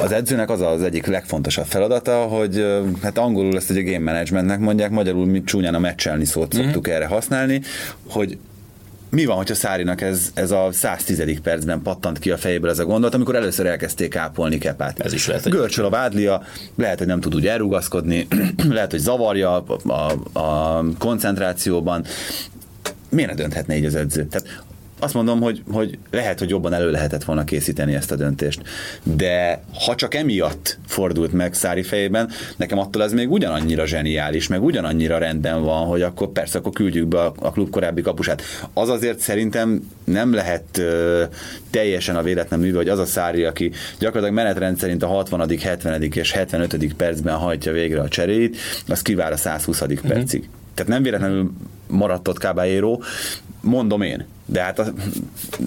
az 0.00 0.12
edzőnek 0.12 0.50
az 0.50 0.60
az 0.60 0.82
egyik 0.82 1.06
legfontosabb 1.06 1.64
feladata, 1.64 2.16
hogy 2.22 2.66
hát 3.02 3.18
angolul 3.18 3.56
ezt 3.56 3.70
ugye 3.70 3.82
game 3.82 4.12
managementnek 4.12 4.58
mondják, 4.58 4.90
magyarul 4.90 5.26
mi 5.26 5.42
csúnyán 5.42 5.74
a 5.74 5.78
meccselni 5.78 6.24
szót 6.24 6.52
szoktuk 6.52 6.88
erre 6.88 7.06
használni, 7.06 7.60
hogy 8.08 8.38
mi 9.10 9.24
van, 9.24 9.36
hogyha 9.36 9.54
Szárinak 9.54 10.00
ez, 10.00 10.30
ez 10.34 10.50
a 10.50 10.68
110. 10.72 11.40
percben 11.42 11.82
pattant 11.82 12.18
ki 12.18 12.30
a 12.30 12.36
fejéből 12.36 12.70
ez 12.70 12.78
a 12.78 12.84
gondolat, 12.84 13.14
amikor 13.14 13.34
először 13.36 13.66
elkezdték 13.66 14.16
ápolni 14.16 14.58
Kepát. 14.58 15.00
Ez 15.00 15.12
is 15.12 15.26
lehet, 15.26 15.42
hogy- 15.42 15.52
Görcsöl 15.52 15.84
a 15.84 15.90
vádlia, 15.90 16.42
lehet, 16.76 16.98
hogy 16.98 17.06
nem 17.06 17.20
tud 17.20 17.34
úgy 17.34 17.46
elrugaszkodni, 17.46 18.26
lehet, 18.68 18.90
hogy 18.90 19.00
zavarja 19.00 19.64
a, 19.64 19.76
a, 19.92 20.38
a 20.40 20.84
koncentrációban. 20.98 22.04
Miért 23.08 23.30
ne 23.30 23.36
dönthetne 23.36 23.76
így 23.76 23.84
az 23.84 23.94
edző? 23.94 24.24
Tehát 24.26 24.62
azt 24.98 25.14
mondom, 25.14 25.40
hogy, 25.40 25.62
hogy 25.70 25.98
lehet, 26.10 26.38
hogy 26.38 26.50
jobban 26.50 26.72
elő 26.72 26.90
lehetett 26.90 27.24
volna 27.24 27.44
készíteni 27.44 27.94
ezt 27.94 28.10
a 28.10 28.16
döntést. 28.16 28.62
De 29.02 29.62
ha 29.84 29.94
csak 29.94 30.14
emiatt 30.14 30.78
fordult 30.86 31.32
meg 31.32 31.54
Szári 31.54 31.82
fejében, 31.82 32.30
nekem 32.56 32.78
attól 32.78 33.02
ez 33.02 33.12
még 33.12 33.30
ugyanannyira 33.30 33.86
zseniális, 33.86 34.46
meg 34.46 34.62
ugyanannyira 34.62 35.18
rendben 35.18 35.62
van, 35.62 35.86
hogy 35.86 36.02
akkor 36.02 36.28
persze, 36.28 36.58
akkor 36.58 36.72
küldjük 36.72 37.06
be 37.06 37.20
a, 37.20 37.34
a 37.38 37.52
klub 37.52 37.70
korábbi 37.70 38.02
kapusát. 38.02 38.42
Az 38.72 38.88
azért 38.88 39.18
szerintem 39.18 39.90
nem 40.04 40.34
lehet 40.34 40.78
ö, 40.78 41.24
teljesen 41.70 42.16
a 42.16 42.22
véletlen 42.22 42.60
műve, 42.60 42.76
hogy 42.76 42.88
az 42.88 42.98
a 42.98 43.06
Szári, 43.06 43.44
aki 43.44 43.72
gyakorlatilag 43.98 44.34
menetrend 44.34 44.78
szerint 44.78 45.02
a 45.02 45.06
60., 45.06 45.58
70. 45.62 46.02
és 46.02 46.32
75. 46.32 46.94
percben 46.94 47.34
hajtja 47.34 47.72
végre 47.72 48.00
a 48.00 48.08
cseréit, 48.08 48.56
az 48.88 49.02
kivár 49.02 49.32
a 49.32 49.36
120. 49.36 49.80
Uh-huh. 49.80 50.00
percig. 50.00 50.48
Tehát 50.74 50.92
nem 50.92 51.02
véletlenül 51.02 51.52
maradt 51.86 52.28
ott 52.28 52.38
Caballero, 52.38 52.98
mondom 53.66 54.02
én. 54.02 54.26
De 54.46 54.62
hát 54.62 54.78
az, 54.78 54.92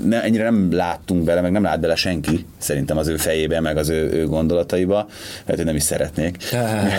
ne, 0.06 0.24
ennyire 0.24 0.44
nem 0.44 0.74
láttunk 0.74 1.24
bele, 1.24 1.42
meg 1.42 1.52
nem 1.52 1.64
lát 1.64 1.80
bele 1.80 1.96
senki, 1.96 2.46
szerintem 2.58 2.98
az 2.98 3.08
ő 3.08 3.18
fejébe, 3.18 3.60
meg 3.60 3.78
az 3.78 3.90
ő, 3.90 4.12
ő 4.12 4.28
gondolataiba. 4.28 4.96
Lehet, 5.46 5.56
hogy 5.56 5.66
nem 5.66 5.76
is 5.76 5.84
szeretnék. 5.84 6.38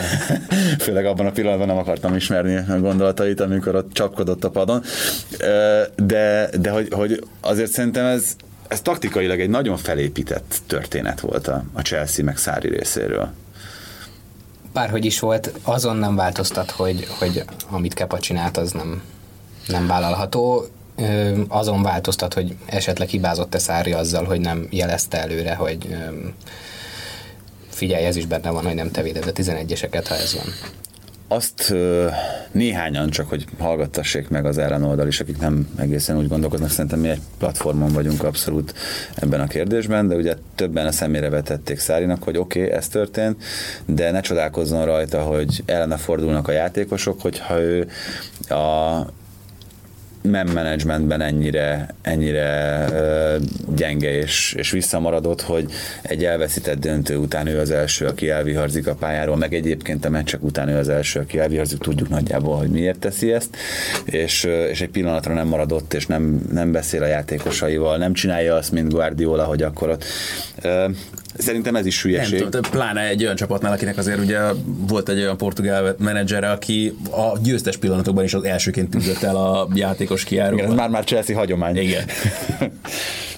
Főleg 0.85 1.07
abban 1.07 1.27
a 1.27 1.31
pillanatban 1.31 1.67
nem 1.67 1.77
akartam 1.77 2.17
ismerni 2.17 2.57
a 2.57 2.81
gondolatait, 2.81 3.41
amikor 3.41 3.75
ott 3.75 3.93
csapkodott 3.93 4.45
a 4.45 4.51
padon. 4.51 4.83
De, 5.97 6.51
de 6.61 6.71
hogy, 6.71 6.89
hogy 6.91 7.25
azért 7.41 7.71
szerintem 7.71 8.07
ez 8.07 8.37
ez 8.71 8.81
taktikailag 8.81 9.41
egy 9.41 9.51
nagyon 9.51 9.77
felépített 9.77 10.59
történet 10.67 11.21
volt 11.21 11.49
a, 11.49 11.65
a 11.73 11.81
Chelsea 11.81 12.25
meg 12.25 12.37
Szári 12.37 12.69
részéről. 12.69 13.31
Bárhogy 14.73 15.05
is 15.05 15.21
volt, 15.21 15.53
azon 15.63 15.97
nem 15.97 16.17
változtat, 16.17 16.71
hogy, 16.71 17.07
hogy 17.19 17.45
amit 17.71 17.95
Kepa 17.95 18.19
csinált, 18.19 18.57
az 18.57 18.73
nem, 18.73 19.03
nem 19.67 19.87
vállalható. 19.87 20.67
Azon 21.49 21.83
változtat, 21.83 22.35
hogy 22.35 22.55
esetleg 22.67 23.09
hibázott-e 23.09 23.59
Szári 23.59 23.93
azzal, 23.93 24.25
hogy 24.25 24.41
nem 24.41 24.67
jelezte 24.71 25.21
előre, 25.21 25.55
hogy 25.55 25.97
figyelj, 27.69 28.05
ez 28.05 28.17
is 28.17 28.27
benne 28.27 28.51
van, 28.51 28.65
hogy 28.65 28.75
nem 28.75 28.91
te 28.91 29.03
véded 29.03 29.27
a 29.27 29.33
11-eseket, 29.33 30.05
ha 30.09 30.15
ez 30.15 30.35
van. 30.35 30.45
Azt 31.29 31.75
néhányan 32.53 33.11
csak, 33.11 33.29
hogy 33.29 33.45
hallgattassék 33.59 34.29
meg 34.29 34.45
az 34.45 34.59
ellenoldal 34.59 35.07
is, 35.07 35.21
akik 35.21 35.39
nem 35.39 35.69
egészen 35.77 36.17
úgy 36.17 36.29
gondolkoznak, 36.29 36.71
szerintem 36.71 36.99
mi 36.99 37.09
egy 37.09 37.21
platformon 37.39 37.93
vagyunk 37.93 38.25
abszolút 38.25 38.75
ebben 39.15 39.41
a 39.41 39.47
kérdésben, 39.47 40.09
de 40.09 40.15
ugye 40.15 40.35
többen 40.55 40.87
a 40.87 40.93
szemére 40.93 41.29
vetették 41.29 41.79
Szárinak, 41.79 42.23
hogy 42.23 42.37
oké, 42.37 42.63
okay, 42.63 42.73
ez 42.73 42.89
történt, 42.89 43.43
de 43.87 44.11
ne 44.11 44.21
csodálkozzon 44.21 44.85
rajta, 44.85 45.23
hogy 45.23 45.63
ellene 45.67 45.97
fordulnak 45.97 46.49
a 46.49 46.53
játékosok, 46.53 47.21
hogyha 47.21 47.61
ő 47.61 47.89
a 48.49 49.07
men 50.23 50.49
managementben 50.55 51.21
ennyire, 51.21 51.95
ennyire 52.03 52.87
gyenge 53.77 54.13
és, 54.13 54.55
és 54.59 54.71
visszamaradott, 54.71 55.41
hogy 55.41 55.73
egy 56.03 56.25
elveszített 56.25 56.79
döntő 56.79 57.17
után 57.17 57.47
ő 57.47 57.59
az 57.59 57.71
első, 57.71 58.07
aki 58.07 58.31
elviharzik 58.31 58.87
a 58.87 58.95
pályáról, 58.95 59.37
meg 59.37 59.55
egyébként 59.55 60.05
a 60.05 60.11
meccsek 60.11 60.43
után 60.43 60.69
ő 60.69 60.77
az 60.77 60.89
első, 60.89 61.21
aki 61.21 61.39
elviharzik, 61.39 61.79
tudjuk 61.79 62.09
nagyjából, 62.09 62.57
hogy 62.57 62.71
miért 62.71 62.99
teszi 62.99 63.33
ezt, 63.33 63.57
és, 64.05 64.45
és 64.71 64.81
egy 64.81 64.91
pillanatra 64.91 65.35
nem 65.35 65.47
maradott, 65.47 65.95
és 65.95 66.07
nem, 66.07 66.49
nem 66.53 66.73
beszél 66.73 67.03
a 67.03 67.07
játékosaival, 67.07 67.97
nem 67.97 68.13
csinálja 68.13 68.55
azt, 68.55 68.73
mint 68.73 68.93
Guardiola, 68.93 69.45
hogy 69.45 69.63
akkor 69.63 69.89
ott 69.89 70.05
Szerintem 71.39 71.77
ez 71.77 71.87
is 71.87 72.03
hülyeség. 72.03 72.41
Nem 72.41 72.51
tudom, 72.51 72.71
pláne 72.71 73.09
egy 73.09 73.23
olyan 73.23 73.37
csapatnál, 73.37 73.73
akinek 73.73 73.97
azért 73.97 74.19
ugye 74.19 74.39
volt 74.65 75.09
egy 75.09 75.19
olyan 75.19 75.37
portugál 75.37 75.95
menedzsere, 75.99 76.51
aki 76.51 76.97
a 77.11 77.39
győztes 77.39 77.77
pillanatokban 77.77 78.25
is 78.25 78.35
az 78.35 78.45
elsőként 78.45 78.91
tűzött 78.91 79.23
el 79.23 79.37
a 79.37 79.69
játékos 79.75 80.25
kiáróval. 80.25 80.59
Igen, 80.59 80.71
ez 80.71 80.77
már-már 80.77 81.05
Chelsea 81.05 81.37
hagyomány. 81.37 81.77
Igen. 81.77 82.05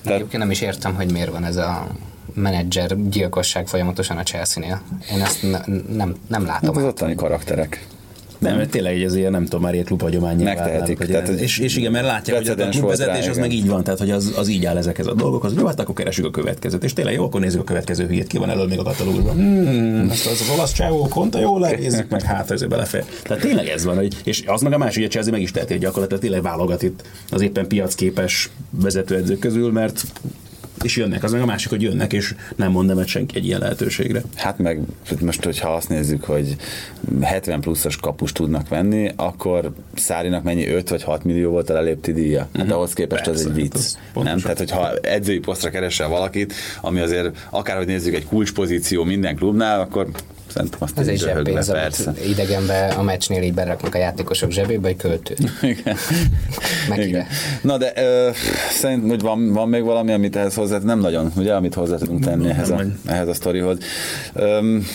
Tehát... 0.03 0.19
Egyébként 0.19 0.43
nem 0.43 0.51
is 0.51 0.61
értem, 0.61 0.95
hogy 0.95 1.13
miért 1.13 1.31
van 1.31 1.45
ez 1.45 1.57
a 1.57 1.87
menedzser 2.35 3.09
gyilkosság 3.09 3.67
folyamatosan 3.69 4.17
a 4.17 4.23
Chelsea-nél. 4.23 4.83
Én 5.13 5.23
ezt 5.23 5.43
ne, 5.43 5.59
nem, 5.95 6.15
nem 6.27 6.47
látom. 6.47 6.75
Hát 6.75 6.83
az 6.83 6.89
ottani 6.89 7.15
karakterek. 7.15 7.87
Nem, 8.43 8.57
mert 8.57 8.71
tényleg 8.71 9.03
ez 9.03 9.15
ilyen, 9.15 9.31
nem 9.31 9.45
tudom, 9.45 9.61
már 9.61 9.73
ilyen 9.73 9.85
klubhagyományé 9.85 10.43
Megtehetik. 10.43 10.99
Hogy 10.99 11.07
Tehát, 11.07 11.29
és, 11.29 11.59
és, 11.59 11.77
igen, 11.77 11.93
mert 11.93 12.05
látja, 12.05 12.37
hogy 12.37 12.49
a 12.49 12.69
klubvezetés 12.69 13.29
az 13.29 13.37
meg 13.37 13.53
így 13.53 13.69
van, 13.69 13.85
tehát 13.85 13.99
hogy 13.99 14.11
az, 14.11 14.35
az 14.37 14.49
így 14.49 14.65
áll 14.65 14.77
ezekhez 14.77 15.07
a 15.07 15.15
dolgokhoz. 15.15 15.55
Jó, 15.59 15.67
hát 15.67 15.81
akkor 15.81 15.95
keresünk 15.95 16.27
a 16.27 16.31
következőt. 16.31 16.85
És 16.85 16.93
tényleg 16.93 17.15
jó, 17.15 17.25
akkor 17.25 17.41
nézzük 17.41 17.61
a 17.61 17.65
következő 17.65 18.07
hülyét. 18.07 18.27
Ki 18.27 18.39
van 18.39 18.51
elől 18.51 18.67
még 18.67 18.79
a 18.79 18.83
katalógusban? 18.83 19.35
Hmm, 19.35 20.11
ezt 20.11 20.27
az, 20.27 20.41
az 20.41 20.51
olasz 20.55 20.73
csávó, 20.73 21.09
konta 21.09 21.41
jól 21.41 21.69
nézzük 21.69 22.09
meg, 22.09 22.23
hát 22.23 22.51
ez 22.51 22.65
belefér. 22.65 23.05
Tehát 23.23 23.43
tényleg 23.43 23.67
ez 23.67 23.85
van, 23.85 23.97
hogy, 23.97 24.17
és 24.25 24.43
az 24.47 24.63
meg 24.63 24.73
a 24.73 24.79
másik, 24.79 24.97
hogy 24.97 25.05
a 25.05 25.09
Chelsea 25.09 25.33
meg 25.33 25.41
is 25.41 25.51
teheti, 25.51 25.73
hogy 25.73 25.83
gyakorlatilag 25.83 26.23
tényleg 26.23 26.43
válogat 26.43 26.83
itt 26.83 27.03
az 27.31 27.41
éppen 27.41 27.67
piacképes 27.67 28.51
vezetőedzők 28.71 29.39
közül, 29.39 29.73
mert 29.73 30.05
és 30.83 30.97
jönnek, 30.97 31.23
az 31.23 31.33
meg 31.33 31.41
a 31.41 31.47
másik, 31.47 31.71
hogy 31.71 31.83
jönnek, 31.83 32.13
és 32.13 32.35
nem 32.57 32.71
mond 32.71 32.89
nemet 32.89 33.07
senki 33.07 33.37
egy 33.37 33.47
ilyen 33.47 33.61
lehetőségre. 33.61 34.23
Hát 34.35 34.59
meg 34.59 34.81
most, 35.21 35.45
hogyha 35.45 35.75
azt 35.75 35.89
nézzük, 35.89 36.25
hogy 36.25 36.57
70 37.21 37.61
pluszos 37.61 37.97
kapus 37.97 38.33
tudnak 38.33 38.69
venni, 38.69 39.13
akkor 39.17 39.73
Szárinak 39.95 40.43
mennyi 40.43 40.69
5 40.69 40.89
vagy 40.89 41.03
6 41.03 41.25
millió 41.25 41.51
volt 41.51 41.71
a 41.71 41.73
lelépti 41.73 42.13
díja? 42.13 42.49
Hát 42.55 42.71
ahhoz 42.71 42.93
képest 42.93 43.25
Persze, 43.25 43.41
az 43.41 43.47
egy 43.47 43.53
hát 43.53 43.57
vicc. 43.57 43.75
az 43.75 43.95
nem? 43.95 44.13
pontosan. 44.13 44.41
Tehát, 44.41 44.59
hogyha 44.59 44.95
edzői 44.97 45.39
posztra 45.39 45.71
keresel 45.71 46.09
valakit, 46.09 46.53
ami 46.81 47.01
azért 47.01 47.47
akárhogy 47.51 47.87
nézzük 47.87 48.15
egy 48.15 48.27
kulcspozíció 48.27 49.05
minden 49.05 49.37
klubnál, 49.37 49.81
akkor 49.81 50.09
szerintem 50.53 50.79
azt 50.83 50.99
Ez 50.99 51.07
egy 51.07 51.19
zseppénz, 51.19 51.69
le, 51.69 51.81
amit 51.83 52.29
idegenbe 52.29 52.87
a 52.87 53.03
meccsnél 53.03 53.43
így 53.43 53.55
beraknak 53.55 53.95
a 53.95 53.99
játékosok 53.99 54.51
zsebébe, 54.51 54.89
egy 54.89 54.97
költő. 54.97 55.35
Igen. 55.63 55.97
Meg 56.89 56.99
Igen. 56.99 57.27
Na 57.63 57.79
de 57.79 57.93
ö, 57.97 58.31
szerintem, 58.71 59.09
hogy 59.09 59.21
van, 59.21 59.53
van 59.53 59.69
még 59.69 59.83
valami, 59.83 60.13
amit 60.13 60.37
ehhez 60.37 60.55
hozzá, 60.55 60.79
nem 60.79 60.99
nagyon, 60.99 61.33
ugye, 61.37 61.55
amit 61.55 61.75
hozzá 61.75 61.97
tudunk 61.97 62.25
tenni 62.25 62.49
ehhez 62.49 62.71
a, 62.71 62.75
vagy. 62.75 62.93
ehhez 63.07 63.29
a 63.29 63.35
sztorihoz. 63.35 63.79
Öm, 64.35 64.87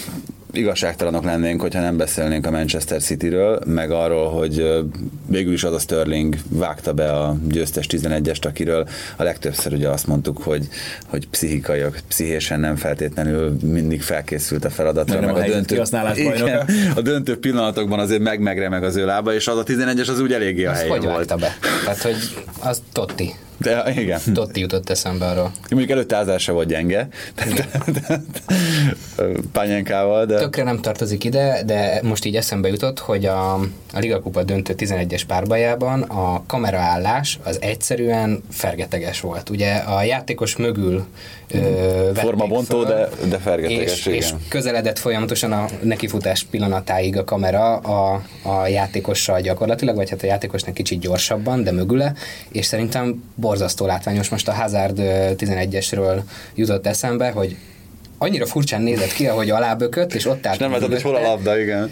igazságtalanok 0.57 1.23
lennénk, 1.23 1.61
hogyha 1.61 1.81
nem 1.81 1.97
beszélnénk 1.97 2.45
a 2.45 2.51
Manchester 2.51 3.01
Cityről, 3.01 3.59
meg 3.65 3.91
arról, 3.91 4.29
hogy 4.29 4.83
végül 5.25 5.53
is 5.53 5.63
az 5.63 5.73
a 5.73 5.79
Sterling 5.79 6.35
vágta 6.49 6.93
be 6.93 7.11
a 7.11 7.37
győztes 7.47 7.87
11-est, 7.89 8.45
akiről 8.45 8.87
a 9.15 9.23
legtöbbször 9.23 9.73
ugye 9.73 9.89
azt 9.89 10.07
mondtuk, 10.07 10.41
hogy, 10.43 10.67
hogy 11.05 11.27
pszichikaiak, 11.27 11.99
pszichésen 12.07 12.59
nem 12.59 12.75
feltétlenül 12.75 13.57
mindig 13.63 14.01
felkészült 14.01 14.65
a 14.65 14.69
feladatra. 14.69 15.19
Meg 15.19 15.35
a 15.35 15.39
helyzet 15.39 15.65
kihasználás 15.65 16.17
igen, 16.17 16.65
a 16.95 17.01
döntő 17.01 17.39
pillanatokban 17.39 17.99
azért 17.99 18.21
meg 18.21 18.39
megremeg 18.39 18.83
az 18.83 18.95
ő 18.95 19.05
lába, 19.05 19.33
és 19.33 19.47
az 19.47 19.57
a 19.57 19.63
11-es 19.63 20.09
az 20.09 20.19
úgy 20.19 20.33
eléggé 20.33 20.65
a 20.65 20.69
Azt 20.71 20.79
helyén 20.79 20.95
hogy 20.95 21.05
volt. 21.05 21.15
vágta 21.15 21.35
be? 21.35 21.57
Tehát, 21.83 22.01
hogy 22.01 22.15
az 22.59 22.81
Totti. 22.91 23.33
De 23.57 23.93
igen. 23.95 24.19
Totti 24.33 24.59
jutott 24.59 24.89
eszembe 24.89 25.25
arról. 25.25 25.51
Mondjuk 25.69 25.91
előtte 25.91 26.15
Ázár 26.15 26.39
se 26.39 26.51
volt 26.51 26.67
gyenge, 26.67 27.07
Pányenkával, 29.51 30.25
de 30.25 30.39
Tökre 30.39 30.63
nem 30.63 30.81
tartozik 30.81 31.23
ide, 31.23 31.63
de 31.65 31.99
most 32.03 32.25
így 32.25 32.35
eszembe 32.35 32.67
jutott, 32.67 32.99
hogy 32.99 33.25
a, 33.25 33.53
a 33.93 33.99
Liga 33.99 34.21
Kupa 34.21 34.43
döntő 34.43 34.75
11-es 34.77 35.21
párbajában 35.27 36.01
a 36.01 36.43
kameraállás 36.45 37.39
az 37.43 37.61
egyszerűen 37.61 38.43
fergeteges 38.51 39.19
volt. 39.19 39.49
Ugye 39.49 39.75
a 39.75 40.03
játékos 40.03 40.55
mögül 40.55 41.05
formabontó, 42.13 42.83
de, 42.83 43.09
de 43.29 43.37
fergeteges, 43.37 44.05
és, 44.05 44.15
és 44.15 44.33
közeledett 44.49 44.99
folyamatosan 44.99 45.51
a 45.51 45.65
nekifutás 45.81 46.43
pillanatáig 46.43 47.17
a 47.17 47.23
kamera 47.23 47.75
a, 47.75 48.21
a 48.43 48.67
játékossal 48.67 49.41
gyakorlatilag, 49.41 49.95
vagy 49.95 50.09
hát 50.09 50.23
a 50.23 50.25
játékosnak 50.25 50.73
kicsit 50.73 50.99
gyorsabban, 50.99 51.63
de 51.63 51.71
mögüle, 51.71 52.13
és 52.51 52.65
szerintem 52.65 53.23
borzasztó 53.35 53.85
látványos. 53.85 54.29
Most 54.29 54.47
a 54.47 54.53
Hazard 54.53 54.99
ö, 54.99 55.29
11-esről 55.37 56.21
jutott 56.55 56.87
eszembe, 56.87 57.29
hogy 57.29 57.55
annyira 58.17 58.45
furcsán 58.45 58.81
nézett 58.81 59.13
ki, 59.13 59.27
ahogy 59.27 59.49
alábökött, 59.49 60.13
és 60.13 60.25
ott 60.25 60.45
állt. 60.45 60.55
És 60.55 60.61
nem 60.61 60.71
látod, 60.71 60.91
hogy 60.91 61.01
hol 61.01 61.15
a 61.15 61.21
labda, 61.21 61.59
igen. 61.59 61.91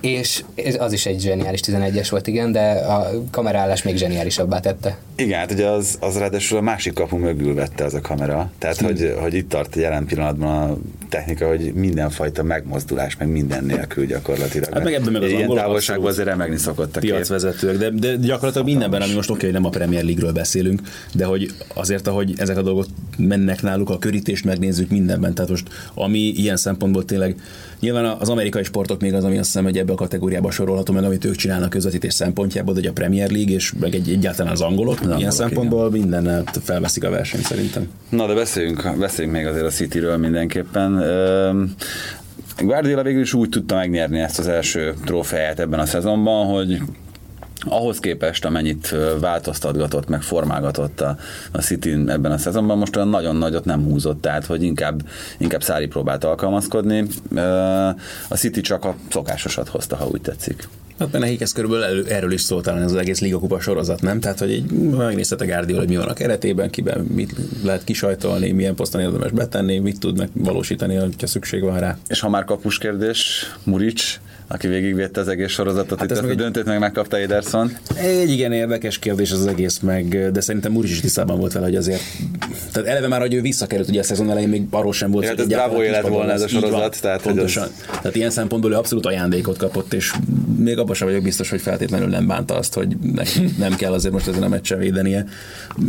És 0.00 0.44
ez- 0.54 0.80
az 0.80 0.92
is 0.92 1.06
egy 1.06 1.20
zseniális 1.20 1.60
11-es 1.60 2.06
volt, 2.10 2.26
igen, 2.26 2.52
de 2.52 2.70
a 2.70 3.10
kamerállás 3.30 3.82
még 3.82 3.96
zseniálisabbá 3.96 4.60
tette. 4.60 4.98
Igen, 5.16 5.38
hát 5.38 5.52
ugye 5.52 5.66
az, 5.66 5.96
az 6.00 6.16
ráadásul 6.18 6.58
a 6.58 6.60
másik 6.60 6.92
kapu 6.92 7.16
mögül 7.16 7.54
vette 7.54 7.84
az 7.84 7.94
a 7.94 8.00
kamera. 8.00 8.50
Tehát, 8.58 8.80
hogy, 8.80 9.14
hogy 9.20 9.34
itt 9.34 9.48
tart 9.48 9.76
jelen 9.76 10.04
pillanatban 10.06 10.70
a 10.70 10.76
technika, 11.08 11.48
hogy 11.48 11.72
mindenfajta 11.74 12.42
megmozdulás, 12.42 13.16
meg 13.16 13.28
minden 13.28 13.64
nélkül 13.64 14.06
gyakorlatilag. 14.06 14.72
Hát 14.72 14.84
meg 14.84 14.94
ebben 14.94 15.12
meg 15.12 15.22
az 15.22 15.30
Ilyen 15.30 15.54
távolságban 15.54 16.06
azért 16.10 16.28
remegni 16.28 16.56
szokott 16.56 16.96
a 16.96 17.00
piacvezetők, 17.00 17.78
de, 17.78 17.90
de 17.90 18.16
gyakorlatilag 18.16 18.66
mindenben, 18.66 19.02
ami 19.02 19.12
most 19.14 19.30
oké, 19.30 19.44
hogy 19.44 19.52
nem 19.54 19.64
a 19.64 19.68
Premier 19.68 20.04
League-ről 20.04 20.32
beszélünk, 20.32 20.80
de 21.12 21.24
hogy 21.24 21.50
azért, 21.74 22.06
ahogy 22.06 22.34
ezek 22.36 22.56
a 22.56 22.62
dolgok 22.62 22.86
mennek 23.18 23.62
náluk, 23.62 23.90
a 23.90 23.98
körítést 23.98 24.44
megnézzük 24.44 24.90
mindenben, 24.90 25.34
tehát 25.34 25.50
most 25.50 25.68
ami 25.94 26.18
ilyen 26.18 26.56
szempontból 26.56 27.04
tényleg, 27.04 27.36
nyilván 27.80 28.04
az 28.04 28.28
amerikai 28.28 28.64
sportok 28.64 29.00
még 29.00 29.14
az, 29.14 29.24
ami 29.24 29.38
azt 29.38 29.46
hiszem, 29.46 29.64
hogy 29.64 29.78
ebbe 29.78 29.92
kategóriába 29.96 30.50
sorolható 30.50 30.92
meg, 30.92 31.04
amit 31.04 31.24
ők 31.24 31.36
csinálnak 31.36 31.70
közvetítés 31.70 32.14
szempontjából, 32.14 32.74
de 32.74 32.80
hogy 32.80 32.88
a 32.88 32.92
Premier 32.92 33.30
League 33.30 33.54
és 33.54 33.72
meg 33.80 33.94
egy, 33.94 34.10
egyáltalán 34.10 34.52
az 34.52 34.60
angolok, 34.60 34.98
ilyen 35.00 35.12
angolok, 35.12 35.32
szempontból 35.32 35.90
mindennel 35.90 36.44
felveszik 36.62 37.04
a 37.04 37.10
versenyt 37.10 37.44
szerintem. 37.44 37.88
Na, 38.08 38.26
de 38.26 38.34
beszéljünk, 38.34 38.98
beszéljünk 38.98 39.36
még 39.36 39.46
azért 39.46 39.64
a 39.64 39.70
Cityről 39.70 40.16
mindenképpen. 40.16 41.02
Guardiola 42.58 43.02
végül 43.02 43.20
is 43.20 43.34
úgy 43.34 43.48
tudta 43.48 43.74
megnyerni 43.74 44.18
ezt 44.18 44.38
az 44.38 44.48
első 44.48 44.94
trófeát 45.04 45.60
ebben 45.60 45.80
a 45.80 45.86
szezonban, 45.86 46.46
hogy 46.46 46.80
ahhoz 47.64 47.98
képest, 47.98 48.44
amennyit 48.44 48.94
változtatgatott, 49.20 50.08
meg 50.08 50.22
formálgatott 50.22 51.00
a, 51.00 51.16
a 51.52 51.58
City 51.58 51.90
ebben 52.06 52.32
a 52.32 52.38
szezonban, 52.38 52.78
most 52.78 52.96
olyan 52.96 53.08
nagyon 53.08 53.36
nagyot 53.36 53.64
nem 53.64 53.84
húzott, 53.84 54.20
tehát 54.20 54.44
hogy 54.46 54.62
inkább, 54.62 55.02
inkább 55.38 55.62
Szári 55.62 55.86
próbált 55.86 56.24
alkalmazkodni. 56.24 57.06
A 58.28 58.34
City 58.34 58.60
csak 58.60 58.84
a 58.84 58.94
szokásosat 59.10 59.68
hozta, 59.68 59.96
ha 59.96 60.06
úgy 60.06 60.20
tetszik. 60.20 60.68
Hát 60.98 61.12
nekik 61.12 61.40
ez 61.40 61.52
körülbelül 61.52 61.84
elő, 61.84 62.04
erről 62.08 62.32
is 62.32 62.40
szólt 62.40 62.64
talán 62.64 62.82
ez 62.82 62.90
az 62.90 62.96
egész 62.96 63.20
Liga 63.20 63.38
Kupa 63.38 63.60
sorozat, 63.60 64.02
nem? 64.02 64.20
Tehát, 64.20 64.38
hogy 64.38 64.50
így 64.52 64.70
megnézted 64.70 65.40
a 65.40 65.44
Guardiola, 65.44 65.80
hogy 65.80 65.88
mi 65.88 65.96
van 65.96 66.08
a 66.08 66.12
keretében, 66.12 66.70
kiben 66.70 67.00
mit 67.14 67.34
lehet 67.62 67.84
kisajtolni, 67.84 68.50
milyen 68.50 68.74
poszton 68.74 69.00
érdemes 69.00 69.30
betenni, 69.30 69.78
mit 69.78 69.98
tud 70.00 70.16
megvalósítani, 70.18 70.94
ha 70.94 71.06
szükség 71.26 71.62
van 71.62 71.78
rá. 71.78 71.98
És 72.08 72.20
ha 72.20 72.28
már 72.28 72.44
kapus 72.44 72.78
kérdés, 72.78 73.46
Muric, 73.64 74.18
aki 74.48 74.68
végigvédte 74.68 75.20
az 75.20 75.28
egész 75.28 75.50
sorozatot, 75.50 75.98
hát 75.98 76.10
ez 76.10 76.16
itt 76.16 76.22
meg 76.22 76.30
ezt 76.30 76.40
a 76.40 76.42
egy- 76.42 76.52
döntőt 76.52 76.64
meg 76.64 76.78
megkapta 76.78 77.18
Ederson. 77.18 77.72
Egy 77.94 78.30
igen 78.30 78.52
érdekes 78.52 78.98
kérdés 78.98 79.32
az, 79.32 79.46
egész, 79.46 79.78
meg, 79.78 80.30
de 80.32 80.40
szerintem 80.40 80.72
Muric 80.72 80.90
is 80.90 81.00
tisztában 81.00 81.38
volt 81.38 81.52
vele, 81.52 81.66
hogy 81.66 81.76
azért, 81.76 82.00
tehát 82.72 82.88
eleve 82.88 83.08
már, 83.08 83.20
hogy 83.20 83.34
ő 83.34 83.40
visszakerült, 83.40 83.88
ugye 83.88 84.00
a 84.00 84.02
szezon 84.02 84.30
elején 84.30 84.48
még 84.48 84.62
arról 84.70 84.92
sem 84.92 85.10
volt, 85.10 85.24
hát 85.26 85.40
ez 85.40 85.46
bravo 85.46 85.82
élet 85.82 86.08
volna 86.08 86.32
ez 86.32 86.42
a 86.42 86.48
sorozat, 86.48 87.00
tehát, 87.00 87.22
pontosan. 87.22 87.62
az- 87.62 87.70
Tehát 88.00 88.16
ilyen 88.16 88.30
szempontból 88.30 88.72
ő 88.72 88.74
abszolút 88.74 89.06
ajándékot 89.06 89.56
kapott, 89.56 89.92
és 89.94 90.12
még 90.58 90.78
abban 90.78 90.94
sem 90.94 91.06
vagyok 91.06 91.22
biztos, 91.22 91.50
hogy 91.50 91.60
feltétlenül 91.60 92.08
nem 92.08 92.26
bánta 92.26 92.56
azt, 92.56 92.74
hogy 92.74 92.96
neki 93.12 93.50
nem 93.58 93.74
kell 93.74 93.92
azért 93.92 94.14
most 94.14 94.28
ezen 94.28 94.42
a 94.42 94.48
meccsen 94.48 94.78
védenie. 94.78 95.24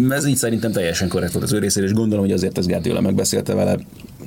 Ez 0.09 0.25
így 0.25 0.35
szerintem 0.35 0.71
teljesen 0.71 1.07
korrekt 1.07 1.31
volt 1.31 1.45
az 1.45 1.53
ő 1.53 1.59
részéről, 1.59 1.89
és 1.89 1.95
gondolom, 1.95 2.25
hogy 2.25 2.33
azért 2.33 2.57
ez 2.57 2.67
Guardiola 2.67 3.01
megbeszélte 3.01 3.53
vele, 3.53 3.77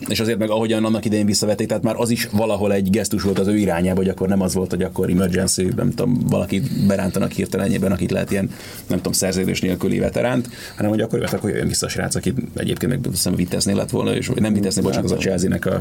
és 0.08 0.20
azért 0.20 0.38
meg 0.38 0.50
ahogyan 0.50 0.84
annak 0.84 1.04
idején 1.04 1.26
visszavették, 1.26 1.66
tehát 1.66 1.82
már 1.82 1.94
az 1.98 2.10
is 2.10 2.28
valahol 2.32 2.72
egy 2.72 2.90
gesztus 2.90 3.22
volt 3.22 3.38
az 3.38 3.46
ő 3.46 3.56
irányába, 3.56 3.96
hogy 3.96 4.08
akkor 4.08 4.28
nem 4.28 4.40
az 4.40 4.54
volt, 4.54 4.70
hogy 4.70 4.82
akkor 4.82 5.10
emergency, 5.10 5.62
nem 5.76 5.90
tudom, 5.90 6.20
valakit 6.28 6.86
berántanak 6.86 7.32
hirtelenjében, 7.32 7.92
akit 7.92 8.10
lehet 8.10 8.30
ilyen, 8.30 8.50
nem 8.86 8.96
tudom, 8.96 9.12
szerződés 9.12 9.60
nélküli 9.60 9.98
veteránt, 9.98 10.48
hanem 10.76 10.90
hogy 10.90 11.00
akkor, 11.00 11.28
akkor 11.32 11.50
jöjjön 11.50 11.68
vissza 11.68 11.86
a 11.86 11.88
srác, 11.88 12.14
akit 12.14 12.36
egyébként 12.56 12.92
meg 12.92 13.06
hiszem 13.10 13.34
Viteznél 13.34 13.76
lett 13.76 13.90
volna, 13.90 14.14
és 14.14 14.30
nem 14.34 14.52
Viteznél, 14.52 14.84
bocsánat, 14.84 15.10
az 15.10 15.16
a 15.16 15.20
Chelsea-nek 15.20 15.66
a, 15.66 15.76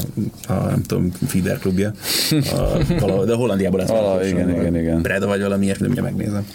a, 0.48 0.52
nem 0.52 0.82
tudom, 0.82 1.10
feeder 1.26 1.58
klubja. 1.58 1.92
A, 2.30 2.96
valahol, 3.00 3.24
de 3.24 3.34
Hollandiában 3.34 3.80
lesz. 3.80 3.88
Vala, 3.88 4.26
igen, 4.26 4.50
igen, 4.50 4.76
igen. 4.76 5.02
Breda 5.02 5.26
vagy 5.26 5.40
valami 5.40 5.64
ilyesmi, 5.64 5.88
de 5.88 6.02
megnézem. 6.02 6.46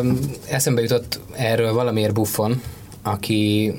Um, 0.00 0.18
eszembe 0.50 0.80
jutott 0.80 1.20
erről 1.36 1.72
valamiért 1.72 2.12
Buffon, 2.12 2.60
aki 3.02 3.72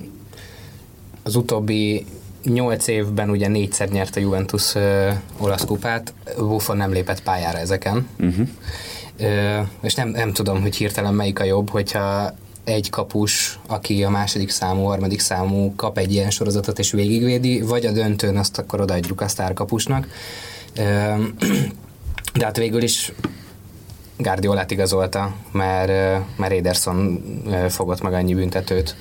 az 1.23 1.35
utóbbi 1.35 2.05
nyolc 2.43 2.87
évben 2.87 3.29
ugye 3.29 3.47
négyszer 3.47 3.89
nyert 3.89 4.15
a 4.15 4.19
Juventus 4.19 4.75
uh, 4.75 5.13
olasz 5.37 5.65
kupát, 5.65 6.13
Buffon 6.37 6.77
nem 6.77 6.91
lépett 6.91 7.23
pályára 7.23 7.57
ezeken. 7.57 8.07
Uh-huh. 8.19 8.47
Uh, 9.19 9.67
és 9.81 9.93
nem, 9.93 10.09
nem 10.09 10.33
tudom, 10.33 10.61
hogy 10.61 10.75
hirtelen 10.75 11.13
melyik 11.13 11.39
a 11.39 11.43
jobb, 11.43 11.69
hogyha 11.69 12.33
egy 12.63 12.89
kapus, 12.89 13.59
aki 13.67 14.03
a 14.03 14.09
második 14.09 14.49
számú, 14.49 14.83
harmadik 14.83 15.19
számú 15.19 15.75
kap 15.75 15.97
egy 15.97 16.13
ilyen 16.13 16.29
sorozatot 16.29 16.79
és 16.79 16.91
végigvédi, 16.91 17.61
vagy 17.61 17.85
a 17.85 17.91
döntőn 17.91 18.37
azt 18.37 18.57
akkor 18.57 18.81
odaadjuk 18.81 19.21
a 19.21 19.27
sztárkapusnak. 19.27 20.07
De 22.33 22.45
hát 22.45 22.57
végül 22.57 22.83
is 22.83 23.11
Guardiolát 24.21 24.71
igazolta, 24.71 25.33
mert, 25.51 26.21
mert 26.35 26.51
Ederson 26.51 27.23
fogott 27.69 28.01
meg 28.01 28.13
annyi 28.13 28.33
büntetőt, 28.33 28.95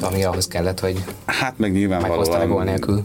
ami 0.00 0.24
ahhoz 0.24 0.46
kellett, 0.46 0.80
hogy 0.80 1.04
Hát 1.26 1.58
meg 1.58 1.72
nyilvánvalóan... 1.72 2.48
gól 2.48 2.64
nélkül. 2.64 3.04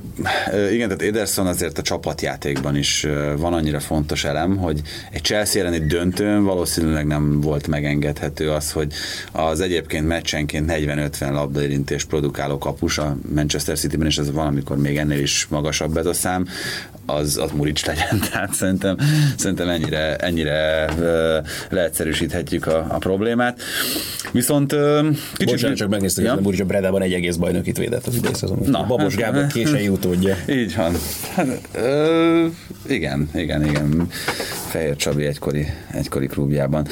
Igen, 0.72 0.88
tehát 0.88 1.02
Ederson 1.02 1.48
azért 1.48 1.78
a 1.78 1.82
csapatjátékban 1.82 2.76
is 2.76 3.08
van 3.38 3.54
annyira 3.54 3.80
fontos 3.80 4.24
elem, 4.24 4.58
hogy 4.58 4.82
egy 5.12 5.22
Chelsea 5.22 5.62
elleni 5.62 5.86
döntőn 5.86 6.44
valószínűleg 6.44 7.08
nem 7.08 7.42
volt 7.42 7.68
megengedhető 7.68 8.52
az, 8.52 8.72
hogy 8.72 8.94
az 9.32 9.60
egyébként 9.60 10.08
meccsenként 10.08 10.72
40-50 10.72 11.32
labdaérintés 11.32 12.04
produkáló 12.06 12.58
kapus 12.58 12.98
a 12.98 13.18
Manchester 13.36 13.78
City-ben, 13.78 14.08
és 14.08 14.18
ez 14.18 14.32
valamikor 14.32 14.78
még 14.78 14.98
ennél 14.98 15.20
is 15.20 15.48
magasabb 15.50 15.98
ez 15.98 16.06
a 16.06 16.14
szám, 16.14 16.48
az, 17.14 17.38
az 17.38 17.52
Muric 17.52 17.86
legyen. 17.86 18.20
Tehát 18.32 18.54
szerintem, 18.54 18.98
szerintem 19.38 19.70
ennyire, 19.70 20.16
ennyire 20.16 20.90
leegyszerűsíthetjük 21.70 22.68
a, 22.68 22.86
a 22.90 22.98
problémát. 22.98 23.62
Viszont 24.32 24.76
kicsit... 25.34 25.52
Bocsánat, 25.52 25.78
csak 25.78 25.90
megnéztük, 25.90 26.26
ja? 26.26 26.34
hogy 26.34 26.44
Muric 26.44 26.60
a 26.60 26.66
Bredában 26.66 27.02
egy 27.02 27.14
egész 27.14 27.36
bajnokit 27.36 27.78
védett 27.78 28.08
az 28.08 28.16
idei 28.16 28.34
szezon. 28.34 28.60
Na, 28.66 28.86
Babos 28.86 29.16
Gábor 29.16 29.48
késői 29.48 29.88
utódja. 29.88 30.36
Így 30.60 30.76
van. 30.76 30.94
Hát, 31.36 31.48
ö, 31.74 32.46
igen, 32.88 33.30
igen, 33.34 33.66
igen. 33.66 34.08
Fehér 34.70 34.96
Csabi 34.96 35.26
egykori, 35.26 35.68
egykori 35.92 36.28
klubjában. 36.28 36.88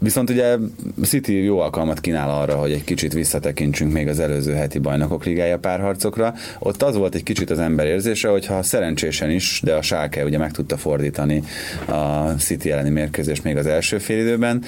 Viszont 0.00 0.30
ugye 0.30 0.56
City 1.02 1.44
jó 1.44 1.58
alkalmat 1.58 2.00
kínál 2.00 2.30
arra, 2.30 2.54
hogy 2.54 2.72
egy 2.72 2.84
kicsit 2.84 3.12
visszatekintsünk 3.12 3.92
még 3.92 4.08
az 4.08 4.18
előző 4.18 4.52
heti 4.52 4.78
bajnokok 4.78 5.24
ligája 5.24 5.58
párharcokra. 5.58 6.34
Ott 6.58 6.82
az 6.82 6.96
volt 6.96 7.14
egy 7.14 7.22
kicsit 7.22 7.50
az 7.50 7.58
ember 7.58 7.86
érzése, 7.86 8.28
hogyha 8.28 8.62
szerencsésen 8.62 9.30
is, 9.30 9.60
de 9.64 9.74
a 9.74 9.82
Schalke 9.82 10.24
ugye 10.24 10.38
meg 10.38 10.52
tudta 10.52 10.76
fordítani 10.76 11.42
a 11.86 12.28
City 12.38 12.70
elleni 12.70 12.90
mérkőzést 12.90 13.44
még 13.44 13.56
az 13.56 13.66
első 13.66 13.98
félidőben, 13.98 14.64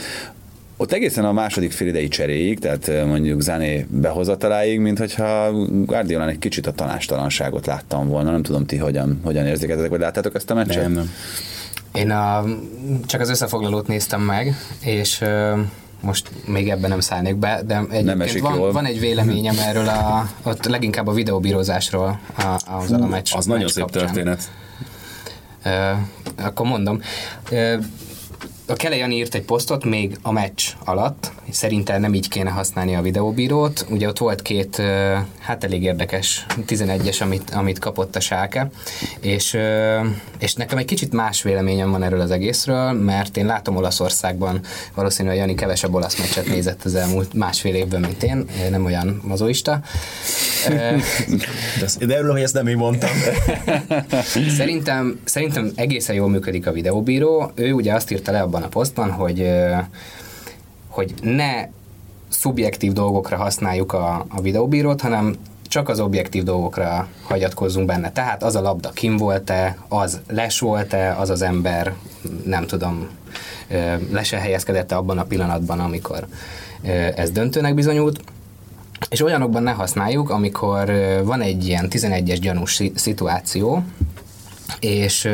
ott 0.81 0.93
egészen 0.93 1.25
a 1.25 1.33
második 1.33 1.73
félidei 1.73 2.09
cseréig, 2.09 2.59
tehát 2.59 3.07
mondjuk 3.07 3.41
Zané 3.41 3.87
behozataláig, 3.89 4.81
mint 4.81 4.99
hogyha 4.99 5.53
Guardiolán 5.85 6.29
egy 6.29 6.39
kicsit 6.39 6.67
a 6.67 6.73
tanástalanságot 6.73 7.67
láttam 7.67 8.09
volna. 8.09 8.31
Nem 8.31 8.43
tudom 8.43 8.67
ti 8.67 8.77
hogyan, 8.77 9.21
hogyan 9.25 9.47
érzékeltetek, 9.47 9.91
vagy 9.91 10.01
láttátok 10.01 10.35
ezt 10.35 10.51
a 10.51 10.55
meccset? 10.55 10.83
Nem, 10.83 10.93
nem. 10.93 11.11
Én 11.93 12.11
a, 12.11 12.45
csak 13.07 13.21
az 13.21 13.29
összefoglalót 13.29 13.87
néztem 13.87 14.21
meg, 14.21 14.55
és 14.81 15.25
most 16.01 16.31
még 16.47 16.71
ebben 16.71 16.91
nem 16.91 17.01
szállnék 17.01 17.37
be, 17.37 17.63
de 17.67 17.83
egyébként 17.91 18.39
van, 18.41 18.55
jól. 18.55 18.73
van 18.73 18.85
egy 18.85 19.01
véleményem 19.01 19.59
erről, 19.59 19.89
a, 19.89 20.29
ott 20.43 20.65
leginkább 20.65 21.07
a 21.07 21.13
videóbírozásról 21.13 22.21
a, 22.37 22.61
az 22.67 22.93
a 22.93 23.07
meccs. 23.07 23.33
Az 23.35 23.47
nagyon 23.47 23.69
szép 23.69 23.85
kapcsán. 23.85 24.05
történet. 24.05 24.51
Uh, 25.65 26.45
akkor 26.47 26.67
mondom. 26.67 27.01
Uh, 27.51 27.85
a 28.71 28.75
Kele 28.75 28.97
Jani 28.97 29.17
írt 29.17 29.35
egy 29.35 29.45
posztot 29.45 29.85
még 29.85 30.19
a 30.23 30.33
meccs 30.33 30.63
alatt, 30.85 31.33
szerintem 31.51 32.01
nem 32.01 32.15
így 32.15 32.29
kéne 32.29 32.51
használni 32.51 32.95
a 32.95 33.03
videóbírót. 33.03 33.87
Ugye 33.89 34.09
ott 34.09 34.19
volt 34.19 34.43
két, 34.43 34.83
hát 35.39 35.65
elég 35.65 35.83
érdekes 35.83 36.47
11-es, 36.67 37.23
amit, 37.23 37.51
amit 37.51 37.79
kapott 37.79 38.17
a 38.17 38.21
sáke, 38.21 38.71
és, 39.21 39.57
és 40.39 40.55
nekem 40.55 40.79
egy 40.79 40.85
kicsit 40.85 41.13
más 41.13 41.43
véleményem 41.43 41.91
van 41.91 42.03
erről 42.03 42.21
az 42.21 42.31
egészről, 42.31 42.93
mert 42.93 43.37
én 43.37 43.47
látom 43.47 43.77
Olaszországban, 43.77 44.61
valószínűleg 44.95 45.39
Jani 45.39 45.55
kevesebb 45.55 45.95
olasz 45.95 46.19
meccset 46.19 46.47
nézett 46.47 46.85
az 46.85 46.95
elmúlt 46.95 47.35
másfél 47.35 47.75
évben, 47.75 48.01
mint 48.01 48.23
én, 48.23 48.45
nem 48.71 48.85
olyan 48.85 49.21
mazoista. 49.25 49.81
De 52.01 52.17
erről, 52.17 52.33
hogy 52.33 52.43
ezt 52.43 52.55
nem 52.55 52.67
én 52.67 52.77
mondtam. 52.77 53.11
Szerintem, 54.59 55.21
szerintem 55.25 55.73
egészen 55.75 56.15
jól 56.15 56.29
működik 56.29 56.67
a 56.67 56.73
videóbíró. 56.73 57.53
Ő 57.55 57.73
ugye 57.73 57.95
azt 57.95 58.11
írta 58.11 58.33
le 58.33 58.41
abban 58.41 58.60
a 58.63 58.69
posztban, 58.69 59.11
hogy 59.11 59.51
hogy 60.89 61.15
ne 61.23 61.69
szubjektív 62.29 62.93
dolgokra 62.93 63.37
használjuk 63.37 63.93
a, 63.93 64.27
a 64.29 64.41
videóbírót, 64.41 65.01
hanem 65.01 65.37
csak 65.69 65.89
az 65.89 66.01
objektív 66.01 66.43
dolgokra 66.43 67.09
hagyatkozzunk 67.23 67.87
benne. 67.87 68.13
Tehát 68.13 68.43
az 68.43 68.57
a 68.57 68.61
labda 68.61 68.91
kim 68.91 69.17
volt-e, 69.17 69.77
az 69.89 70.21
les 70.29 70.61
volt-e, 70.61 71.17
az 71.19 71.31
az 71.31 71.43
ember, 71.43 71.95
nem 72.45 72.67
tudom, 72.67 73.09
le 74.11 74.23
se 74.23 74.39
helyezkedett 74.39 74.93
abban 74.93 75.19
a 75.19 75.25
pillanatban, 75.25 75.81
amikor 75.81 76.27
ez 77.15 77.31
döntőnek 77.31 77.75
bizonyult. 77.75 78.21
És 79.09 79.23
olyanokban 79.23 79.63
ne 79.63 79.71
használjuk, 79.71 80.31
amikor 80.31 80.93
van 81.25 81.41
egy 81.41 81.67
ilyen 81.67 81.89
11-es 81.91 82.39
gyanús 82.41 82.83
szituáció, 82.95 83.83
és 84.81 85.25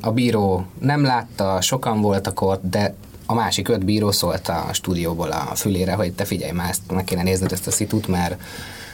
a 0.00 0.10
bíró 0.10 0.66
nem 0.80 1.02
látta, 1.04 1.60
sokan 1.60 2.00
voltak 2.00 2.40
ott, 2.40 2.62
de 2.70 2.94
a 3.26 3.34
másik 3.34 3.68
öt 3.68 3.84
bíró 3.84 4.10
szólt 4.10 4.48
a 4.48 4.68
stúdióból 4.72 5.30
a 5.30 5.54
fülére, 5.54 5.92
hogy 5.92 6.12
te 6.12 6.24
figyelj 6.24 6.52
már, 6.52 6.68
ezt 6.68 6.80
meg 6.92 7.04
kéne 7.04 7.22
nézned 7.22 7.52
ezt 7.52 7.66
a 7.66 7.70
szitut, 7.70 8.08
mert 8.08 8.40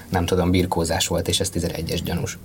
nem 0.08 0.26
tudom, 0.26 0.50
birkózás 0.50 1.06
volt, 1.06 1.28
és 1.28 1.40
ez 1.40 1.50
11-es 1.54 2.00
gyanús. 2.04 2.38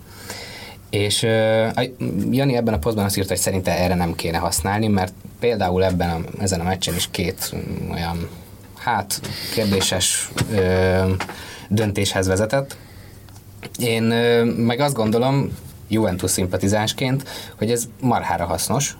És 0.89 1.23
uh, 1.23 1.83
Jani 2.31 2.55
ebben 2.55 2.73
a 2.73 2.77
posztban 2.79 3.05
azt 3.05 3.17
írta, 3.17 3.29
hogy 3.29 3.41
szerinte 3.41 3.77
erre 3.77 3.95
nem 3.95 4.15
kéne 4.15 4.37
használni, 4.37 4.87
mert 4.87 5.13
például 5.39 5.83
ebben 5.83 6.09
a, 6.09 6.41
ezen 6.41 6.59
a 6.59 6.63
meccsen 6.63 6.95
is 6.95 7.07
két 7.11 7.55
olyan, 7.91 8.29
hát 8.77 9.21
kérdéses 9.53 10.31
uh, 10.51 11.11
döntéshez 11.69 12.27
vezetett. 12.27 12.77
Én 13.77 14.03
uh, 14.03 14.55
meg 14.55 14.79
azt 14.79 14.95
gondolom, 14.95 15.51
Juventus 15.87 16.31
szimpatizánsként, 16.31 17.29
hogy 17.57 17.71
ez 17.71 17.87
marhára 18.01 18.45
hasznos, 18.45 18.97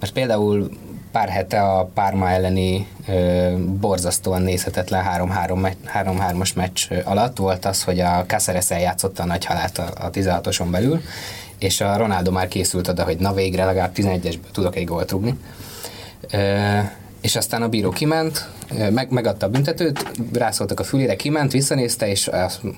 mert 0.00 0.12
például 0.12 0.70
pár 1.12 1.28
hete 1.28 1.62
a 1.62 1.84
Párma 1.94 2.30
elleni 2.30 2.86
ö, 3.08 3.52
borzasztóan 3.80 4.42
nézhetetlen 4.42 5.04
3-3-as 5.94 6.54
meccs 6.54 6.86
alatt 7.04 7.36
volt 7.36 7.64
az, 7.64 7.82
hogy 7.82 8.00
a 8.00 8.24
Cáceres 8.26 8.70
eljátszotta 8.70 9.22
a 9.22 9.26
nagy 9.26 9.44
halált 9.44 9.78
a, 9.78 9.92
a 10.00 10.10
16-oson 10.10 10.70
belül, 10.70 11.00
és 11.58 11.80
a 11.80 11.96
Ronaldo 11.96 12.30
már 12.30 12.48
készült 12.48 12.88
oda, 12.88 13.04
hogy 13.04 13.18
na 13.18 13.32
végre 13.32 13.64
legalább 13.64 13.92
11-esből 13.96 14.50
tudok 14.52 14.76
egy 14.76 14.84
gólt 14.84 15.10
rúgni. 15.10 15.38
Ö, 16.30 16.78
és 17.20 17.36
aztán 17.36 17.62
a 17.62 17.68
bíró 17.68 17.90
kiment, 17.90 18.48
meg, 18.90 19.10
megadta 19.10 19.46
a 19.46 19.48
büntetőt, 19.48 20.10
rászóltak 20.32 20.80
a 20.80 20.84
fülére, 20.84 21.16
kiment, 21.16 21.52
visszanézte, 21.52 22.08
és 22.08 22.30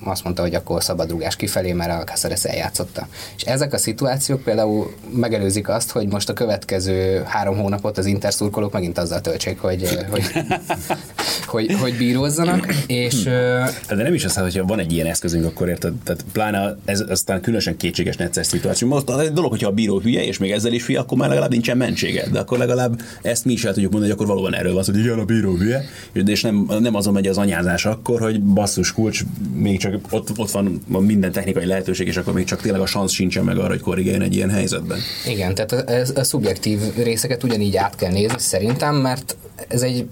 azt 0.03 0.23
mondta, 0.23 0.41
hogy 0.41 0.55
akkor 0.55 0.83
szabadrugás 0.83 1.35
kifelé, 1.35 1.73
mert 1.73 2.01
a 2.01 2.03
Caceres 2.03 2.43
eljátszotta. 2.43 3.07
És 3.35 3.43
ezek 3.43 3.73
a 3.73 3.77
szituációk 3.77 4.41
például 4.41 4.93
megelőzik 5.15 5.69
azt, 5.69 5.91
hogy 5.91 6.07
most 6.07 6.29
a 6.29 6.33
következő 6.33 7.23
három 7.25 7.57
hónapot 7.57 7.97
az 7.97 8.05
interszurkolók 8.05 8.71
megint 8.71 8.97
azzal 8.97 9.21
töltsék, 9.21 9.59
hogy, 9.59 10.05
hogy, 10.09 10.23
hogy, 11.53 11.73
hogy 11.73 11.97
bírozzanak, 11.97 12.73
és... 12.87 13.23
De 13.23 13.95
nem 13.95 14.13
is 14.13 14.25
az, 14.25 14.35
hogyha 14.35 14.65
van 14.65 14.79
egy 14.79 14.91
ilyen 14.91 15.07
eszközünk, 15.07 15.45
akkor 15.45 15.69
érted, 15.69 15.93
tehát 16.03 16.25
pláne 16.31 16.77
ez 16.85 17.03
aztán 17.09 17.41
különösen 17.41 17.77
kétséges 17.77 18.15
necces 18.15 18.47
szituáció. 18.47 18.87
Most 18.87 19.09
az 19.09 19.19
egy 19.19 19.33
dolog, 19.33 19.49
hogyha 19.49 19.67
a 19.67 19.71
bíró 19.71 19.99
hülye, 19.99 20.25
és 20.25 20.37
még 20.37 20.51
ezzel 20.51 20.73
is 20.73 20.85
hülye, 20.85 20.99
akkor 20.99 21.17
már 21.17 21.29
legalább 21.29 21.51
nincsen 21.51 21.77
mentsége. 21.77 22.27
De 22.31 22.39
akkor 22.39 22.57
legalább 22.57 23.01
ezt 23.21 23.45
mi 23.45 23.51
is 23.51 23.63
el 23.63 23.73
tudjuk 23.73 23.91
mondani, 23.91 24.13
hogy 24.13 24.21
akkor 24.21 24.35
valóban 24.35 24.55
erről 24.59 24.73
van, 24.73 24.83
hogy 24.85 24.97
igen, 24.97 25.19
a 25.19 25.25
bíró 25.25 25.55
hülye, 25.55 25.82
és 26.25 26.41
nem, 26.41 26.69
nem 26.79 26.95
azon 26.95 27.13
megy 27.13 27.27
az 27.27 27.37
anyázás 27.37 27.85
akkor, 27.85 28.19
hogy 28.19 28.41
basszus 28.41 28.93
kulcs, 28.93 29.23
még 29.53 29.79
csak 29.79 29.99
ott, 30.09 30.29
ott 30.37 30.51
van 30.51 30.81
minden 30.87 31.31
technikai 31.31 31.65
lehetőség, 31.65 32.07
és 32.07 32.17
akkor 32.17 32.33
még 32.33 32.45
csak 32.45 32.61
tényleg 32.61 32.81
a 32.81 32.85
szansz 32.85 33.11
sincsen 33.11 33.43
meg 33.43 33.57
arra, 33.57 33.67
hogy 33.67 33.81
korrigáljon 33.81 34.21
egy 34.21 34.35
ilyen 34.35 34.49
helyzetben. 34.49 34.97
Igen, 35.27 35.55
tehát 35.55 35.71
a, 35.71 35.91
a, 35.91 36.19
a 36.19 36.23
szubjektív 36.23 36.79
részeket 36.95 37.43
ugyanígy 37.43 37.75
át 37.75 37.95
kell 37.95 38.11
nézni 38.11 38.39
szerintem, 38.39 38.95
mert 38.95 39.35
ez 39.67 39.81
egy 39.81 40.07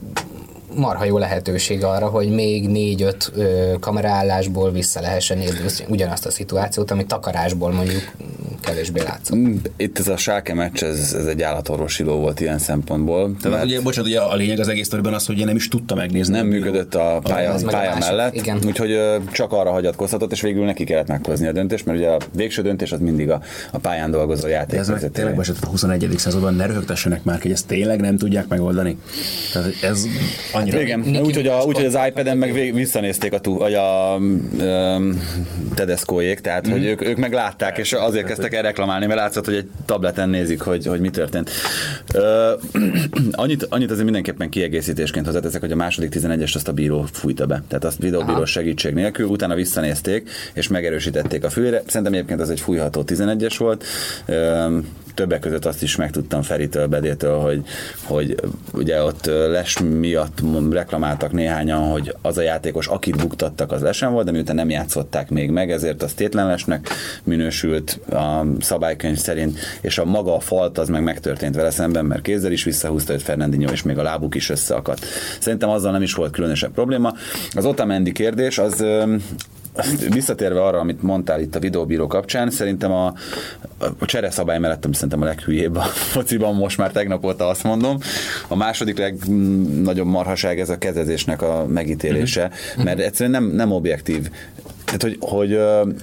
marha 0.75 1.05
jó 1.05 1.17
lehetőség 1.17 1.84
arra, 1.84 2.07
hogy 2.07 2.29
még 2.29 2.67
négy-öt 2.67 3.31
kameraállásból 3.79 4.71
vissza 4.71 5.01
lehessen 5.01 5.38
nézni 5.38 5.86
ugyanazt 5.88 6.25
a 6.25 6.31
szituációt, 6.31 6.91
amit 6.91 7.07
takarásból 7.07 7.71
mondjuk 7.71 8.12
kevésbé 8.62 9.01
látszott. 9.01 9.38
Mm, 9.38 9.55
itt 9.77 9.99
ez 9.99 10.07
a 10.07 10.17
Sáke 10.17 10.53
meccs, 10.53 10.84
ez, 10.84 11.13
ez 11.17 11.25
egy 11.25 11.41
állatorvosi 11.41 12.03
ló 12.03 12.15
volt 12.15 12.39
ilyen 12.39 12.57
szempontból. 12.57 13.36
Tehát 13.41 13.57
mert 13.57 13.69
ugye, 13.69 13.81
bocsánat, 13.81 14.10
ugye 14.10 14.19
a 14.19 14.36
lényeg 14.36 14.60
az 14.60 14.67
egész 14.67 14.86
sztoriban 14.86 15.13
az, 15.13 15.25
hogy 15.25 15.45
nem 15.45 15.55
is 15.55 15.67
tudta 15.67 15.95
megnézni. 15.95 16.36
Nem 16.36 16.47
működött 16.47 16.95
a 16.95 17.19
pálya, 17.23 17.53
a 17.53 17.60
pálya 17.65 17.95
mellett, 17.99 18.36
igen. 18.36 18.60
úgyhogy 18.65 18.99
csak 19.31 19.51
arra 19.51 19.71
hagyatkozhatott, 19.71 20.31
és 20.31 20.41
végül 20.41 20.65
neki 20.65 20.84
kellett 20.84 21.07
meghozni 21.07 21.47
a 21.47 21.51
döntést, 21.51 21.86
mert 21.86 21.97
ugye 21.97 22.10
a 22.10 22.17
végső 22.36 22.62
döntés 22.62 22.91
az 22.91 22.99
mindig 22.99 23.29
a, 23.29 23.41
a 23.71 23.77
pályán 23.77 24.12
dolgozó 24.12 24.47
De 24.47 24.65
ez 24.71 24.89
meg 24.89 25.12
tényleg 25.12 25.36
bocsánat, 25.36 25.63
a 25.63 25.67
21. 25.67 26.13
században 26.17 26.53
ne 26.53 26.65
röhögtessenek 26.65 27.23
már, 27.23 27.41
hogy 27.41 27.51
ezt 27.51 27.67
tényleg 27.67 27.99
nem 27.99 28.17
tudják 28.17 28.47
megoldani. 28.47 28.97
Tehát 29.53 29.73
ez 29.84 30.05
annyira... 30.62 30.82
Igen, 30.82 31.00
Niki 31.00 31.19
úgyhogy 31.19 31.47
úgy, 31.65 31.76
hogy 31.76 31.86
az 31.86 31.97
iPad-en 32.08 32.38
meg 32.38 32.54
vég- 32.54 32.74
visszanézték 32.74 33.34
a, 33.34 33.39
tú, 33.39 33.58
vagy 33.58 33.74
a 33.74 34.17
um, 34.19 35.21
Tedescoék, 35.76 36.39
tehát 36.39 36.67
hogy 36.67 36.86
ők, 36.86 37.06
ők 37.06 37.17
meg 37.17 37.34
látták, 37.34 37.78
és 37.78 37.93
azért 37.93 38.26
kezdtek 38.26 38.54
el 38.54 38.62
reklamálni, 38.62 39.06
mert 39.06 39.19
látszott, 39.19 39.45
hogy 39.45 39.56
egy 39.56 39.67
tableten 39.86 40.30
nézik, 40.30 40.62
hogy, 40.62 40.86
hogy 40.86 41.00
mi 41.00 41.10
történt. 41.10 41.50
Uh, 42.15 42.84
annyit, 43.32 43.65
annyit 43.69 43.89
azért 43.91 44.04
mindenképpen 44.04 44.50
kiegészítésként 44.50 45.26
hozzáteszek, 45.26 45.62
hogy 45.62 45.71
a 45.71 45.76
második 45.76 46.13
11-est 46.15 46.56
azt 46.56 46.67
a 46.67 46.71
bíró 46.71 47.06
fújta 47.12 47.45
be. 47.45 47.63
Tehát 47.67 47.84
azt 47.84 47.97
videóbíró 47.97 48.45
segítség 48.45 48.93
nélkül, 48.93 49.26
utána 49.26 49.56
visszanézték, 49.56 50.30
és 50.54 50.67
megerősítették 50.67 51.43
a 51.43 51.50
fülre. 51.50 51.82
Szerintem 51.86 52.13
egyébként 52.13 52.41
az 52.41 52.50
egy 52.50 52.60
fújható 52.60 53.04
11-es 53.08 53.56
volt. 53.58 53.84
Um, 54.28 54.86
többek 55.13 55.39
között 55.39 55.65
azt 55.65 55.84
is 55.84 55.95
megtudtam 55.95 56.41
Feritől, 56.41 56.88
Bedétől, 56.88 57.39
hogy, 57.39 57.63
hogy 58.04 58.36
ugye 58.74 59.04
ott 59.04 59.26
les 59.26 59.80
miatt 59.80 60.39
reklamáltak 60.71 61.32
néhányan, 61.32 61.89
hogy 61.89 62.15
az 62.21 62.38
a 62.38 62.41
játékos, 62.41 62.88
akit 62.88 63.17
buktattak, 63.17 63.71
az 63.71 63.82
lesen 63.82 64.12
volt, 64.12 64.26
de 64.26 64.32
miután 64.32 64.56
nem 64.56 64.69
játszották 64.69 65.30
még 65.30 65.50
meg, 65.50 65.71
ezért 65.71 66.04
az 66.04 66.13
tétlenlesnek 66.13 66.89
minősült 67.24 68.00
a 68.10 68.45
szabálykönyv 68.60 69.17
szerint, 69.17 69.60
és 69.82 69.97
a 69.97 70.06
maga 70.06 70.36
a 70.36 70.39
falt 70.39 70.78
az 70.78 70.89
meg 70.89 71.04
megtörtént 71.04 71.56
vele 71.56 71.71
szemben, 71.71 72.06
mert 72.06 72.21
kézzel 72.21 72.52
is 72.52 72.63
visszahúzta 72.63 73.13
őt 73.13 73.21
Fernandinho, 73.21 73.71
és 73.71 73.84
még 73.84 73.97
a 73.97 74.04
lábuk 74.04 74.36
is 74.36 74.50
összeakadt. 74.50 75.06
Szerintem 75.39 75.69
azzal 75.69 75.91
nem 75.91 76.02
is 76.02 76.13
volt 76.13 76.32
különösebb 76.32 76.71
probléma. 76.71 77.13
Az 77.52 77.65
Otamendi 77.65 78.12
kérdés, 78.12 78.58
az 78.58 78.86
visszatérve 80.10 80.63
arra, 80.63 80.79
amit 80.79 81.01
mondtál 81.01 81.41
itt 81.41 81.55
a 81.55 81.60
videóbíró 81.60 82.07
kapcsán, 82.07 82.49
szerintem 82.49 82.91
a, 82.91 83.13
a 83.99 84.05
csereszabály 84.05 84.60
mellett, 84.60 84.86
ami 84.86 84.93
szerintem 84.93 85.21
a 85.21 85.25
leghülyébb 85.25 85.75
a 85.75 85.81
fociban, 85.81 86.55
most 86.55 86.77
már 86.77 86.91
tegnap 86.91 87.25
óta 87.25 87.47
azt 87.47 87.63
mondom. 87.63 87.97
A 88.47 88.55
második 88.55 88.97
legnagyobb 88.97 90.07
marhaság 90.07 90.60
ez 90.60 90.69
a 90.69 90.77
kezezésnek 90.77 91.41
a 91.41 91.65
megítélése, 91.67 92.51
mert 92.84 92.99
egyszerűen 92.99 93.43
nem, 93.43 93.51
nem 93.55 93.71
objektív. 93.71 94.29
Tehát, 94.91 95.01
hogy, 95.01 95.17
hogy 95.19 95.58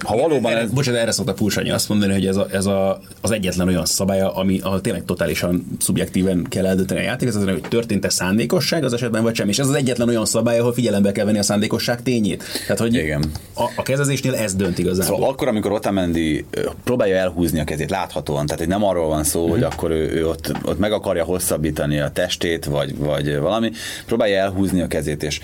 ha 0.05 0.17
valóban 0.17 0.53
erre, 0.53 0.61
ez, 0.61 0.71
bocsánat, 0.71 1.01
erre 1.01 1.11
szokta 1.11 1.33
Pulsanyi 1.33 1.71
azt 1.71 1.89
mondani, 1.89 2.13
hogy 2.13 2.27
ez, 2.27 2.37
a, 2.37 2.47
ez 2.51 2.67
a, 2.67 3.01
az 3.21 3.31
egyetlen 3.31 3.69
olyan 3.69 3.85
szabálya, 3.85 4.35
ami 4.35 4.61
ahol 4.63 4.81
tényleg 4.81 5.05
totálisan 5.05 5.67
szubjektíven 5.79 6.47
kell 6.49 6.67
eldönteni 6.67 7.01
a 7.01 7.03
játékot, 7.03 7.51
hogy 7.51 7.61
történt-e 7.69 8.09
szándékosság 8.09 8.85
az 8.85 8.93
esetben, 8.93 9.23
vagy 9.23 9.35
sem. 9.35 9.49
És 9.49 9.59
ez 9.59 9.69
az 9.69 9.75
egyetlen 9.75 10.09
olyan 10.09 10.25
szabály, 10.25 10.59
ahol 10.59 10.73
figyelembe 10.73 11.13
kell 11.13 11.25
venni 11.25 11.39
a 11.39 11.43
szándékosság 11.43 12.03
tényét. 12.03 12.45
Tehát, 12.61 12.79
hogy 12.79 12.95
Igen. 12.95 13.25
A, 13.55 13.63
a 13.77 13.83
kezezésnél 13.83 14.35
ez 14.35 14.55
dönt 14.55 14.79
igazából. 14.79 15.17
Szóval 15.17 15.31
akkor, 15.31 15.49
amikor 15.49 15.73
Otamendi 15.73 16.45
próbálja 16.85 17.17
elhúzni 17.17 17.61
a 17.61 17.65
kezét 17.65 17.91
láthatóan, 17.91 18.45
tehát 18.47 18.61
hogy 18.61 18.69
nem 18.69 18.85
arról 18.85 19.09
van 19.09 19.25
szó, 19.25 19.49
hogy 19.49 19.63
akkor 19.63 19.91
ő, 19.91 20.11
ő 20.11 20.29
ott, 20.29 20.53
ott 20.65 20.79
meg 20.79 20.93
akarja 20.93 21.25
hosszabbítani 21.25 22.01
a 22.01 22.11
testét, 22.11 22.65
vagy, 22.65 22.97
vagy 22.97 23.39
valami, 23.39 23.71
próbálja 24.07 24.39
elhúzni 24.39 24.81
a 24.81 24.87
kezét, 24.87 25.23
és 25.23 25.41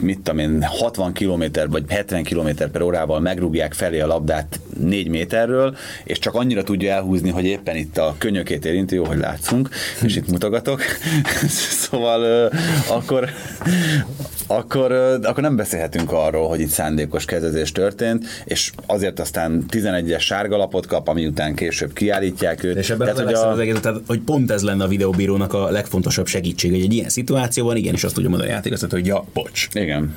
mit 0.00 0.20
tudom 0.20 0.38
én, 0.38 0.62
60 0.62 1.12
km 1.12 1.42
vagy 1.68 1.84
70 1.88 2.24
km 2.24 2.48
per 2.72 2.82
órával 2.82 3.20
megrúgják 3.20 3.74
felé 3.74 4.00
a 4.00 4.06
labdát 4.06 4.60
4 4.80 5.08
méterről, 5.08 5.76
és 6.04 6.18
csak 6.18 6.34
annyira 6.34 6.62
tudja 6.62 6.92
elhúzni, 6.92 7.30
hogy 7.30 7.44
éppen 7.44 7.76
itt 7.76 7.98
a 7.98 8.14
könyökét 8.18 8.64
érinti, 8.64 8.94
jó, 8.94 9.04
hogy 9.04 9.18
látszunk, 9.18 9.68
és 10.02 10.16
itt 10.16 10.28
mutogatok. 10.28 10.80
szóval 11.88 12.50
akkor, 12.88 13.30
akkor, 14.46 14.92
akkor 15.22 15.42
nem 15.42 15.56
beszélhetünk 15.56 16.12
arról, 16.12 16.48
hogy 16.48 16.60
itt 16.60 16.68
szándékos 16.68 17.24
kezezés 17.24 17.72
történt, 17.72 18.24
és 18.44 18.72
azért 18.86 19.20
aztán 19.20 19.64
11-es 19.70 20.20
sárgalapot 20.20 20.86
kap, 20.86 21.08
ami 21.08 21.26
után 21.26 21.54
később 21.54 21.92
kiállítják 21.92 22.64
őt. 22.64 22.76
És 22.76 22.90
ebben 22.90 23.06
Tehát, 23.06 23.22
hogy 23.22 23.50
az 23.50 23.58
egész, 23.58 23.80
tehát, 23.80 24.00
hogy 24.06 24.20
pont 24.20 24.50
ez 24.50 24.62
lenne 24.62 24.84
a 24.84 24.88
videóbírónak 24.88 25.52
a 25.52 25.70
legfontosabb 25.70 26.26
segítség, 26.26 26.70
hogy 26.70 26.80
egy 26.80 26.94
ilyen 26.94 27.08
szituációban 27.08 27.76
igenis 27.76 28.04
azt 28.04 28.14
tudja 28.14 28.28
mondani 28.28 28.50
a 28.50 28.54
játékosat, 28.54 28.90
hogy 28.90 29.06
ja, 29.06 29.24
bocs. 29.32 29.68
Igen. 29.72 30.14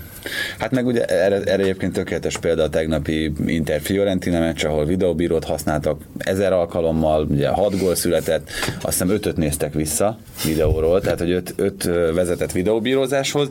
Hát 0.59 0.71
meg 0.71 0.85
ugye 0.85 1.05
erre, 1.05 1.41
erre 1.41 1.63
egyébként 1.63 1.93
tökéletes 1.93 2.37
példa 2.37 2.63
a 2.63 2.69
tegnapi 2.69 3.31
Inter 3.45 3.81
Fiorentina 3.81 4.39
meccs, 4.39 4.65
ahol 4.65 4.85
videóbírót 4.85 5.43
használtak 5.43 6.01
ezer 6.17 6.53
alkalommal, 6.53 7.27
ugye 7.29 7.47
hat 7.47 7.79
gól 7.79 7.95
született, 7.95 8.49
azt 8.81 8.97
hiszem 8.97 9.09
ötöt 9.09 9.37
néztek 9.37 9.73
vissza 9.73 10.17
videóról, 10.45 11.01
tehát 11.01 11.19
hogy 11.19 11.31
öt, 11.31 11.53
öt 11.55 11.83
vezetett 12.13 12.51
videóbírózáshoz, 12.51 13.47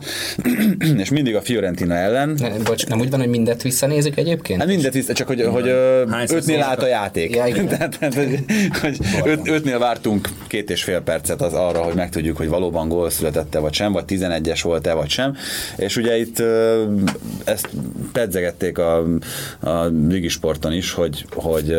és 1.03 1.09
mindig 1.09 1.35
a 1.35 1.41
Fiorentina 1.41 1.95
ellen, 1.95 2.35
Ne, 2.39 2.49
bocs, 2.49 2.87
nem 2.87 2.99
úgy 2.99 3.09
van, 3.09 3.19
hogy 3.19 3.29
mindet 3.29 3.61
visszanézik 3.61 4.17
egyébként? 4.17 4.59
Hát 4.59 4.67
mindet 4.67 4.93
vissza, 4.93 5.13
csak 5.13 5.27
hogy, 5.27 5.41
hogy 5.41 5.67
ötnél 6.27 6.61
állt 6.61 6.83
a 6.83 6.87
játék. 6.87 7.35
Ja, 7.35 7.45
igen. 7.45 7.67
tehát, 7.77 7.97
tehát, 7.99 8.13
hogy, 8.13 8.43
hogy 8.81 8.97
öt, 9.23 9.47
ötnél 9.47 9.79
vártunk 9.79 10.29
két 10.47 10.69
és 10.69 10.83
fél 10.83 11.01
percet 11.01 11.41
az 11.41 11.53
arra, 11.53 11.79
hogy 11.79 11.95
megtudjuk, 11.95 12.37
hogy 12.37 12.47
valóban 12.47 12.87
gól 12.87 13.09
születette 13.09 13.59
vagy 13.59 13.73
sem, 13.73 13.91
vagy 13.91 14.03
11-es 14.07 14.59
volt-e 14.63 14.93
vagy 14.93 15.09
sem. 15.09 15.35
És 15.75 15.97
ugye 15.97 16.19
itt 16.19 16.43
ezt 17.43 17.69
pedzegették 18.11 18.77
a, 18.77 19.05
a 19.59 19.85
Ligisporton 20.09 20.73
is, 20.73 20.91
hogy, 20.91 21.25
hogy 21.33 21.75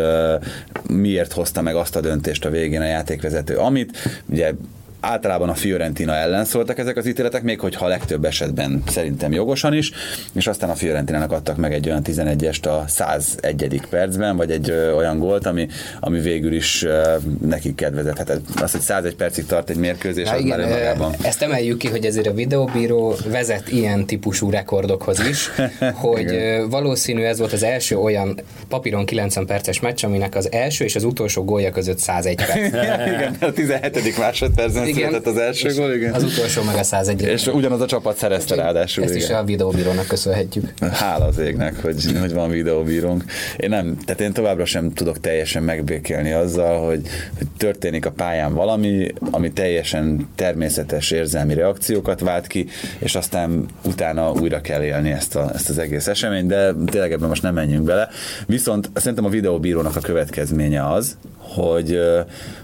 miért 0.88 1.32
hozta 1.32 1.62
meg 1.62 1.74
azt 1.74 1.96
a 1.96 2.00
döntést 2.00 2.44
a 2.44 2.50
végén 2.50 2.80
a 2.80 2.84
játékvezető, 2.84 3.56
amit 3.56 4.20
ugye 4.26 4.52
általában 5.00 5.48
a 5.48 5.54
Fiorentina 5.54 6.14
ellen 6.14 6.44
szóltak 6.44 6.78
ezek 6.78 6.96
az 6.96 7.06
ítéletek, 7.06 7.42
még 7.42 7.60
hogyha 7.60 7.84
a 7.84 7.88
legtöbb 7.88 8.24
esetben 8.24 8.82
szerintem 8.86 9.32
jogosan 9.32 9.74
is, 9.74 9.90
és 10.32 10.46
aztán 10.46 10.70
a 10.70 10.74
Fiorentinának 10.74 11.32
adtak 11.32 11.56
meg 11.56 11.72
egy 11.72 11.88
olyan 11.88 12.02
11-est 12.04 12.66
a 12.68 12.84
101. 12.88 13.80
percben, 13.90 14.36
vagy 14.36 14.50
egy 14.50 14.70
ö, 14.70 14.92
olyan 14.92 15.18
gólt, 15.18 15.46
ami, 15.46 15.68
ami 16.00 16.20
végül 16.20 16.52
is 16.52 16.82
ö, 16.82 17.16
nekik 17.40 17.74
kedvezett. 17.74 18.16
Hát 18.16 18.40
az, 18.62 18.70
hogy 18.70 18.80
101 18.80 19.14
percig 19.14 19.46
tart 19.46 19.70
egy 19.70 19.76
mérkőzés, 19.76 20.26
Ja, 20.26 20.32
az 20.32 20.42
már 20.42 20.58
igen, 20.58 20.70
önmagában. 20.70 21.14
ö, 21.22 21.26
ezt 21.26 21.42
emeljük 21.42 21.78
ki, 21.78 21.88
hogy 21.88 22.04
ezért 22.04 22.26
a 22.26 22.32
videóbíró 22.32 23.14
vezet 23.26 23.68
ilyen 23.70 24.06
típusú 24.06 24.50
rekordokhoz 24.50 25.20
is, 25.28 25.50
hogy 25.94 26.34
valószínű 26.70 27.22
ez 27.22 27.38
volt 27.38 27.52
az 27.52 27.62
első 27.62 27.96
olyan 27.98 28.40
papíron 28.68 29.04
90 29.04 29.46
perces 29.46 29.80
meccs, 29.80 30.04
aminek 30.04 30.34
az 30.34 30.52
első 30.52 30.84
és 30.84 30.96
az 30.96 31.04
utolsó 31.04 31.44
gólja 31.44 31.70
között 31.70 31.98
101 31.98 32.36
perc. 32.36 32.66
igen, 33.14 33.36
a 33.40 33.52
17. 33.52 34.18
másodpercben 34.18 34.86
született 34.94 35.26
az 35.26 35.36
első 35.36 35.74
gól, 35.74 35.92
igen. 35.92 36.12
Az 36.12 36.22
utolsó 36.22 36.62
meg 36.62 36.74
a 36.74 36.82
101 36.82 37.22
És 37.22 37.46
ugyanaz 37.46 37.80
a 37.80 37.86
csapat 37.86 38.16
szerezte 38.16 38.54
ráadásul. 38.54 39.04
Ezt 39.04 39.14
is 39.14 39.24
igen. 39.24 39.38
a 39.38 39.44
videóbírónak 39.44 40.06
köszönhetjük. 40.06 40.72
Hála 40.92 41.24
az 41.24 41.38
égnek, 41.38 41.82
hogy, 41.82 42.04
hogy 42.20 42.32
van 42.32 42.50
videóbírónk. 42.50 43.24
Én 43.56 43.68
nem, 43.68 43.96
tehát 44.04 44.20
én 44.20 44.32
továbbra 44.32 44.64
sem 44.64 44.92
tudok 44.92 45.20
teljesen 45.20 45.62
megbékélni 45.62 46.32
azzal, 46.32 46.86
hogy, 46.86 47.00
hogy 47.38 47.46
történik 47.56 48.06
a 48.06 48.10
pályán 48.10 48.54
valami, 48.54 49.12
ami 49.30 49.52
teljesen 49.52 50.28
természetes 50.34 51.10
érzelmi 51.10 51.54
reakciókat 51.54 52.20
vált 52.20 52.46
ki, 52.46 52.66
és 52.98 53.14
aztán 53.14 53.66
utána 53.84 54.32
újra 54.32 54.60
kell 54.60 54.82
élni 54.82 55.10
ezt, 55.10 55.36
a, 55.36 55.50
ezt 55.54 55.68
az 55.68 55.78
egész 55.78 56.06
eseményt, 56.06 56.46
de 56.46 56.72
tényleg 56.86 57.12
ebben 57.12 57.28
most 57.28 57.42
nem 57.42 57.54
menjünk 57.54 57.84
bele. 57.84 58.08
Viszont 58.46 58.90
szerintem 58.94 59.24
a 59.24 59.28
videóbírónak 59.28 59.96
a 59.96 60.00
következménye 60.00 60.88
az, 60.88 61.16
hogy, 61.54 62.00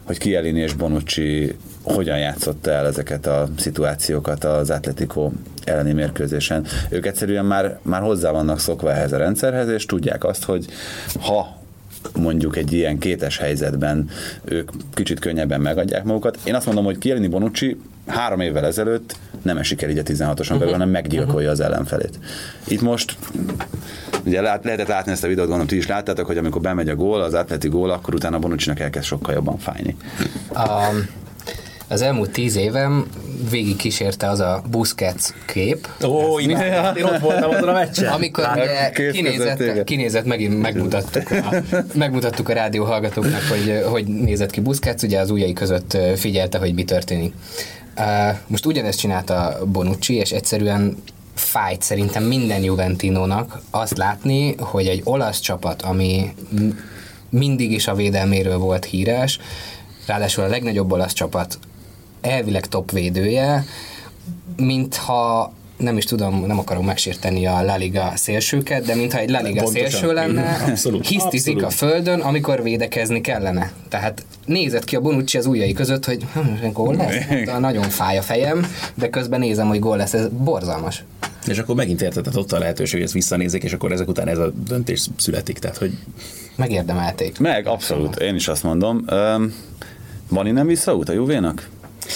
hogy 0.05 0.19
Chiellini 0.19 0.61
és 0.61 0.73
Bonucci 0.73 1.57
hogyan 1.83 2.19
játszotta 2.19 2.71
el 2.71 2.87
ezeket 2.87 3.27
a 3.27 3.49
szituációkat 3.59 4.45
az 4.45 4.71
Atletico 4.71 5.31
elleni 5.65 5.93
mérkőzésen. 5.93 6.67
Ők 6.89 7.07
egyszerűen 7.07 7.45
már, 7.45 7.79
már 7.83 8.03
hozzá 8.03 8.31
vannak 8.31 8.61
szokva 8.61 8.93
ehhez 8.93 9.13
a 9.13 9.17
rendszerhez, 9.17 9.69
és 9.69 9.87
tudják 9.87 10.25
azt, 10.25 10.45
hogy 10.45 10.67
ha 11.21 11.61
mondjuk 12.19 12.57
egy 12.57 12.73
ilyen 12.73 12.99
kétes 12.99 13.39
helyzetben 13.39 14.09
ők 14.45 14.71
kicsit 14.95 15.19
könnyebben 15.19 15.61
megadják 15.61 16.05
magukat. 16.05 16.39
Én 16.45 16.55
azt 16.55 16.67
mondom, 16.67 16.85
hogy 16.85 16.99
Chiellini 16.99 17.29
Bonucci 17.29 17.77
három 18.07 18.41
évvel 18.41 18.67
ezelőtt 18.67 19.17
nem 19.43 19.57
esik 19.57 19.83
el 19.83 19.91
így 19.91 19.99
a 19.99 20.03
16-oson 20.03 20.57
belül, 20.59 20.73
hanem 20.73 20.89
meggyilkolja 20.89 21.51
az 21.51 21.61
ellenfelét. 21.61 22.19
Itt 22.69 22.81
most 22.81 23.17
ugye 24.25 24.41
lát, 24.41 24.65
lehetett 24.65 24.87
látni 24.89 25.13
ezt 25.13 25.25
a 25.25 25.27
videót, 25.27 25.47
gondolom 25.47 25.69
ti 25.69 25.77
is 25.77 25.87
láttátok, 25.87 26.27
hogy 26.27 26.39
amikor 26.39 26.61
bemegy 26.61 26.89
a 26.89 26.95
gól, 26.95 27.21
az 27.21 27.35
atleti 27.35 27.69
gól, 27.69 27.91
akkor 27.91 28.15
utána 28.15 28.39
Bonuccinak 28.39 28.81
elkezd 28.81 29.07
sokkal 29.07 29.35
jobban 29.35 29.59
fájni. 29.59 29.97
A, 30.55 30.89
az 31.89 32.03
elmúlt 32.03 32.31
tíz 32.31 32.57
évem 32.57 33.07
végig 33.51 33.77
kísérte 33.77 34.29
az 34.29 34.41
a 34.41 34.63
Busquets 34.71 35.25
kép, 35.47 35.89
Ó, 36.05 36.41
én, 36.41 36.51
én 36.97 37.05
ott 37.05 37.19
voltam 37.19 37.51
azon 37.51 37.69
a 37.69 37.73
meccsen. 37.73 38.13
amikor 38.13 38.49
ugye 38.55 38.91
kész 38.91 39.13
kinézett, 39.13 39.85
kinézett, 39.85 40.25
megint 40.25 40.61
megmutattuk 40.61 41.31
a, 41.31 41.55
megmutattuk 41.95 42.49
a 42.49 42.53
rádió 42.53 42.85
hallgatóknak, 42.85 43.43
hogy 43.49 43.83
hogy 43.91 44.07
nézett 44.07 44.51
ki 44.51 44.61
Busquets, 44.61 45.03
ugye 45.03 45.21
az 45.21 45.31
ujjai 45.31 45.53
között 45.53 45.97
figyelte, 46.17 46.59
hogy 46.59 46.75
mi 46.75 46.85
történik. 46.85 47.35
Most 48.47 48.67
ugyanezt 48.67 48.99
csinálta 48.99 49.59
Bonucci, 49.67 50.15
és 50.15 50.31
egyszerűen 50.31 51.03
fájt 51.35 51.83
szerintem 51.83 52.23
minden 52.23 52.63
Juventinónak 52.63 53.61
azt 53.71 53.97
látni, 53.97 54.55
hogy 54.59 54.87
egy 54.87 55.01
olasz 55.05 55.41
csapat, 55.41 55.83
ami 55.83 56.35
mindig 57.29 57.73
is 57.73 57.87
a 57.87 57.95
védelméről 57.95 58.59
volt 58.59 58.85
híres, 58.85 59.39
ráadásul 60.07 60.45
a 60.45 60.49
legnagyobb 60.49 60.93
olasz 60.93 61.13
csapat 61.13 61.59
elvileg 62.21 62.67
top 62.67 62.91
védője, 62.91 63.65
mintha 64.57 65.53
nem 65.77 65.97
is 65.97 66.05
tudom, 66.05 66.47
nem 66.47 66.59
akarom 66.59 66.85
megsérteni 66.85 67.47
a 67.47 67.63
La 67.63 67.77
Liga 67.77 68.13
szélsőket, 68.15 68.85
de 68.85 68.95
mintha 68.95 69.19
egy 69.19 69.31
La 69.31 69.41
Liga 69.41 69.63
Pontosan. 69.63 69.91
szélső 69.91 70.13
lenne, 70.13 70.57
Abszolút. 70.69 71.07
hisztizik 71.07 71.63
Abszolút. 71.63 71.73
a 71.73 71.95
földön, 71.95 72.21
amikor 72.21 72.63
védekezni 72.63 73.21
kellene. 73.21 73.73
Tehát 73.89 74.25
nézett 74.45 74.85
ki 74.85 74.97
a 74.97 75.01
Bonucci 75.01 75.39
az 75.39 75.47
ujjai 75.47 75.73
között, 75.73 76.05
hogy 76.05 76.25
hm, 76.33 76.67
gól 76.73 76.95
lesz? 76.95 77.15
Hát, 77.15 77.61
nagyon 77.61 77.89
fáj 77.89 78.19
a 78.19 78.23
fejem, 78.23 78.67
de 78.95 79.11
közben 79.11 79.41
nézem, 79.41 79.69
hogy 79.69 79.79
gól 79.79 79.97
lesz, 79.97 80.15
ez 80.15 80.29
borzalmas. 80.29 81.05
És 81.47 81.59
akkor 81.59 81.75
megint 81.75 82.03
érted, 82.03 82.23
tehát 82.23 82.39
ott 82.39 82.53
a 82.53 82.59
lehetőség, 82.59 82.95
hogy 82.95 83.03
ezt 83.03 83.13
visszanézzék, 83.13 83.63
és 83.63 83.73
akkor 83.73 83.93
ezek 83.93 84.09
után 84.09 84.29
ez 84.29 84.39
a 84.39 84.53
döntés 84.69 85.07
születik. 85.17 85.59
Tehát, 85.59 85.77
hogy 85.77 85.93
Megérdemelték. 86.57 87.39
Meg, 87.39 87.67
abszolút, 87.67 88.17
én 88.17 88.35
is 88.35 88.49
azt 88.49 88.63
mondom. 88.63 89.05
Um, 89.11 89.55
van 90.29 90.47
innen 90.47 90.67
visszaút 90.67 91.09
a 91.09 91.13
Juvénak? 91.13 91.69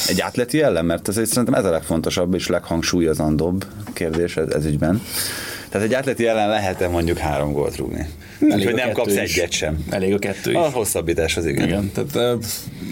Egy 0.09 0.21
átleti 0.21 0.63
ellen, 0.63 0.85
mert 0.85 1.09
ez 1.09 1.17
egy, 1.17 1.27
szerintem 1.27 1.55
ez 1.55 1.65
a 1.65 1.71
legfontosabb 1.71 2.35
és 2.35 2.47
leghangsúlyozandóbb 2.47 3.65
kérdés 3.93 4.37
ez, 4.37 4.49
ez 4.49 4.65
ügyben. 4.65 5.03
Tehát 5.69 5.87
egy 5.87 5.95
átleti 5.95 6.27
ellen 6.27 6.49
lehet-e 6.49 6.89
mondjuk 6.89 7.19
három 7.19 7.53
gólt 7.53 7.77
rúgni? 7.77 8.07
Úgyhogy 8.41 8.67
a 8.67 8.77
nem 8.77 8.93
kapsz 8.93 9.13
is. 9.13 9.19
egyet 9.19 9.53
sem. 9.53 9.85
Elég 9.91 10.15
a 10.15 10.19
kettő 10.19 10.51
is. 10.51 10.57
A 10.57 10.71
hosszabbítás 10.71 11.37
az 11.37 11.47
igen. 11.47 11.67
Igen, 11.67 11.91
tehát 11.95 12.37
uh, 12.37 12.45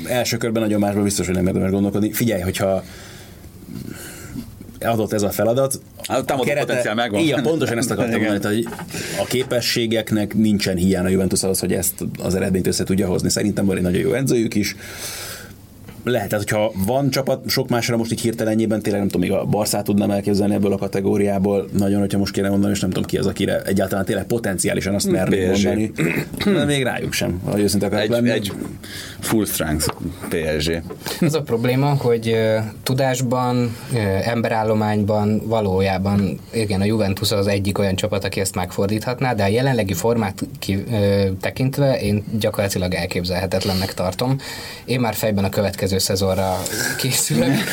első 0.07 0.36
körben 0.36 0.62
nagyon 0.62 0.80
másban 0.80 1.03
biztos, 1.03 1.26
hogy 1.26 1.34
nem 1.34 1.46
érdemes 1.46 1.70
gondolkodni. 1.70 2.12
Figyelj, 2.12 2.40
hogyha 2.40 2.82
adott 4.80 5.12
ez 5.12 5.22
a 5.22 5.30
feladat. 5.30 5.80
A 6.07 6.24
támadó 6.24 6.53
potenciál 6.59 6.94
megvan. 6.94 7.20
Igen, 7.20 7.42
pontosan 7.42 7.78
ezt 7.78 7.90
akartam 7.90 8.22
mondani, 8.24 8.55
hogy 8.55 8.66
a 9.20 9.24
képességeknek 9.24 10.34
nincsen 10.34 10.76
hiány 10.76 11.05
a 11.05 11.09
Juventus 11.09 11.42
ahhoz, 11.42 11.61
hogy 11.61 11.72
ezt 11.72 12.05
az 12.22 12.34
eredményt 12.34 12.66
össze 12.66 12.84
tudja 12.84 13.07
hozni. 13.07 13.30
Szerintem 13.30 13.66
van 13.66 13.76
egy 13.76 13.82
nagyon 13.82 14.01
jó 14.01 14.12
edzőjük 14.12 14.55
is. 14.55 14.76
Lehet, 16.05 16.28
tehát 16.28 16.44
hogyha 16.51 16.72
van 16.86 17.11
csapat, 17.11 17.49
sok 17.49 17.68
másra 17.68 17.96
most 17.96 18.12
így 18.12 18.20
hirtelenjében, 18.20 18.82
tényleg 18.82 19.01
nem 19.01 19.11
tudom, 19.11 19.28
még 19.28 19.38
a 19.38 19.44
Barszát 19.44 19.84
tudnám 19.84 20.11
elképzelni 20.11 20.55
ebből 20.55 20.72
a 20.72 20.78
kategóriából, 20.78 21.68
nagyon, 21.72 22.01
hogyha 22.01 22.18
most 22.18 22.32
kéne 22.32 22.49
mondani, 22.49 22.72
és 22.72 22.80
nem 22.80 22.90
tudom 22.90 23.05
ki 23.05 23.16
az, 23.16 23.26
akire 23.26 23.62
egyáltalán 23.62 24.05
tényleg 24.05 24.24
potenciálisan 24.24 24.94
azt 24.94 25.09
PSG. 25.09 25.64
mondani. 25.64 25.92
De 26.44 26.64
még 26.64 26.82
rájuk 26.82 27.12
sem, 27.12 27.40
ha 27.44 27.61
őszinte 27.61 27.99
Egy, 27.99 28.11
lenni. 28.11 28.30
egy 28.30 28.53
full 29.20 29.44
strength 29.44 29.88
PSG. 30.28 30.82
Az 31.20 31.34
a 31.34 31.42
probléma, 31.42 31.86
hogy 31.94 32.36
tudásban, 32.82 33.76
emberállományban 34.24 35.42
valójában 35.46 36.38
igen, 36.53 36.80
a 36.80 36.84
Juventus 36.84 37.30
az 37.32 37.46
egyik 37.46 37.78
olyan 37.78 37.94
csapat, 37.94 38.24
aki 38.24 38.40
ezt 38.40 38.55
megfordíthatná, 38.55 39.34
de 39.34 39.42
a 39.42 39.46
jelenlegi 39.46 39.94
formát 39.94 40.46
ki, 40.59 40.84
tekintve 41.40 42.01
én 42.01 42.24
gyakorlatilag 42.38 42.94
elképzelhetetlennek 42.94 43.94
tartom. 43.94 44.36
Én 44.84 45.01
már 45.01 45.14
fejben 45.14 45.44
a 45.44 45.49
következő 45.49 45.88
szezonra 45.97 46.62
készülök. 46.97 47.55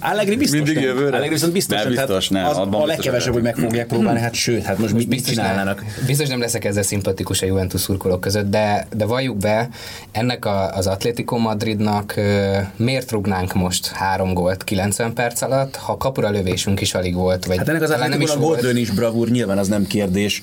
Allegri 0.00 0.36
biztos 0.36 0.56
Mindig 0.58 0.74
nem. 0.74 0.84
jövőre? 0.84 1.16
Allegri 1.16 1.34
viszont 1.34 1.52
biztos 1.52 1.82
Nem, 1.82 1.92
tehát 1.92 2.08
biztos 2.08 2.28
nem. 2.28 2.46
Az 2.46 2.56
Abban 2.56 2.82
a 2.82 2.86
legkevesebb, 2.86 3.32
hogy 3.32 3.42
meg 3.42 3.56
fogják 3.56 3.86
próbálni, 3.86 4.20
hát 4.20 4.34
sőt, 4.34 4.62
hát 4.62 4.78
most 4.78 4.92
mit, 4.92 5.08
mit 5.08 5.08
biztos 5.08 5.34
csinálnának? 5.34 5.80
Nem, 5.80 6.06
biztos 6.06 6.28
nem 6.28 6.40
leszek 6.40 6.64
ezzel 6.64 6.82
szimpatikus 6.82 7.42
a 7.42 7.46
Juventus 7.46 7.80
szurkolók 7.80 8.20
között, 8.20 8.50
de, 8.50 8.86
de 8.96 9.04
valljuk 9.04 9.36
be, 9.36 9.68
ennek 10.12 10.44
a, 10.44 10.74
az 10.76 10.86
Atlético 10.86 11.38
Madridnak 11.38 12.14
ö, 12.16 12.56
miért 12.76 13.10
rugnánk 13.10 13.54
most 13.54 13.86
három 13.86 14.34
gólt 14.34 14.64
90 14.64 15.12
perc 15.12 15.42
alatt, 15.42 15.76
ha 15.76 15.96
kapura 15.96 16.30
lövésünk 16.30 16.80
is 16.80 16.94
alig 16.94 17.14
volt, 17.14 17.44
vagy 17.44 17.56
Hát 17.58 17.68
ennek 17.68 17.82
az 17.82 17.88
talán 17.90 18.08
nem 18.08 18.20
is 18.20 18.28
Atlético 18.28 18.44
a 18.44 18.48
volt. 18.48 18.60
góldrön 18.60 18.82
is 18.82 18.90
bravúr, 18.90 19.28
nyilván 19.28 19.58
az 19.58 19.68
nem 19.68 19.86
kérdés. 19.86 20.42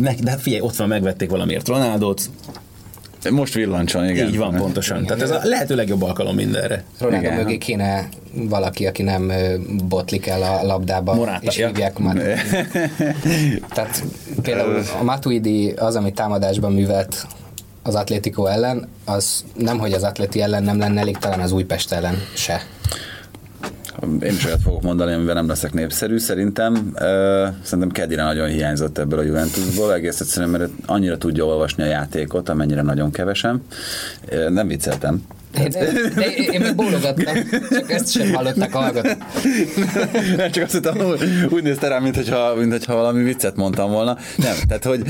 Ne, 0.00 0.14
de 0.14 0.30
hát 0.30 0.40
figyelj, 0.40 0.62
ott 0.62 0.76
van, 0.76 0.88
megvették 0.88 1.30
valamiért 1.30 1.68
Ronaldot, 1.68 2.30
Most 3.30 3.54
villancson, 3.54 4.08
igen. 4.08 4.28
így 4.28 4.36
van 4.38 4.54
pontosan. 4.54 5.04
Tehát 5.06 5.22
ez 5.22 5.30
a 5.30 5.40
lehető 5.42 5.74
legjobb 5.74 6.02
alkalom 6.02 6.34
mindenre. 6.34 6.84
Ronaldo 6.98 7.30
mögé 7.30 7.58
kéne 7.58 8.08
valaki, 8.32 8.86
aki 8.86 9.02
nem 9.02 9.32
botlik 9.88 10.26
el 10.26 10.42
a 10.42 10.62
labdába, 10.66 11.14
Morata. 11.14 11.38
és 11.46 11.56
Ja. 11.56 11.66
hívják 11.66 11.98
már. 11.98 12.16
Tehát 13.74 14.02
például 14.42 14.82
a 15.00 15.02
Matuidi 15.02 15.70
az, 15.70 15.96
amit 15.96 16.14
támadásban 16.14 16.72
művelt 16.72 17.26
az 17.82 17.94
Atlético 17.94 18.46
ellen, 18.46 18.88
az 19.04 19.44
nem, 19.54 19.78
hogy 19.78 19.92
az 19.92 20.02
Atleti 20.02 20.40
ellen 20.42 20.62
nem 20.62 20.78
lenne 20.78 21.00
elég, 21.00 21.16
talán 21.16 21.40
az 21.40 21.52
Újpest 21.52 21.92
ellen 21.92 22.22
se. 22.34 22.62
Én 24.02 24.32
is 24.32 24.44
olyat 24.44 24.62
fogok 24.62 24.82
mondani, 24.82 25.12
amivel 25.12 25.34
nem 25.34 25.48
leszek 25.48 25.72
népszerű. 25.72 26.18
Szerintem, 26.18 26.72
uh, 26.74 27.00
szerintem 27.62 27.90
Kedire 27.90 28.22
nagyon 28.22 28.48
hiányzott 28.48 28.98
ebből 28.98 29.18
a 29.18 29.22
Juventusból, 29.22 29.94
egész 29.94 30.20
egyszerűen, 30.20 30.50
mert 30.50 30.70
annyira 30.86 31.18
tudja 31.18 31.44
olvasni 31.44 31.82
a 31.82 31.86
játékot, 31.86 32.48
amennyire 32.48 32.82
nagyon 32.82 33.10
kevesen. 33.10 33.62
Uh, 34.32 34.48
nem 34.48 34.66
vicceltem. 34.66 35.26
De, 35.54 35.68
de 36.14 36.34
én 36.52 36.60
még 36.60 36.74
bólogattam, 36.74 37.34
csak 37.70 37.90
ezt 37.90 38.10
sem 38.10 38.32
hallották 38.34 38.72
hallgatók. 38.72 39.16
Nem, 40.36 40.50
csak 40.50 40.64
azt 40.64 40.72
hittem, 40.72 40.98
úgy 41.50 41.62
nézte 41.62 41.88
rám, 41.88 42.02
mintha, 42.02 42.54
mintha 42.54 42.94
valami 42.94 43.22
viccet 43.22 43.56
mondtam 43.56 43.90
volna. 43.90 44.18
Nem, 44.36 44.54
tehát 44.68 44.84
hogy 44.84 45.02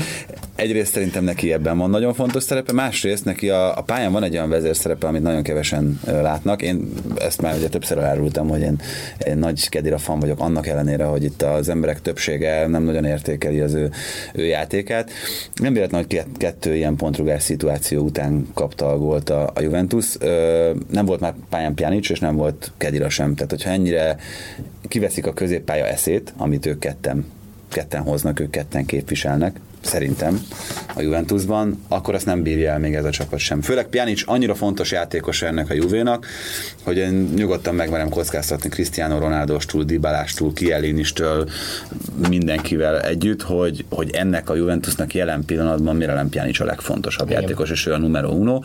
egyrészt 0.55 0.93
szerintem 0.93 1.23
neki 1.23 1.53
ebben 1.53 1.77
van 1.77 1.89
nagyon 1.89 2.13
fontos 2.13 2.43
szerepe, 2.43 2.73
másrészt 2.73 3.25
neki 3.25 3.49
a, 3.49 3.77
a 3.77 3.81
pályán 3.81 4.11
van 4.11 4.23
egy 4.23 4.33
olyan 4.33 4.49
vezérszerepe, 4.49 5.07
amit 5.07 5.21
nagyon 5.21 5.43
kevesen 5.43 5.99
látnak. 6.05 6.61
Én 6.61 6.91
ezt 7.17 7.41
már 7.41 7.55
ugye 7.55 7.67
többször 7.67 7.97
elárultam, 7.97 8.47
hogy 8.47 8.61
én, 8.61 8.81
én 9.27 9.37
nagy 9.37 9.69
Kedira 9.69 9.97
fan 9.97 10.19
vagyok, 10.19 10.39
annak 10.39 10.67
ellenére, 10.67 11.03
hogy 11.03 11.23
itt 11.23 11.41
az 11.41 11.69
emberek 11.69 12.01
többsége 12.01 12.67
nem 12.67 12.83
nagyon 12.83 13.05
értékeli 13.05 13.59
az 13.59 13.73
ő, 13.73 13.91
ő 14.33 14.45
játékát. 14.45 15.11
Nem 15.55 15.73
véletlen, 15.73 16.05
hogy 16.09 16.23
kettő 16.37 16.75
ilyen 16.75 16.95
pontrugás 16.95 17.43
szituáció 17.43 18.03
után 18.03 18.47
kapta 18.53 18.89
a 18.89 18.97
gólt 18.97 19.29
a, 19.29 19.51
a 19.53 19.61
Juventus. 19.61 20.05
Ö, 20.19 20.34
nem 20.91 21.05
volt 21.05 21.19
már 21.19 21.33
pályán 21.49 21.73
Pjanic, 21.73 22.09
és 22.09 22.19
nem 22.19 22.35
volt 22.35 22.71
Kedira 22.77 23.09
sem. 23.09 23.35
Tehát, 23.35 23.51
hogyha 23.51 23.69
ennyire 23.69 24.17
kiveszik 24.87 25.25
a 25.25 25.33
középpálya 25.33 25.85
eszét, 25.85 26.33
amit 26.37 26.65
ők 26.65 26.79
ketten, 26.79 27.25
ketten 27.69 28.01
hoznak, 28.01 28.39
ők 28.39 28.49
ketten 28.49 28.85
képviselnek, 28.85 29.59
szerintem 29.85 30.41
a 30.95 31.01
Juventusban, 31.01 31.83
akkor 31.87 32.13
azt 32.13 32.25
nem 32.25 32.43
bírja 32.43 32.71
el 32.71 32.79
még 32.79 32.93
ez 32.93 33.05
a 33.05 33.09
csapat 33.09 33.39
sem. 33.39 33.61
Főleg 33.61 33.87
Pjanic 33.87 34.21
annyira 34.25 34.55
fontos 34.55 34.91
játékos 34.91 35.41
ennek 35.41 35.69
a 35.69 35.73
Juvénak, 35.73 36.27
hogy 36.83 36.97
én 36.97 37.31
nyugodtan 37.35 37.75
megmerem 37.75 38.09
kockáztatni 38.09 38.69
Cristiano 38.69 39.19
Ronaldostól, 39.19 39.83
Dybalástól, 39.83 40.53
Kielinistől, 40.53 41.49
mindenkivel 42.29 43.01
együtt, 43.01 43.41
hogy, 43.41 43.85
hogy 43.89 44.09
ennek 44.11 44.49
a 44.49 44.55
Juventusnak 44.55 45.13
jelen 45.13 45.45
pillanatban 45.45 45.95
Miralem 45.95 46.29
Pjanic 46.29 46.59
a 46.59 46.65
legfontosabb 46.65 47.29
Igen. 47.29 47.41
játékos, 47.41 47.69
és 47.69 47.85
ő 47.85 47.93
a 47.93 47.97
numero 47.97 48.29
uno. 48.29 48.61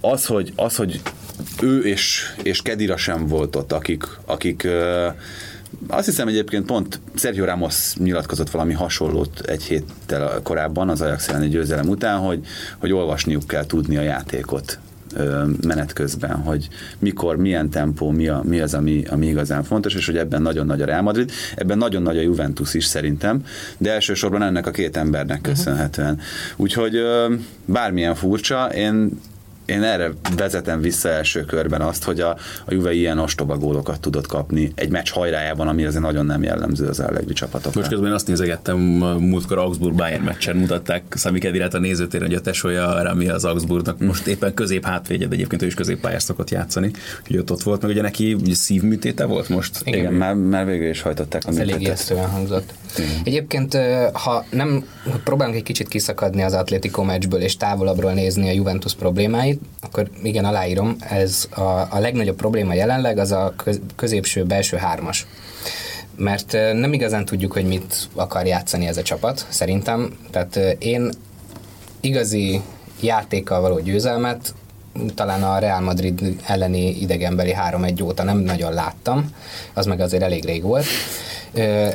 Az, 0.00 0.26
hogy, 0.26 0.52
az, 0.56 0.76
hogy 0.76 1.00
ő 1.62 1.80
és, 1.80 2.34
és 2.42 2.62
Kedira 2.62 2.96
sem 2.96 3.26
volt 3.26 3.56
ott, 3.56 3.72
akik, 3.72 4.04
akik 4.24 4.66
azt 5.88 6.06
hiszem 6.06 6.28
egyébként 6.28 6.66
pont 6.66 7.00
Sergio 7.14 7.44
Ramos 7.44 7.94
nyilatkozott 7.96 8.50
valami 8.50 8.72
hasonlót 8.72 9.40
egy 9.40 9.62
héttel 9.62 10.40
korábban 10.42 10.88
az 10.88 11.00
Ajax 11.00 11.28
elleni 11.28 11.48
győzelem 11.48 11.88
után, 11.88 12.18
hogy, 12.18 12.46
hogy 12.78 12.92
olvasniuk 12.92 13.46
kell 13.46 13.66
tudni 13.66 13.96
a 13.96 14.02
játékot 14.02 14.78
menet 15.66 15.92
közben, 15.92 16.36
hogy 16.36 16.68
mikor, 16.98 17.36
milyen 17.36 17.70
tempó, 17.70 18.10
mi, 18.10 18.28
a, 18.28 18.42
mi 18.44 18.60
az, 18.60 18.74
ami, 18.74 19.04
ami 19.10 19.26
igazán 19.26 19.62
fontos, 19.62 19.94
és 19.94 20.06
hogy 20.06 20.16
ebben 20.16 20.42
nagyon 20.42 20.66
nagy 20.66 20.82
a 20.82 20.84
Real 20.84 21.02
Madrid, 21.02 21.30
ebben 21.56 21.78
nagyon 21.78 22.02
nagy 22.02 22.18
a 22.18 22.20
Juventus 22.20 22.74
is 22.74 22.84
szerintem, 22.84 23.44
de 23.78 23.92
elsősorban 23.92 24.42
ennek 24.42 24.66
a 24.66 24.70
két 24.70 24.96
embernek 24.96 25.40
köszönhetően. 25.40 26.20
Úgyhogy 26.56 26.96
bármilyen 27.64 28.14
furcsa, 28.14 28.66
én 28.74 29.10
én 29.64 29.82
erre 29.82 30.12
vezetem 30.36 30.80
vissza 30.80 31.08
első 31.08 31.44
körben 31.44 31.80
azt, 31.80 32.04
hogy 32.04 32.20
a, 32.20 32.28
a 32.64 32.74
Juve 32.74 32.92
ilyen 32.92 33.18
ostoba 33.18 33.56
gólokat 33.56 34.00
tudott 34.00 34.26
kapni 34.26 34.72
egy 34.74 34.90
meccs 34.90 35.10
hajrájában, 35.10 35.68
ami 35.68 35.84
azért 35.84 36.02
nagyon 36.02 36.26
nem 36.26 36.42
jellemző 36.42 36.86
az 36.86 37.00
Allegri 37.00 37.32
csapatokra. 37.32 37.80
Most 37.80 37.92
közben 37.92 38.12
azt 38.12 38.26
nézegettem, 38.26 39.02
a 39.02 39.18
múltkor 39.18 39.58
Augsburg 39.58 39.94
Bayern 39.94 40.22
meccsen 40.22 40.56
mutatták 40.56 41.02
Sami 41.16 41.38
Kedirát 41.38 41.74
a 41.74 41.78
nézőtéren, 41.78 42.26
hogy 42.26 42.36
a 42.36 42.40
tesója 42.40 43.02
Rami 43.02 43.28
az 43.28 43.44
Augsburgnak 43.44 43.98
most 43.98 44.26
éppen 44.26 44.54
közép 44.54 44.84
hátvédje, 44.84 45.26
de 45.26 45.34
egyébként 45.34 45.62
ő 45.62 45.66
is 45.66 45.74
középpályás 45.74 46.22
szokott 46.22 46.50
játszani, 46.50 46.90
úgyhogy 47.20 47.36
ott, 47.36 47.50
ott 47.50 47.62
volt, 47.62 47.82
meg 47.82 47.90
ugye 47.90 48.02
neki 48.02 48.36
szívműtéte 48.52 49.24
volt 49.24 49.48
most. 49.48 49.80
Igen, 49.84 49.98
Igen 49.98 50.12
már, 50.12 50.34
már 50.34 50.66
végül 50.66 50.88
is 50.88 51.00
hajtották 51.00 51.42
a 51.44 51.48
Ez 51.48 51.56
elég 51.56 51.80
ijesztően 51.80 52.28
hangzott. 52.30 52.72
Egyébként, 53.24 53.74
ö, 53.74 54.06
ha 54.12 54.44
nem 54.50 54.84
próbálunk 55.24 55.56
egy 55.56 55.62
kicsit 55.62 55.88
kiszakadni 55.88 56.42
az 56.42 56.52
Atlético 56.52 57.02
meccsből 57.02 57.40
és 57.40 57.56
távolabbról 57.56 58.12
nézni 58.12 58.48
a 58.48 58.52
Juventus 58.52 58.94
problémáit, 58.94 59.53
valamit, 59.54 59.60
akkor 59.80 60.08
igen, 60.22 60.44
aláírom, 60.44 60.96
ez 61.00 61.48
a, 61.50 61.60
a 61.90 61.98
legnagyobb 61.98 62.36
probléma 62.36 62.74
jelenleg 62.74 63.18
az 63.18 63.32
a 63.32 63.52
köz, 63.56 63.80
középső 63.96 64.44
belső 64.44 64.76
hármas. 64.76 65.26
Mert 66.16 66.52
nem 66.52 66.92
igazán 66.92 67.24
tudjuk, 67.24 67.52
hogy 67.52 67.64
mit 67.64 68.08
akar 68.14 68.46
játszani 68.46 68.86
ez 68.86 68.96
a 68.96 69.02
csapat, 69.02 69.46
szerintem. 69.48 70.18
Tehát 70.30 70.56
én 70.78 71.10
igazi 72.00 72.60
játékkal 73.00 73.60
való 73.60 73.80
győzelmet 73.80 74.54
talán 75.14 75.42
a 75.42 75.58
Real 75.58 75.80
Madrid 75.80 76.36
elleni 76.46 77.00
idegenbeli 77.00 77.54
3-1 77.70 78.04
óta 78.04 78.22
nem 78.22 78.38
nagyon 78.38 78.72
láttam, 78.72 79.34
az 79.72 79.86
meg 79.86 80.00
azért 80.00 80.22
elég 80.22 80.44
rég 80.44 80.62
volt. 80.62 80.86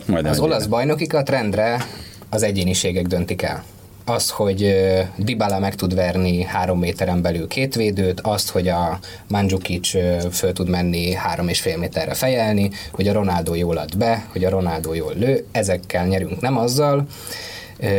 Majd 0.06 0.26
az 0.26 0.40
olasz 0.40 0.66
bajnokikat 0.66 1.30
rendre 1.30 1.86
az 2.30 2.44
egyéniségek 2.44 3.08
döntik 3.08 3.42
el. 3.42 3.64
Az, 4.10 4.30
hogy 4.30 4.76
Dybala 5.16 5.60
meg 5.60 5.76
tud 5.76 5.96
verni 5.96 6.44
három 6.44 6.80
méteren 6.80 7.22
belül 7.22 7.48
két 7.48 7.76
védőt, 7.76 8.20
azt, 8.20 8.50
hogy 8.50 8.68
a 8.68 9.00
Mandzukic 9.28 9.90
föl 10.32 10.54
tud 10.54 10.70
menni 10.70 11.14
három 11.14 11.48
és 11.48 11.60
fél 11.60 11.78
méterre 11.78 12.14
fejelni, 12.14 12.72
hogy 12.92 13.08
a 13.08 13.14
Ronaldo 13.14 13.56
jól 13.56 13.78
ad 13.78 13.98
be, 13.98 14.26
hogy 14.32 14.44
a 14.44 14.50
Ronaldo 14.50 14.94
jól 14.94 15.14
lő, 15.16 15.46
ezekkel 15.52 16.08
nyerünk, 16.08 16.42
nem 16.42 16.58
azzal, 16.58 17.08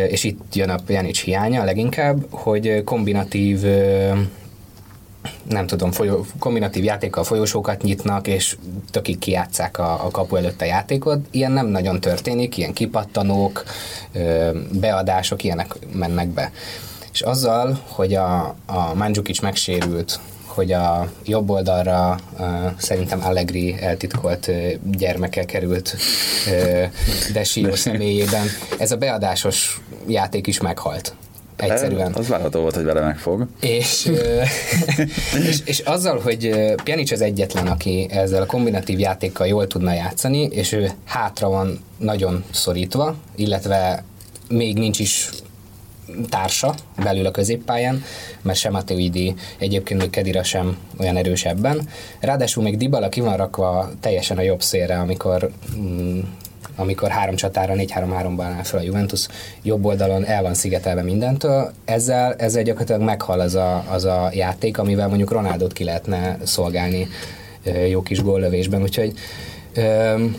és 0.09 0.25
itt 0.25 0.55
jön 0.55 0.69
a 0.69 0.79
Pjanic 0.87 1.21
hiánya 1.21 1.65
leginkább, 1.65 2.27
hogy 2.31 2.85
kombinatív 2.85 3.65
nem 5.49 5.67
tudom, 5.67 5.91
folyó, 5.93 6.27
kombinatív 6.39 6.85
játékkal 6.85 7.25
folyosókat 7.25 7.83
nyitnak, 7.83 8.27
és 8.27 8.57
tökig 8.91 9.19
kijátszák 9.19 9.79
a, 9.79 10.05
a 10.05 10.11
kapu 10.11 10.37
előtt 10.37 10.61
a 10.61 10.65
játékot. 10.65 11.19
Ilyen 11.31 11.53
nem 11.53 11.67
nagyon 11.67 12.01
történik, 12.01 12.57
ilyen 12.57 12.73
kipattanók, 12.73 13.65
beadások, 14.73 15.45
ilyenek 15.45 15.75
mennek 15.93 16.29
be. 16.29 16.53
És 17.13 17.21
azzal, 17.21 17.81
hogy 17.87 18.15
a, 18.15 18.55
a 18.67 18.95
Mandzukic 18.95 19.41
megsérült, 19.41 20.21
hogy 20.47 20.73
a 20.73 21.11
jobb 21.25 21.51
oldalra 21.51 22.19
uh, 22.39 22.47
szerintem 22.77 23.25
Allegri 23.25 23.77
eltitkolt 23.81 24.47
uh, 24.49 24.73
gyermeke 24.97 25.45
került 25.45 25.97
uh, 26.47 26.85
Desio 27.33 27.77
személyében. 27.77 28.47
Ez 28.79 28.93
a 28.93 28.97
beadásos 28.97 29.81
játék 30.07 30.47
is 30.47 30.61
meghalt 30.61 31.15
egyszerűen. 31.61 32.13
Az 32.15 32.29
várható 32.29 32.61
volt, 32.61 32.75
hogy 32.75 32.85
vele 32.85 33.01
megfog. 33.01 33.47
És, 33.61 34.11
és, 35.49 35.59
és 35.65 35.79
azzal, 35.79 36.21
hogy 36.21 36.75
Pjanic 36.85 37.11
az 37.11 37.21
egyetlen, 37.21 37.67
aki 37.67 38.07
ezzel 38.11 38.43
a 38.43 38.47
kombinatív 38.47 38.99
játékkal 38.99 39.47
jól 39.47 39.67
tudna 39.67 39.93
játszani, 39.93 40.43
és 40.43 40.73
ő 40.73 40.91
hátra 41.05 41.49
van 41.49 41.85
nagyon 41.99 42.45
szorítva, 42.51 43.15
illetve 43.37 44.05
még 44.49 44.79
nincs 44.79 44.99
is 44.99 45.31
társa 46.29 46.75
belül 47.03 47.27
a 47.27 47.31
középpályán, 47.31 48.03
mert 48.43 48.59
sem 48.59 48.73
Matuidi, 48.73 49.35
egyébként 49.59 50.01
még 50.01 50.11
Kedira 50.11 50.43
sem 50.43 50.77
olyan 50.99 51.17
erősebben. 51.17 51.89
Ráadásul 52.21 52.63
még 52.63 52.77
Dybala 52.77 53.09
ki 53.09 53.21
van 53.21 53.37
rakva 53.37 53.91
teljesen 54.01 54.39
a 54.39 54.43
jobb 54.43 54.63
szélre, 54.63 54.99
amikor 54.99 55.51
mm, 55.77 56.21
amikor 56.81 57.09
három 57.09 57.35
csatára, 57.35 57.75
4-3-3-ban 57.77 58.53
áll 58.57 58.63
fel 58.63 58.79
a 58.79 58.83
Juventus, 58.83 59.27
jobb 59.63 59.85
oldalon 59.85 60.25
el 60.25 60.43
van 60.43 60.55
szigetelve 60.55 61.03
mindentől, 61.03 61.73
ezzel, 61.85 62.35
ezzel 62.39 62.63
gyakorlatilag 62.63 63.03
meghal 63.03 63.41
az 63.41 63.55
a, 63.55 63.85
az 63.91 64.05
a 64.05 64.31
játék, 64.33 64.79
amivel 64.79 65.09
mondjuk 65.09 65.31
Ronaldot 65.31 65.73
ki 65.73 65.85
lehetne 65.85 66.39
szolgálni 66.43 67.09
jó 67.89 68.03
kis 68.03 68.23
góllövésben, 68.23 68.83
úgyhogy 68.83 69.13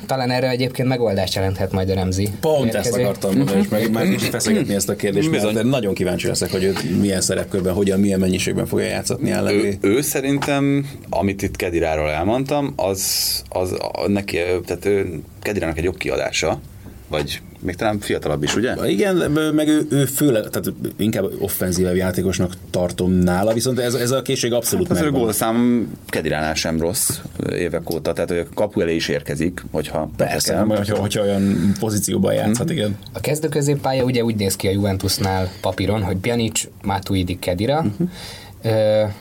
talán 0.06 0.32
erre 0.32 0.50
egyébként 0.50 0.88
megoldást 0.88 1.36
jelenthet 1.36 1.72
majd 1.72 1.90
a 1.90 1.94
Remzi. 1.94 2.30
Pont 2.40 2.74
ezt 2.74 2.94
akartam 2.94 3.36
mondani, 3.36 3.60
és 3.60 3.68
meg 3.68 3.92
már 3.92 4.06
is 4.06 4.24
feszegetni 4.24 4.74
ezt 4.74 4.90
a 4.90 4.96
kérdést, 4.96 5.30
Bizony. 5.30 5.54
mert 5.54 5.66
nagyon 5.66 5.94
kíváncsi 5.94 6.28
leszek, 6.28 6.52
hogy 6.52 6.64
ő 6.64 6.74
milyen 7.00 7.22
szerepkörben, 7.22 7.74
hogyan, 7.74 8.00
milyen 8.00 8.20
mennyiségben 8.20 8.66
fogja 8.66 8.86
játszatni 8.86 9.32
ő, 9.32 9.78
ő, 9.82 10.02
szerintem, 10.02 10.90
amit 11.10 11.42
itt 11.42 11.56
Kediráról 11.56 12.10
elmondtam, 12.10 12.74
az, 12.76 13.02
az 13.50 13.72
a, 13.72 14.08
neki, 14.08 14.38
tehát 14.66 14.86
ő, 14.86 15.20
Kedirának 15.42 15.78
egy 15.78 15.84
jobb 15.84 15.98
kiadása, 15.98 16.60
vagy 17.08 17.42
még 17.62 17.76
talán 17.76 17.99
fiatalabb 17.99 18.43
is, 18.43 18.55
ugye? 18.55 18.89
Igen, 18.89 19.16
meg 19.32 19.68
ő, 19.68 19.86
ő 19.89 20.05
főleg, 20.05 20.49
tehát 20.49 20.74
inkább 20.97 21.26
offenzívebb 21.39 21.95
játékosnak 21.95 22.53
tartom 22.70 23.12
nála, 23.12 23.53
viszont 23.53 23.80
ez, 23.80 23.93
ez 23.93 24.12
a 24.12 24.22
készség 24.22 24.53
abszolút 24.53 24.88
hát, 24.88 24.95
megvan. 24.95 25.14
Az 25.14 25.20
ő 25.20 25.24
gólszám 25.24 25.88
Kediránál 26.05 26.53
sem 26.53 26.80
rossz 26.80 27.09
évek 27.49 27.89
óta, 27.89 28.14
tehát 28.14 28.32
ő 28.32 28.47
kapu 28.53 28.82
elé 28.82 28.95
is 28.95 29.07
érkezik, 29.07 29.64
hogyha 29.72 30.09
Persze, 30.18 30.53
kell. 30.53 30.66
hogyha, 30.66 30.97
hogyha 30.97 31.22
olyan 31.22 31.74
pozícióban 31.80 32.34
játszhat, 32.34 32.72
mm. 32.72 32.76
igen. 32.76 32.97
A 33.14 33.20
kezdő 33.20 33.47
középpálya 33.47 34.03
ugye 34.03 34.24
úgy 34.24 34.36
néz 34.36 34.55
ki 34.55 34.68
a 34.68 34.72
Juventusnál 34.72 35.49
papíron, 35.62 36.03
hogy 36.03 36.18
Pjanic, 36.18 36.64
Matuidi, 36.82 37.39
Kedira, 37.39 37.78
uh-huh. 37.78 38.09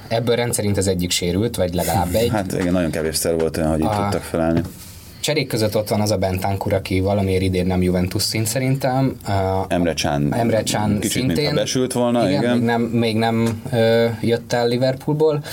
Ebből 0.08 0.36
rendszerint 0.36 0.76
az 0.76 0.86
egyik 0.86 1.10
sérült, 1.10 1.56
vagy 1.56 1.74
legalább 1.74 2.14
egy. 2.14 2.28
Hát 2.28 2.52
igen, 2.52 2.72
nagyon 2.72 2.90
kevés 2.90 3.16
szer 3.16 3.34
volt 3.34 3.56
olyan, 3.56 3.70
hogy 3.70 3.80
itt 3.80 3.86
A- 3.86 4.02
tudtak 4.02 4.22
felállni. 4.22 4.62
Cserék 5.20 5.46
között 5.46 5.76
ott 5.76 5.88
van 5.88 6.00
az 6.00 6.10
a 6.10 6.16
Bentancur, 6.16 6.72
aki 6.72 7.00
valamiért 7.00 7.42
idén 7.42 7.66
nem 7.66 7.82
Juventus 7.82 8.22
szint 8.22 8.46
szerintem. 8.46 9.16
Emre 9.68 9.94
Can, 9.94 10.34
Emre 10.34 10.62
Can 10.62 10.94
kicsit 10.94 11.10
szintén. 11.10 11.36
mintha 11.36 11.54
besült 11.54 11.92
volna, 11.92 12.28
igen. 12.28 12.42
igen. 12.42 12.56
Még 12.56 12.64
nem, 12.64 12.82
még 12.82 13.16
nem 13.16 13.62
ö, 13.72 14.06
jött 14.20 14.52
el 14.52 14.68
Liverpoolból, 14.68 15.44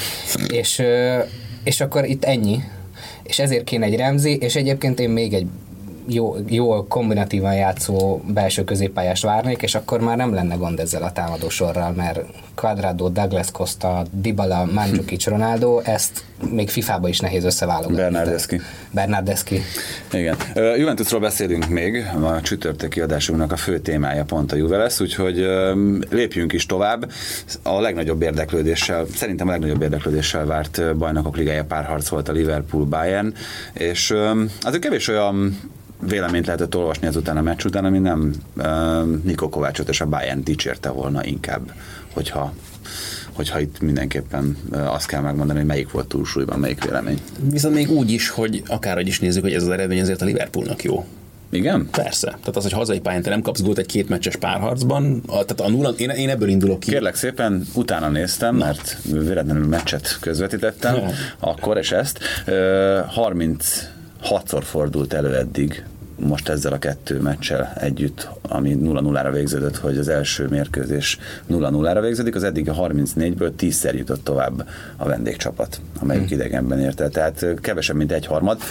és, 0.48 0.80
ö, 0.80 1.20
és 1.64 1.82
akkor 1.82 2.06
itt 2.06 2.24
ennyi. 2.24 2.64
És 3.24 3.40
ezért 3.40 3.64
kéne 3.64 3.86
egy 3.86 3.96
Remzi, 3.96 4.38
és 4.38 4.56
egyébként 4.56 5.00
én 5.00 5.10
még 5.10 5.34
egy 5.34 5.48
jó, 6.08 6.36
jó 6.48 6.88
kombinatívan 6.88 7.56
játszó 7.56 8.22
belső 8.28 8.64
középpályást 8.64 9.24
várnék, 9.24 9.62
és 9.62 9.76
akkor 9.76 10.00
már 10.00 10.18
nem 10.18 10.34
lenne 10.34 10.56
gond 10.56 10.80
ezzel 10.80 11.04
a 11.04 11.12
támadó 11.12 11.50
sorral, 11.50 11.92
mert 11.92 12.20
Quadrado, 12.56 13.10
Douglas 13.10 13.52
Costa, 13.52 14.06
Dybala, 14.12 14.66
Mandzukic, 14.66 15.28
Ronaldo, 15.28 15.80
ezt 15.80 16.24
még 16.52 16.70
FIFA-ba 16.70 17.08
is 17.08 17.20
nehéz 17.20 17.44
összeválogatni. 17.44 17.96
Bernardeschi. 17.96 18.62
Bernardeschi. 18.92 19.62
Igen. 20.12 20.36
Ö, 20.54 20.76
Juventusról 20.76 21.20
beszélünk 21.20 21.68
még, 21.68 22.06
a 22.24 22.42
csütörtöki 22.42 23.02
adásunknak 23.02 23.52
a 23.52 23.58
fő 23.58 23.80
témája 23.80 24.24
pont 24.24 24.52
a 24.52 24.56
Juve 24.56 24.78
lesz, 24.78 25.00
úgyhogy 25.00 25.40
ö, 25.40 25.74
lépjünk 26.10 26.54
is 26.54 26.66
tovább. 26.66 27.12
A 27.64 27.80
legnagyobb 27.82 28.22
érdeklődéssel, 28.22 29.06
szerintem 29.16 29.48
a 29.48 29.52
legnagyobb 29.52 29.82
érdeklődéssel 29.82 30.46
várt 30.46 30.98
bajnokok 30.98 31.38
ligája 31.38 31.64
párharc 31.66 32.08
volt 32.08 32.30
a 32.30 32.32
Liverpool-Bayern, 32.32 33.34
és 33.74 34.10
ö, 34.10 34.44
azért 34.62 34.84
kevés 34.84 35.08
olyan 35.08 35.60
véleményt 36.00 36.46
lehetett 36.46 36.76
olvasni 36.76 37.08
ezután 37.08 37.38
a 37.38 37.42
meccs 37.42 37.66
után, 37.66 37.86
ami 37.86 38.00
nem 38.00 38.34
uh, 38.58 38.66
Nikó 39.24 39.50
Kovácsot 39.50 39.90
és 39.90 40.02
a 40.02 40.06
Bayern 40.06 40.44
dicsérte 40.44 40.90
volna 40.90 41.26
inkább, 41.26 41.72
hogyha 42.14 42.54
hogyha 43.38 43.60
itt 43.60 43.80
mindenképpen 43.80 44.58
azt 44.72 45.08
kell 45.08 45.22
megmondani, 45.22 45.60
hogy 45.60 45.68
melyik 45.68 45.92
volt 45.92 46.08
túlsúlyban, 46.08 46.60
melyik 46.60 46.84
vélemény. 46.84 47.22
Viszont 47.52 47.76
még 47.76 47.92
úgy 47.92 48.12
is, 48.12 48.30
hogy 48.30 48.64
akárhogy 48.68 49.08
is 49.08 49.20
nézzük, 49.20 49.44
hogy 49.44 49.54
ez 49.54 49.64
az 49.64 49.70
eredmény 49.70 50.02
azért 50.02 50.22
a 50.22 50.26
Liverpoolnak 50.26 50.84
jó. 50.84 51.06
Igen? 51.50 51.88
Persze. 51.92 52.28
Tehát 52.28 52.56
az, 52.56 52.64
hogy 52.64 52.72
hazai 52.72 53.00
pályán 53.00 53.22
te 53.22 53.30
nem 53.30 53.42
kapsz 53.42 53.62
gólt 53.62 53.78
egy 53.78 53.86
kétmeccses 53.86 54.36
párharcban, 54.36 55.22
a, 55.28 55.32
tehát 55.32 55.60
a 55.60 55.70
nulla, 55.70 55.90
én, 55.90 56.10
én 56.10 56.30
ebből 56.30 56.50
indulok 56.50 56.80
ki. 56.80 56.92
Kérlek 56.92 57.16
szépen, 57.16 57.66
utána 57.74 58.10
néztem, 58.10 58.56
Na. 58.56 58.66
mert 58.66 58.98
véletlenül 59.12 59.68
meccset 59.68 60.18
közvetítettem, 60.20 60.96
akkor 61.40 61.78
és 61.78 61.92
ezt. 61.92 62.20
30 63.08 63.88
hatszor 64.22 64.64
fordult 64.64 65.14
elő 65.14 65.36
eddig, 65.36 65.84
most 66.20 66.50
ezzel 66.50 66.74
a 66.74 66.80
kettő 66.80 67.20
meccsel 67.20 67.74
együtt, 67.80 68.30
ami 68.42 68.78
0-0-ra 68.82 69.30
végződött, 69.34 69.78
hogy 69.78 69.98
az 69.98 70.08
első 70.08 70.48
mérkőzés 70.48 71.18
0-0-ra 71.50 71.98
végződik, 72.02 72.36
az 72.36 72.44
eddig 72.44 72.70
a 72.70 72.74
34-ből 72.74 73.52
10-szer 73.60 73.96
jutott 73.96 74.24
tovább 74.24 74.68
a 74.98 75.06
vendégcsapat, 75.06 75.82
amelyik 76.00 76.28
hmm. 76.28 76.34
idegenben 76.34 76.80
érte. 76.80 77.10
Tehát 77.10 77.46
kevesebb, 77.62 77.96
mint 77.96 78.12
egy 78.12 78.26
harmad 78.26 78.62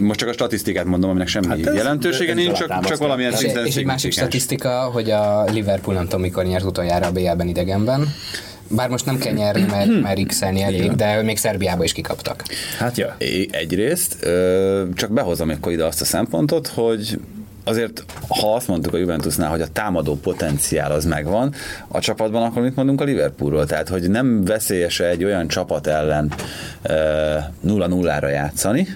most 0.00 0.18
csak 0.18 0.28
a 0.28 0.32
statisztikát 0.32 0.84
mondom, 0.84 1.10
aminek 1.10 1.28
semmi 1.28 1.46
hát 1.46 1.66
ez, 1.66 1.74
jelentősége 1.74 2.34
nincs, 2.34 2.58
csak, 2.58 2.84
csak 2.84 2.98
valamilyen 2.98 3.32
szinten 3.32 3.66
És 3.66 3.76
egy 3.76 3.84
másik 3.84 4.12
statisztika, 4.12 4.90
hogy 4.92 5.10
a 5.10 5.44
Liverpool 5.44 5.96
nem 5.96 6.04
tudom 6.04 6.20
mikor 6.20 6.44
nyert 6.44 6.64
utoljára 6.64 7.06
a 7.06 7.12
BL-ben 7.12 7.48
idegenben, 7.48 8.08
bár 8.68 8.88
most 8.88 9.06
nem 9.06 9.18
kell 9.18 9.32
nyerni, 9.32 9.64
mert, 9.70 10.00
mert 10.02 10.26
x 10.26 10.42
elég, 10.42 10.92
de 10.92 11.22
még 11.22 11.36
Szerbiába 11.36 11.84
is 11.84 11.92
kikaptak. 11.92 12.44
Hát 12.78 12.96
ja. 12.96 13.14
É- 13.18 13.54
Egyrészt, 13.54 14.16
csak 14.94 15.12
behozom 15.12 15.50
akkor 15.50 15.72
ide 15.72 15.84
azt 15.84 16.00
a 16.00 16.04
szempontot, 16.04 16.66
hogy 16.66 17.18
azért, 17.64 18.04
ha 18.28 18.54
azt 18.54 18.68
mondtuk 18.68 18.94
a 18.94 18.96
Juventusnál, 18.96 19.50
hogy 19.50 19.60
a 19.60 19.68
támadó 19.68 20.16
potenciál 20.16 20.92
az 20.92 21.04
megvan 21.04 21.54
a 21.88 22.00
csapatban, 22.00 22.42
akkor 22.42 22.62
mit 22.62 22.76
mondunk 22.76 23.00
a 23.00 23.04
Liverpoolról? 23.04 23.66
Tehát, 23.66 23.88
hogy 23.88 24.10
nem 24.10 24.44
veszélyes 24.44 25.00
egy 25.00 25.24
olyan 25.24 25.48
csapat 25.48 25.86
ellen 25.86 26.32
ö, 26.82 27.36
0-0-ra 27.66 28.30
játszani, 28.30 28.86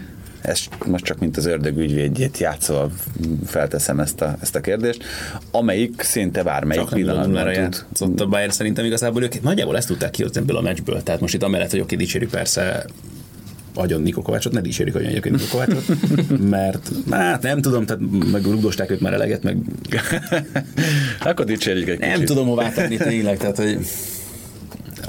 ez 0.43 0.61
most 0.86 1.05
csak 1.05 1.18
mint 1.18 1.36
az 1.36 1.47
ördög 1.47 1.76
ügyvédjét 1.76 2.38
játszol, 2.38 2.93
felteszem 3.47 4.01
ezt 4.01 4.20
a, 4.20 4.36
ezt 4.40 4.55
a 4.55 4.61
kérdést, 4.61 5.05
amelyik 5.51 6.03
szinte 6.03 6.43
bármelyik 6.43 6.82
Csak 6.82 6.93
pillanatban 6.93 7.45
tud. 7.45 7.55
játszott 7.55 8.20
a 8.20 8.26
Bayern 8.26 8.51
szerintem 8.51 8.84
igazából 8.84 9.22
ők 9.22 9.43
nagyjából 9.43 9.76
ezt 9.76 9.88
tudták 9.88 10.11
kihozni 10.11 10.40
ebből 10.40 10.57
a 10.57 10.61
meccsből. 10.61 11.03
Tehát 11.03 11.20
most 11.20 11.34
itt 11.34 11.43
amellett, 11.43 11.70
hogy 11.70 11.80
oké, 11.80 11.97
dicsérjük 11.97 12.30
persze 12.30 12.84
agyon 13.74 14.03
Niko 14.03 14.22
Kovácsot, 14.22 14.53
ne 14.53 14.61
dicsérjük 14.61 14.97
agyon 14.97 15.11
egyébként 15.11 15.34
Niko 15.36 15.49
Kovácsot, 15.51 15.84
mert 16.51 16.90
hát 17.11 17.43
nem 17.43 17.61
tudom, 17.61 17.84
tehát 17.86 18.03
meg 18.32 18.45
rugdosták 18.45 18.90
őt 18.90 19.01
már 19.01 19.12
eleget, 19.12 19.43
meg 19.43 19.57
Akkor 21.20 21.45
dicsérjük 21.45 21.88
egy 21.88 21.99
nem 21.99 22.12
kicsit. 22.12 22.26
tudom 22.26 22.47
hová 22.47 22.70
tenni 22.70 22.97
tényleg, 22.97 23.38
tehát 23.38 23.57
hogy 23.57 23.78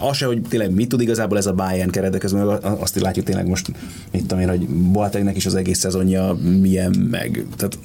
az 0.10 0.18
se, 0.18 0.26
hogy 0.26 0.42
tényleg 0.42 0.72
mit 0.74 0.90
tud 0.90 1.02
igazából 1.02 1.38
ez 1.38 1.46
a 1.46 1.54
Bayern 1.54 1.90
keret, 1.90 2.12
de 2.12 2.18
közben 2.18 2.48
azt 2.62 3.00
látjuk 3.00 3.26
tényleg 3.26 3.48
most, 3.48 3.72
mit 4.12 4.22
tudom 4.22 4.40
én, 4.40 4.50
hogy 4.50 4.68
Boatengnek 4.68 5.36
is 5.36 5.46
az 5.46 5.56
egész 5.56 5.80
szezonja 5.80 6.38
milyen 6.62 7.08
meg. 7.12 7.46
Tehát 7.58 7.78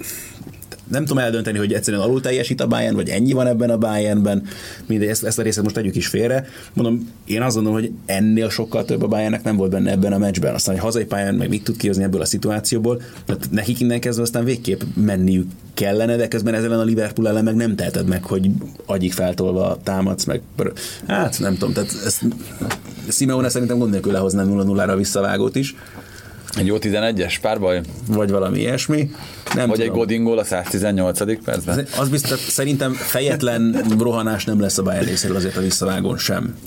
nem 0.90 1.04
tudom 1.04 1.18
eldönteni, 1.18 1.58
hogy 1.58 1.72
egyszerűen 1.72 2.02
alul 2.02 2.20
teljesít 2.20 2.60
a 2.60 2.66
Bayern, 2.66 2.94
vagy 2.94 3.08
ennyi 3.08 3.32
van 3.32 3.46
ebben 3.46 3.70
a 3.70 3.78
Bayernben. 3.78 4.42
Mindegy, 4.86 5.08
ezt, 5.08 5.24
ezt 5.24 5.38
a 5.38 5.42
részét 5.42 5.62
most 5.62 5.74
tegyük 5.74 5.96
is 5.96 6.06
félre. 6.06 6.46
Mondom, 6.72 7.12
én 7.24 7.42
azt 7.42 7.54
gondolom, 7.54 7.80
hogy 7.80 7.90
ennél 8.06 8.50
sokkal 8.50 8.84
több 8.84 9.02
a 9.02 9.06
Bayernnek 9.06 9.42
nem 9.42 9.56
volt 9.56 9.70
benne 9.70 9.90
ebben 9.90 10.12
a 10.12 10.18
meccsben. 10.18 10.54
Aztán, 10.54 10.74
hogy 10.74 10.84
hazai 10.84 11.04
pályán 11.04 11.34
meg 11.34 11.48
mit 11.48 11.64
tud 11.64 11.76
kihozni 11.76 12.02
ebből 12.02 12.20
a 12.20 12.24
szituációból, 12.24 13.02
tehát 13.26 13.50
nekik 13.50 13.80
innen 13.80 14.00
kezdve 14.00 14.22
aztán 14.22 14.44
végképp 14.44 14.80
menniük 14.94 15.46
kellene, 15.74 16.16
de 16.16 16.28
közben 16.28 16.54
ezzel 16.54 16.80
a 16.80 16.82
Liverpool 16.82 17.28
ellen 17.28 17.44
meg 17.44 17.54
nem 17.54 17.76
teheted 17.76 18.08
meg, 18.08 18.24
hogy 18.24 18.50
agyik 18.86 19.12
feltolva 19.12 19.78
támadsz 19.82 20.24
meg. 20.24 20.40
Hát 21.06 21.38
nem 21.38 21.52
tudom, 21.52 21.72
tehát 21.72 21.94
ezt 22.04 22.24
Simeone 23.08 23.48
szerintem 23.48 23.78
gond 23.78 23.90
nélkül 23.90 24.12
lehozná 24.12 24.44
0-0-ra 24.46 24.94
visszavágót 24.96 25.56
is. 25.56 25.74
Egy 26.58 26.66
jó 26.66 26.76
11-es 26.80 27.34
párbaj? 27.40 27.80
Vagy 28.06 28.30
valami 28.30 28.58
ilyesmi. 28.58 29.10
Nem 29.54 29.68
Vagy 29.68 29.78
tudom. 29.78 29.92
egy 29.92 29.98
Godingól 29.98 30.38
a 30.38 30.44
118. 30.44 31.42
percben? 31.44 31.86
Az 31.98 32.08
biztos, 32.08 32.40
szerintem 32.40 32.92
fejetlen 32.92 33.84
rohanás 33.98 34.44
nem 34.44 34.60
lesz 34.60 34.78
a 34.78 34.82
Bayern 34.82 35.04
részéről 35.04 35.36
azért 35.36 35.56
a 35.56 35.60
visszavágón 35.60 36.18
sem. 36.18 36.58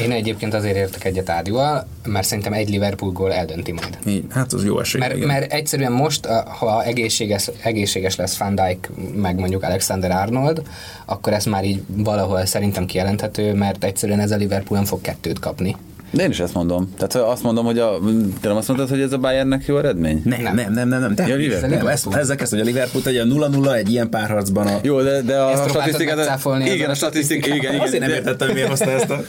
Én 0.00 0.10
egyébként 0.10 0.54
azért 0.54 0.76
értek 0.76 1.04
egyet 1.04 1.28
Ádival, 1.28 1.86
mert 2.04 2.26
szerintem 2.26 2.52
egy 2.52 2.68
Liverpool 2.68 3.12
gól 3.12 3.32
eldönti 3.32 3.72
majd. 3.72 3.98
Így, 4.06 4.24
hát 4.30 4.52
az 4.52 4.64
jó 4.64 4.80
esély. 4.80 5.00
Mert, 5.00 5.24
mert 5.24 5.52
egyszerűen 5.52 5.92
most, 5.92 6.26
ha 6.58 6.84
egészséges, 6.84 7.50
egészséges 7.62 8.16
lesz 8.16 8.36
Van 8.36 8.54
Dijk, 8.54 8.90
meg 9.14 9.38
mondjuk 9.38 9.62
Alexander 9.62 10.10
Arnold, 10.10 10.62
akkor 11.04 11.32
ez 11.32 11.44
már 11.44 11.64
így 11.64 11.82
valahol 11.86 12.46
szerintem 12.46 12.86
kijelenthető, 12.86 13.54
mert 13.54 13.84
egyszerűen 13.84 14.20
ez 14.20 14.30
a 14.30 14.36
Liverpool 14.36 14.78
nem 14.78 14.88
fog 14.88 15.00
kettőt 15.00 15.38
kapni. 15.38 15.76
De 16.10 16.22
én 16.22 16.30
is 16.30 16.40
ezt 16.40 16.54
mondom. 16.54 16.94
Tehát 16.96 17.28
azt 17.30 17.42
mondom, 17.42 17.64
hogy 17.64 17.78
a, 17.78 17.98
te 18.40 18.48
nem 18.48 18.56
azt 18.56 18.68
mondtad, 18.68 18.88
hogy 18.88 19.00
ez 19.00 19.12
a 19.12 19.18
Bayernnek 19.18 19.64
jó 19.66 19.78
eredmény? 19.78 20.22
Nem, 20.24 20.42
nem, 20.42 20.72
nem, 20.72 20.88
nem. 20.88 21.00
nem. 21.00 21.14
De, 21.14 21.26
ja, 21.26 21.36
Liverpool. 21.36 21.76
nem 21.76 21.86
ezt, 21.86 22.14
ezzel 22.14 22.36
kezd, 22.36 22.52
hogy 22.52 22.60
a 22.60 22.64
Liverpool 22.64 23.04
egy 23.06 23.22
0-0 23.26 23.74
egy 23.74 23.90
ilyen 23.90 24.10
párharcban. 24.10 24.66
A... 24.66 24.78
Jó, 24.82 25.02
de, 25.02 25.22
de 25.22 25.38
a 25.38 25.68
statisztikát... 25.68 26.40
Igen, 26.64 26.90
a 26.90 26.94
statisztikát. 26.94 27.56
Igen, 27.56 27.72
igen. 27.72 27.80
Azért 27.80 28.00
nem 28.02 28.10
értettem, 28.10 28.50
miért 28.52 28.68
hozta 28.68 28.90
ezt 28.90 29.10
a... 29.10 29.22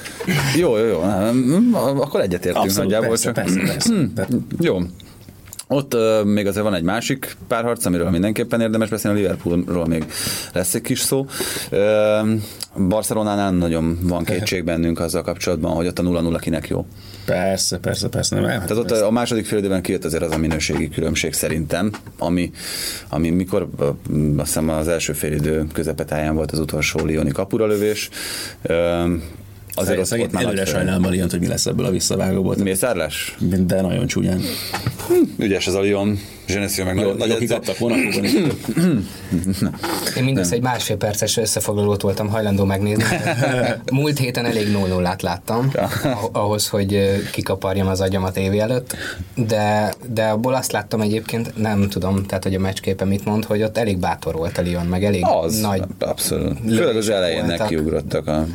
jó, 0.57 0.77
jó, 0.77 0.85
jó. 0.85 0.99
Nem, 0.99 1.69
akkor 1.73 2.21
egyetértünk 2.21 2.75
nagyjából. 2.75 3.09
Persze, 3.09 3.31
persze, 3.31 3.59
persze. 3.65 3.93
Jó. 4.59 4.77
Ott 5.73 5.93
uh, 5.93 6.23
még 6.23 6.47
azért 6.47 6.63
van 6.63 6.73
egy 6.73 6.83
másik 6.83 7.35
párharc, 7.47 7.85
amiről 7.85 8.09
mindenképpen 8.09 8.61
érdemes 8.61 8.89
beszélni, 8.89 9.17
a 9.17 9.21
Liverpoolról 9.21 9.85
még 9.85 10.05
lesz 10.53 10.73
egy 10.73 10.81
kis 10.81 10.99
szó. 10.99 11.25
Uh, 11.71 12.29
Barcelonánál 12.87 13.51
nagyon 13.51 13.97
van 14.01 14.23
kétség 14.23 14.63
bennünk 14.63 14.99
azzal 14.99 15.21
kapcsolatban, 15.21 15.71
hogy 15.71 15.87
ott 15.87 15.99
a 15.99 16.03
0-0 16.03 16.37
kinek 16.41 16.67
jó. 16.67 16.85
Persze, 17.25 17.77
persze, 17.77 18.09
persze. 18.09 18.35
Nem, 18.35 18.43
Tehát 18.43 18.71
ott 18.71 18.87
persze. 18.87 19.05
a 19.05 19.11
második 19.11 19.45
fél 19.45 19.57
időben 19.57 19.81
kijött 19.81 20.05
azért 20.05 20.23
az 20.23 20.31
a 20.31 20.37
minőségi 20.37 20.89
különbség 20.89 21.33
szerintem, 21.33 21.91
ami, 22.17 22.51
ami 23.09 23.29
mikor 23.29 23.69
azt 24.37 24.45
hiszem 24.45 24.69
az 24.69 24.87
első 24.87 25.13
fél 25.13 25.31
idő 25.31 25.65
közepetáján 25.73 26.35
volt 26.35 26.51
az 26.51 26.59
utolsó 26.59 27.05
Lioni 27.05 27.31
kapuralövés, 27.31 28.09
Azért 29.73 30.11
ott, 30.11 30.19
ott 30.19 30.31
már 30.31 30.43
előre 30.43 30.65
sajnálom 30.65 31.05
a 31.05 31.09
Lyon, 31.09 31.29
hogy 31.29 31.39
mi 31.39 31.47
lesz 31.47 31.65
ebből 31.65 31.85
a 31.85 31.91
visszavágóból. 31.91 32.55
Mészárlás? 32.55 33.35
De 33.39 33.81
nagyon 33.81 34.07
csúnyán. 34.07 34.41
Ügyes 35.37 35.67
ez 35.67 35.73
a 35.73 35.83
Lyon. 35.83 36.19
Genesio 36.47 36.85
meg 36.85 36.95
nagyon 36.95 37.17
nagy 37.17 37.49
Monakóban 37.79 37.95
Én 40.17 40.23
mindössze 40.23 40.55
egy 40.55 40.61
másfél 40.61 40.97
perces 40.97 41.37
összefoglalót 41.37 42.01
voltam 42.01 42.29
hajlandó 42.29 42.65
megnézni. 42.65 43.03
Múlt 43.91 44.17
héten 44.17 44.45
elég 44.45 44.71
0 44.71 44.87
0 44.87 45.15
láttam, 45.21 45.71
ahhoz, 46.31 46.67
hogy 46.67 47.21
kikaparjam 47.31 47.87
az 47.87 48.01
agyamat 48.01 48.37
évi 48.37 48.59
előtt, 48.59 48.95
de, 49.35 49.93
de 50.13 50.25
abból 50.25 50.53
azt 50.53 50.71
láttam 50.71 51.01
egyébként, 51.01 51.57
nem 51.57 51.89
tudom, 51.89 52.25
tehát 52.25 52.43
hogy 52.43 52.55
a 52.55 52.59
meccsképe 52.59 53.05
mit 53.05 53.25
mond, 53.25 53.45
hogy 53.45 53.63
ott 53.63 53.77
elég 53.77 53.97
bátor 53.97 54.35
volt 54.35 54.57
a 54.57 54.61
Lyon, 54.61 54.85
meg 54.85 55.03
elég 55.03 55.25
az, 55.25 55.59
nagy... 55.59 55.81
Abszolút. 55.99 56.57
Főleg 56.67 56.95
az 56.95 57.09
elején 57.09 57.45
nekiugrottak. 57.45 58.27
A... 58.27 58.45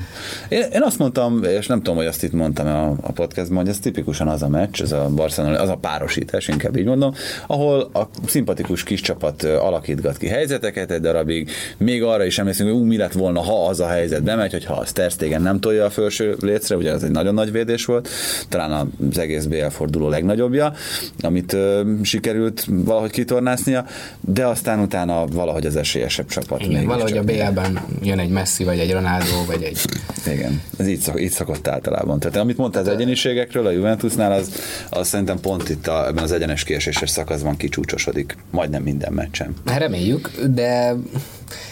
Én, 0.49 0.65
én, 0.73 0.83
azt 0.83 0.99
mondtam, 0.99 1.45
és 1.45 1.67
nem 1.67 1.79
tudom, 1.79 1.97
hogy 1.97 2.07
azt 2.07 2.23
itt 2.23 2.33
mondtam 2.33 2.67
a, 2.67 2.95
a 3.01 3.13
podcastban, 3.13 3.59
hogy 3.59 3.69
ez 3.69 3.79
tipikusan 3.79 4.29
az 4.29 4.43
a 4.43 4.49
meccs, 4.49 4.81
ez 4.81 4.93
a 4.93 5.09
Barcelona, 5.15 5.61
az 5.61 5.69
a 5.69 5.77
párosítás, 5.77 6.49
inkább 6.49 6.77
így 6.77 6.85
mondom, 6.85 7.15
ahol 7.47 7.76
a 7.81 8.09
szimpatikus 8.27 8.83
kis 8.83 9.01
csapat 9.01 9.43
alakítgat 9.43 10.17
ki 10.17 10.27
helyzeteket 10.27 10.91
egy 10.91 11.01
darabig, 11.01 11.51
még 11.77 12.03
arra 12.03 12.25
is 12.25 12.39
emlékszünk, 12.39 12.71
hogy 12.71 12.79
ú, 12.79 12.85
mi 12.85 12.97
lett 12.97 13.13
volna, 13.13 13.41
ha 13.41 13.67
az 13.67 13.81
a 13.81 13.87
helyzet 13.87 14.23
bemegy, 14.23 14.53
hogyha 14.53 14.75
a 14.75 14.85
Sterstegen 14.85 15.43
nem 15.43 15.61
tolja 15.61 15.85
a 15.85 15.91
felső 15.91 16.37
lécre, 16.41 16.77
ugye 16.77 16.93
ez 16.93 17.03
egy 17.03 17.11
nagyon 17.11 17.35
nagy 17.35 17.53
védés 17.53 17.85
volt, 17.85 18.09
talán 18.49 18.93
az 19.11 19.19
egész 19.19 19.45
BL 19.45 19.67
forduló 19.67 20.09
legnagyobbja, 20.09 20.73
amit 21.21 21.53
ö, 21.53 21.93
sikerült 22.03 22.65
valahogy 22.69 23.11
kitornáznia, 23.11 23.87
de 24.21 24.47
aztán 24.47 24.81
utána 24.81 25.27
valahogy 25.27 25.67
az 25.67 25.77
esélyesebb 25.77 26.27
csapat. 26.27 26.63
Igen, 26.63 26.87
valahogy 26.87 27.17
a 27.17 27.23
BL-ben 27.23 27.81
jön 28.03 28.19
egy 28.19 28.31
Messi, 28.31 28.65
vagy 28.65 28.79
egy 28.79 28.93
Ronaldo, 28.93 29.45
vagy 29.47 29.63
egy... 29.63 29.79
Igen, 30.27 30.63
ez 30.79 30.89
így, 30.89 30.99
szok, 30.99 31.21
így 31.21 31.31
szokott 31.31 31.69
általában. 31.69 32.19
Tehát 32.19 32.37
amit 32.37 32.57
mondtál 32.57 32.83
az 32.83 32.89
egyeniségekről 32.89 33.67
a 33.67 33.71
Juventusnál, 33.71 34.33
az, 34.33 34.51
az 34.91 35.09
szerintem 35.09 35.41
pont 35.41 35.69
itt 35.69 35.87
a, 35.87 36.07
ebben 36.07 36.23
az 36.23 36.33
egyenes 36.33 36.65
kieséses 36.65 37.11
szakaszban 37.11 37.57
kicsúcs 37.67 37.87
csúcsosodik, 37.87 38.37
majdnem 38.51 38.83
minden 38.83 39.13
meccsen. 39.13 39.55
Hát 39.67 39.79
reméljük, 39.79 40.31
de, 40.51 40.95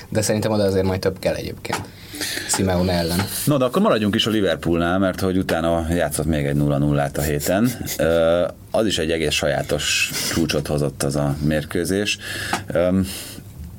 de 0.09 0.23
szerintem 0.23 0.53
oda 0.53 0.63
azért 0.63 0.85
majd 0.85 1.01
több 1.01 1.19
kell 1.19 1.35
egyébként. 1.35 1.81
Simeone 2.49 2.93
ellen. 2.93 3.19
No, 3.45 3.57
de 3.57 3.65
akkor 3.65 3.83
maradjunk 3.83 4.15
is 4.15 4.27
a 4.27 4.31
Liverpoolnál, 4.31 4.99
mert 4.99 5.21
hogy 5.21 5.39
utána 5.39 5.87
játszott 5.91 6.27
még 6.27 6.47
egy 6.47 6.57
0-0-át 6.59 7.19
a 7.19 7.23
héten. 7.23 7.71
Az 8.71 8.87
is 8.87 8.99
egy 8.99 9.11
egész 9.11 9.33
sajátos 9.33 10.11
csúcsot 10.33 10.67
hozott 10.67 11.03
az 11.03 11.17
a 11.17 11.37
mérkőzés. 11.45 12.19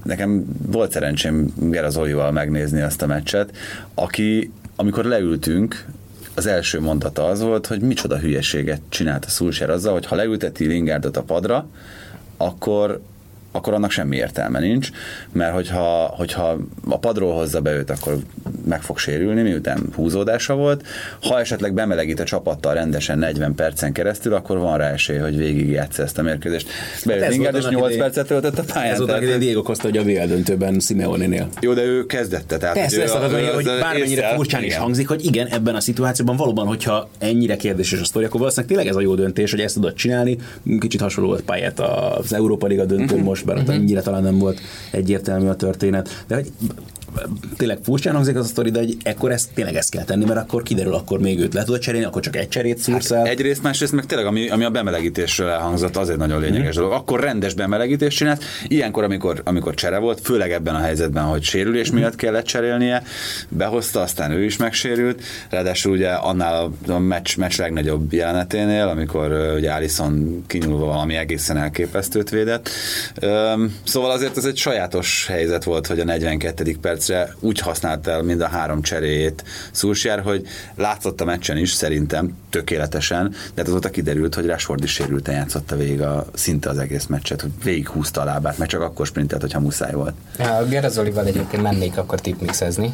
Nekem 0.04 0.46
volt 0.68 0.92
szerencsém 0.92 1.54
Gerazolival 1.56 2.32
megnézni 2.32 2.82
azt 2.82 3.02
a 3.02 3.06
meccset, 3.08 3.58
aki, 3.94 4.52
amikor 4.76 5.06
leültünk, 5.06 5.86
az 6.36 6.46
első 6.46 6.80
mondata 6.80 7.26
az 7.26 7.42
volt, 7.42 7.68
hogy 7.68 7.82
micsoda 7.82 8.18
hülyeséget 8.18 8.82
csinált 8.90 9.26
a 9.26 9.30
Szulser 9.30 9.70
azzal, 9.70 9.94
hogy 9.94 10.06
ha 10.06 10.16
leülteti 10.16 10.66
Lingardot 10.66 11.18
a 11.18 11.22
padra, 11.22 11.68
akkor 12.38 13.02
akkor 13.56 13.74
annak 13.74 13.92
semmi 13.92 14.16
értelme 14.16 14.60
nincs, 14.60 14.90
mert 15.32 15.54
hogyha, 15.54 16.14
hogyha 16.18 16.58
a 16.90 17.00
padról 17.00 17.34
hozza 17.34 17.62
be 17.62 17.74
őt, 17.74 17.90
akkor 17.90 18.18
meg 18.66 18.82
fog 18.82 18.98
sérülni, 18.98 19.42
miután 19.42 19.90
húzódása 19.96 20.56
volt. 20.56 20.84
Ha 21.22 21.40
esetleg 21.40 21.74
bemelegít 21.74 22.20
a 22.20 22.24
csapattal 22.24 22.74
rendesen 22.74 23.18
40 23.18 23.56
percen 23.56 23.94
keresztül, 23.94 24.34
akkor 24.34 24.58
van 24.58 24.78
rá 24.78 24.92
esély, 24.92 25.18
hogy 25.18 25.38
végigjátsza 25.38 26.04
ezt 26.04 26.18
a 26.18 26.22
mérkőzést. 26.22 26.68
Bejött 27.06 27.24
hát 27.24 27.32
Lingard, 27.32 27.56
és 27.56 27.68
8 27.68 27.86
idén, 27.86 28.00
percet 28.00 28.28
töltött 28.28 28.58
a 28.58 28.64
pályán. 28.74 28.92
Ez 28.92 28.98
volt, 28.98 29.12
hogy 29.12 29.38
Diego 29.38 29.62
Costa, 29.62 29.84
hogy 29.88 29.98
a 29.98 30.04
VL 30.04 30.28
döntőben 30.28 30.80
Simeone-nél. 30.80 31.48
Jó, 31.62 31.74
de 31.74 31.84
ő 31.84 32.06
kezdette. 32.06 32.58
Tehát 32.58 32.76
Persze, 32.76 33.04
ezt 33.04 33.16
az, 33.16 33.32
hogy, 33.54 33.66
bármennyire 33.80 34.34
furcsán 34.36 34.64
is 34.64 34.76
hangzik, 34.76 35.08
hogy 35.08 35.26
igen, 35.26 35.48
ebben 35.48 35.76
a 35.76 35.80
szituációban 35.80 36.36
valóban, 36.36 36.68
hogyha 36.68 37.10
ennyire 37.18 37.56
kérdéses 37.56 38.00
a 38.00 38.06
sztori, 38.06 38.26
akkor 38.26 38.40
valószínűleg 38.40 38.76
tényleg 38.76 38.92
ez 38.92 38.96
a 38.96 39.02
jó 39.02 39.16
döntés, 39.16 39.52
hogy 39.52 39.60
ezt 39.60 39.74
tudod 39.74 39.94
csinálni. 39.94 40.38
Kicsit 40.80 41.02
hasonló 41.02 41.30
volt 41.30 41.42
pályát 41.42 41.80
az 41.80 42.34
Európa 42.34 42.68
Liga 42.68 42.86
döntő 42.86 43.04
uh-huh. 43.04 43.22
most, 43.22 43.45
bár 43.46 43.58
uh-huh 43.58 43.76
ennyire 43.76 44.02
talán 44.02 44.24
nem 44.24 44.38
volt 44.38 44.60
egyértelmű 44.92 45.48
a 45.48 45.56
történet. 45.56 46.24
De 46.28 46.36
hogy 46.36 46.52
tényleg 47.58 47.80
furcsán 47.84 48.14
hangzik 48.14 48.36
az 48.36 48.46
a 48.46 48.48
sztori, 48.48 48.70
de 48.70 48.80
hogy 48.80 48.98
ekkor 49.04 49.32
ezt, 49.32 49.50
tényleg 49.54 49.76
ezt 49.76 49.90
kell 49.90 50.04
tenni, 50.04 50.26
mert 50.26 50.40
akkor 50.40 50.64
kiderül, 50.64 50.94
akkor 50.94 51.20
még 51.20 51.40
őt 51.40 51.54
le 51.54 51.64
tudod 51.64 51.80
cserélni, 51.80 52.06
akkor 52.06 52.22
csak 52.22 52.36
egy 52.36 52.50
cserét 52.50 52.78
szúrsz 52.78 53.12
el. 53.12 53.18
Hát 53.18 53.28
egyrészt, 53.28 53.64
másrészt 53.64 53.92
meg 53.92 54.06
tényleg, 54.06 54.28
ami, 54.28 54.50
ami 54.50 54.64
a 54.64 54.70
bemelegítésről 54.70 55.50
elhangzott, 55.50 55.98
az 55.98 56.10
egy 56.10 56.18
nagyon 56.18 56.42
lényeges 56.42 56.76
mm. 56.76 56.80
dolog. 56.80 56.92
Akkor 56.92 57.20
rendes 57.20 57.54
bemelegítést 57.54 58.18
csinált. 58.18 58.44
Ilyenkor, 58.68 59.04
amikor, 59.04 59.42
amikor 59.44 59.74
csere 59.74 59.98
volt, 59.98 60.20
főleg 60.24 60.52
ebben 60.52 60.76
a 60.76 60.80
helyzetben, 60.80 61.24
hogy 61.24 61.44
sérülés 61.44 61.92
mm. 61.92 61.96
miatt 61.96 62.16
kellett 62.16 62.46
cserélnie, 62.46 63.04
behozta, 63.50 64.02
aztán 64.02 64.32
ő 64.32 64.44
is 64.44 64.58
megsérült. 64.58 65.22
Ráadásul 65.50 65.92
ugye 65.92 66.10
annál 66.10 66.72
a, 66.88 66.92
a 66.92 67.00
meccs, 67.00 67.38
meccs 67.38 67.58
legnagyobb 67.58 68.14
jeleneténél, 68.14 68.88
amikor 68.88 69.54
ugye 69.56 69.72
Allison 69.72 70.44
kinyúlva 70.48 70.86
valami 70.86 71.16
egészen 71.16 71.58
elképesztőt 71.58 72.30
védett. 72.30 72.70
Szóval 73.84 74.12
azért 74.12 74.38
ez 74.38 74.46
egy 74.46 74.58
sajátos 74.58 75.26
helyzet 75.28 75.64
volt, 75.64 75.88
hogy 75.88 76.00
a 76.00 76.04
42. 76.04 76.76
perc 76.82 77.05
percre 77.06 77.36
úgy 77.40 77.60
használt 77.60 78.08
el 78.08 78.22
mind 78.22 78.42
a 78.42 78.48
három 78.48 78.82
cseréjét 78.82 79.44
Szulsjár, 79.72 80.22
hogy 80.22 80.48
látszott 80.76 81.22
a 81.22 81.26
meccsen 81.26 81.58
is 81.58 81.72
szerintem 81.72 82.38
tökéletesen, 82.50 83.30
de 83.30 83.38
hát 83.56 83.68
azóta 83.68 83.90
kiderült, 83.90 84.36
hogy 84.36 84.46
Rashford 84.46 84.84
is 84.84 84.92
sérülten 84.92 85.36
játszotta 85.36 85.76
végig 85.76 86.02
a, 86.02 86.26
szinte 86.34 86.70
az 86.70 86.78
egész 86.78 87.06
meccset, 87.06 87.42
hogy 87.42 87.52
végig 87.64 87.88
húzta 87.88 88.22
a 88.22 88.24
lábát, 88.24 88.58
mert 88.58 88.70
csak 88.70 88.82
akkor 88.82 89.06
sprintelt, 89.06 89.42
hogyha 89.42 89.60
muszáj 89.60 89.94
volt. 89.94 90.14
A 90.38 90.66
Gerazolival 90.70 91.26
egyébként 91.26 91.62
mennék 91.62 91.98
akkor 91.98 92.22
tipmixezni. 92.22 92.94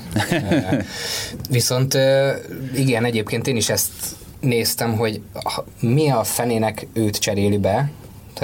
Viszont 1.50 1.98
igen, 2.76 3.06
egyébként 3.06 3.48
én 3.48 3.56
is 3.56 3.70
ezt 3.70 3.92
néztem, 4.40 4.98
hogy 4.98 5.22
mi 5.80 6.10
a 6.10 6.24
fenének 6.24 6.88
őt 6.94 7.18
cseréli 7.18 7.58
be, 7.58 7.92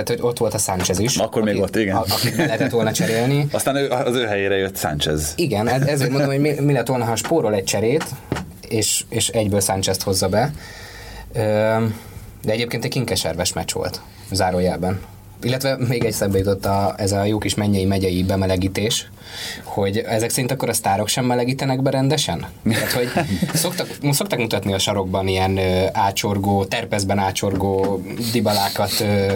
tehát, 0.03 0.21
hogy 0.21 0.29
ott 0.29 0.37
volt 0.37 0.53
a 0.53 0.57
Sánchez 0.57 0.99
is. 0.99 1.17
Akkor 1.17 1.41
aki, 1.41 1.49
még 1.49 1.59
volt, 1.59 1.75
igen. 1.75 1.95
Akit 1.95 2.35
lehetett 2.35 2.71
volna 2.71 2.91
cserélni. 2.91 3.47
Aztán 3.51 3.75
ő, 3.75 3.89
az 3.89 4.15
ő 4.15 4.25
helyére 4.25 4.55
jött 4.55 4.77
Sánchez. 4.77 5.33
Igen, 5.35 5.67
ezért 5.67 6.09
mondom, 6.09 6.29
hogy 6.29 6.39
mi, 6.39 6.53
mi 6.59 6.73
lett 6.73 6.87
volna, 6.87 7.05
ha 7.05 7.15
spórol 7.15 7.53
egy 7.53 7.63
cserét, 7.63 8.05
és, 8.67 9.03
és 9.09 9.27
egyből 9.27 9.59
Sánchez 9.59 10.03
hozza 10.03 10.29
be. 10.29 10.53
De 12.43 12.51
egyébként 12.51 12.83
egy 12.83 12.89
kinkeserves 12.89 13.53
meccs 13.53 13.73
volt, 13.73 14.01
zárójelben. 14.31 14.99
Illetve 15.41 15.77
még 15.87 16.03
egy 16.03 16.13
szembe 16.13 16.37
jutott 16.37 16.65
a, 16.65 16.93
ez 16.97 17.11
a 17.11 17.23
jó 17.23 17.37
kis 17.37 17.55
mennyei 17.55 17.85
megyei 17.85 18.23
bemelegítés, 18.23 19.09
hogy 19.63 19.97
ezek 19.97 20.29
szerint 20.29 20.51
akkor 20.51 20.69
a 20.69 20.73
sztárok 20.73 21.07
sem 21.07 21.25
melegítenek 21.25 21.81
be 21.81 21.89
rendesen? 21.89 22.45
Tehát, 22.69 22.91
hogy 22.91 23.07
szoktak, 23.53 23.87
szoktak 24.11 24.39
mutatni 24.39 24.73
a 24.73 24.79
sarokban 24.79 25.27
ilyen 25.27 25.57
ö, 25.57 25.85
ácsorgó, 25.93 26.65
terpezben 26.65 27.17
ácsorgó 27.19 28.01
dibalákat 28.31 28.91
ö, 29.01 29.33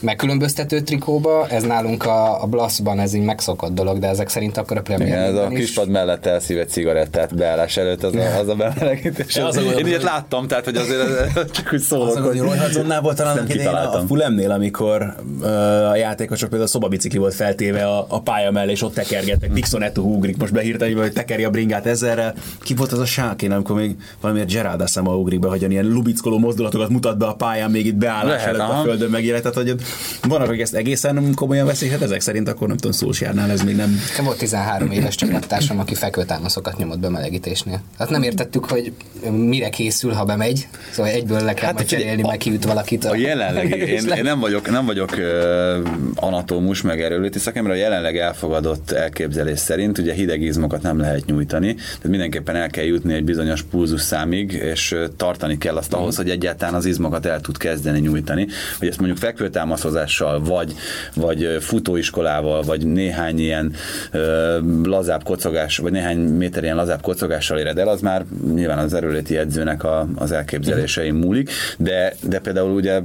megkülönböztető 0.00 0.80
trikóba, 0.80 1.46
ez 1.48 1.62
nálunk 1.62 2.04
a, 2.04 2.42
a 2.42 2.46
Blaszban 2.46 3.00
ez 3.00 3.14
így 3.14 3.22
megszokott 3.24 3.74
dolog, 3.74 3.98
de 3.98 4.08
ezek 4.08 4.28
szerint 4.28 4.56
akkor 4.56 4.76
a 4.76 4.82
Premier 4.82 5.08
Igen, 5.08 5.22
ez 5.22 5.34
a 5.34 5.48
is. 5.50 5.58
kispad 5.58 5.88
mellett 5.88 6.26
elszív 6.26 6.58
egy 6.58 6.68
cigarettát 6.68 7.34
beállás 7.34 7.76
előtt, 7.76 8.02
az 8.02 8.14
a, 8.14 8.38
az 8.38 8.48
a 8.48 8.54
bemelegítés. 8.54 9.36
Az 9.36 9.56
a 9.56 9.60
Én 9.60 9.86
ilyet 9.86 10.02
láttam, 10.02 10.46
tehát 10.48 10.64
hogy 10.64 10.76
azért 10.76 11.00
ez- 11.00 11.50
csak 11.50 11.66
úgy 11.72 11.80
Az 11.80 11.86
szólok. 11.86 12.16
a 12.16 12.20
hogy 12.22 12.38
Roy 12.38 12.58
volt 13.02 13.16
talán 13.16 13.46
a. 13.74 14.06
Fulemnél, 14.06 14.50
amikor 14.50 15.14
uh, 15.40 15.46
a 15.90 15.96
játékosok 15.96 16.48
például 16.48 16.68
a 16.68 16.72
szobabicikli 16.72 17.18
volt 17.18 17.34
feltéve 17.34 17.86
a, 17.86 18.06
a 18.08 18.20
pálya 18.20 18.50
mellé, 18.50 18.70
és 18.70 18.82
ott 18.82 18.94
tekergettek. 19.32 19.52
Dixon 19.52 19.82
Eto 19.82 20.02
ugrik, 20.02 20.36
most 20.36 20.52
behírta, 20.52 20.86
hogy 21.00 21.12
tekeri 21.12 21.44
a 21.44 21.50
bringát 21.50 21.86
ezerrel. 21.86 22.34
Ki 22.62 22.74
volt 22.74 22.92
az 22.92 22.98
a 22.98 23.04
sákén, 23.04 23.52
amikor 23.52 23.76
még 23.76 23.96
valamiért 24.20 24.50
Gerard 24.52 24.80
Asama 24.80 25.16
ugrik 25.16 25.38
be, 25.40 25.48
hogy 25.48 25.70
ilyen 25.70 25.86
lubickoló 25.86 26.38
mozdulatokat 26.38 26.88
mutat 26.88 27.18
be 27.18 27.26
a 27.26 27.34
pályán, 27.34 27.70
még 27.70 27.86
itt 27.86 27.94
beállás 27.94 28.24
Lehet, 28.24 28.46
előtt 28.46 28.60
a 28.60 28.70
aha. 28.70 28.82
földön 28.82 29.10
megjelent. 29.10 29.42
Tehát, 29.42 29.68
hogy 29.68 29.80
vannak, 30.28 30.48
akik 30.48 30.60
ezt 30.60 30.74
egészen 30.74 31.34
komolyan 31.34 31.66
veszik, 31.66 31.90
hát 31.90 32.02
ezek 32.02 32.20
szerint 32.20 32.48
akkor 32.48 32.68
nem 32.68 32.76
tudom, 32.76 32.92
Szulsjárnál 32.92 33.50
ez 33.50 33.62
még 33.62 33.76
nem 33.76 34.00
volt 34.24 34.38
13 34.38 34.90
éves 34.90 35.14
csapattársam, 35.14 35.78
aki 35.78 35.94
fekvőtámaszokat 35.94 36.76
nyomott 36.76 36.98
bemelegítésnél. 36.98 37.80
Hát 37.98 38.10
nem 38.10 38.22
értettük, 38.22 38.64
hogy 38.64 38.92
mire 39.30 39.68
készül, 39.68 40.12
ha 40.12 40.24
bemegy. 40.24 40.68
Szóval 40.90 41.12
egyből 41.12 41.40
le 41.40 41.54
kell 41.54 41.72
hát, 41.72 41.86
cserélni, 41.86 42.22
a- 42.22 42.26
meg 42.26 42.36
kiüt 42.36 42.64
valakit. 42.64 43.04
A 43.04 43.16
jelenlegi, 43.16 43.74
És 43.92 44.02
én, 44.02 44.12
én 44.16 44.22
nem 44.22 44.40
vagyok, 44.40 44.70
nem 44.70 44.86
vagyok 44.86 45.10
uh, 45.12 45.88
anatómus, 46.14 46.82
meg 46.82 47.02
erőléti 47.02 47.38
szakember, 47.38 47.72
a 47.72 47.76
jelenleg 47.76 48.16
elfogadott 48.16 48.90
elképzelés 48.90 49.21
szerint 49.54 49.98
ugye 49.98 50.12
hideg 50.12 50.42
izmokat 50.42 50.82
nem 50.82 50.98
lehet 50.98 51.26
nyújtani, 51.26 51.74
tehát 51.74 52.08
mindenképpen 52.08 52.56
el 52.56 52.70
kell 52.70 52.84
jutni 52.84 53.14
egy 53.14 53.24
bizonyos 53.24 53.62
pulzus 53.62 54.00
számig, 54.00 54.52
és 54.52 54.96
tartani 55.16 55.58
kell 55.58 55.76
azt 55.76 55.92
ahhoz, 55.92 56.16
hogy 56.16 56.30
egyáltalán 56.30 56.74
az 56.74 56.84
izmokat 56.84 57.26
el 57.26 57.40
tud 57.40 57.56
kezdeni 57.56 57.98
nyújtani. 57.98 58.46
Hogy 58.78 58.88
ezt 58.88 58.98
mondjuk 58.98 59.18
fekvőtámaszozással, 59.18 60.42
vagy, 60.42 60.74
vagy 61.14 61.56
futóiskolával, 61.60 62.62
vagy 62.62 62.86
néhány 62.86 63.38
ilyen 63.38 63.72
ö, 64.10 64.58
lazább 64.84 65.22
kocogás, 65.22 65.76
vagy 65.76 65.92
néhány 65.92 66.18
méter 66.18 66.62
ilyen 66.62 66.76
lazább 66.76 67.00
kocogással 67.00 67.58
éred 67.58 67.78
el, 67.78 67.88
az 67.88 68.00
már 68.00 68.24
nyilván 68.54 68.78
az 68.78 68.94
erőléti 68.94 69.36
edzőnek 69.36 69.84
a, 69.84 70.08
az 70.14 70.32
elképzelésein 70.32 71.14
múlik, 71.14 71.50
de, 71.78 72.14
de 72.28 72.38
például 72.38 72.70
ugye 72.70 73.00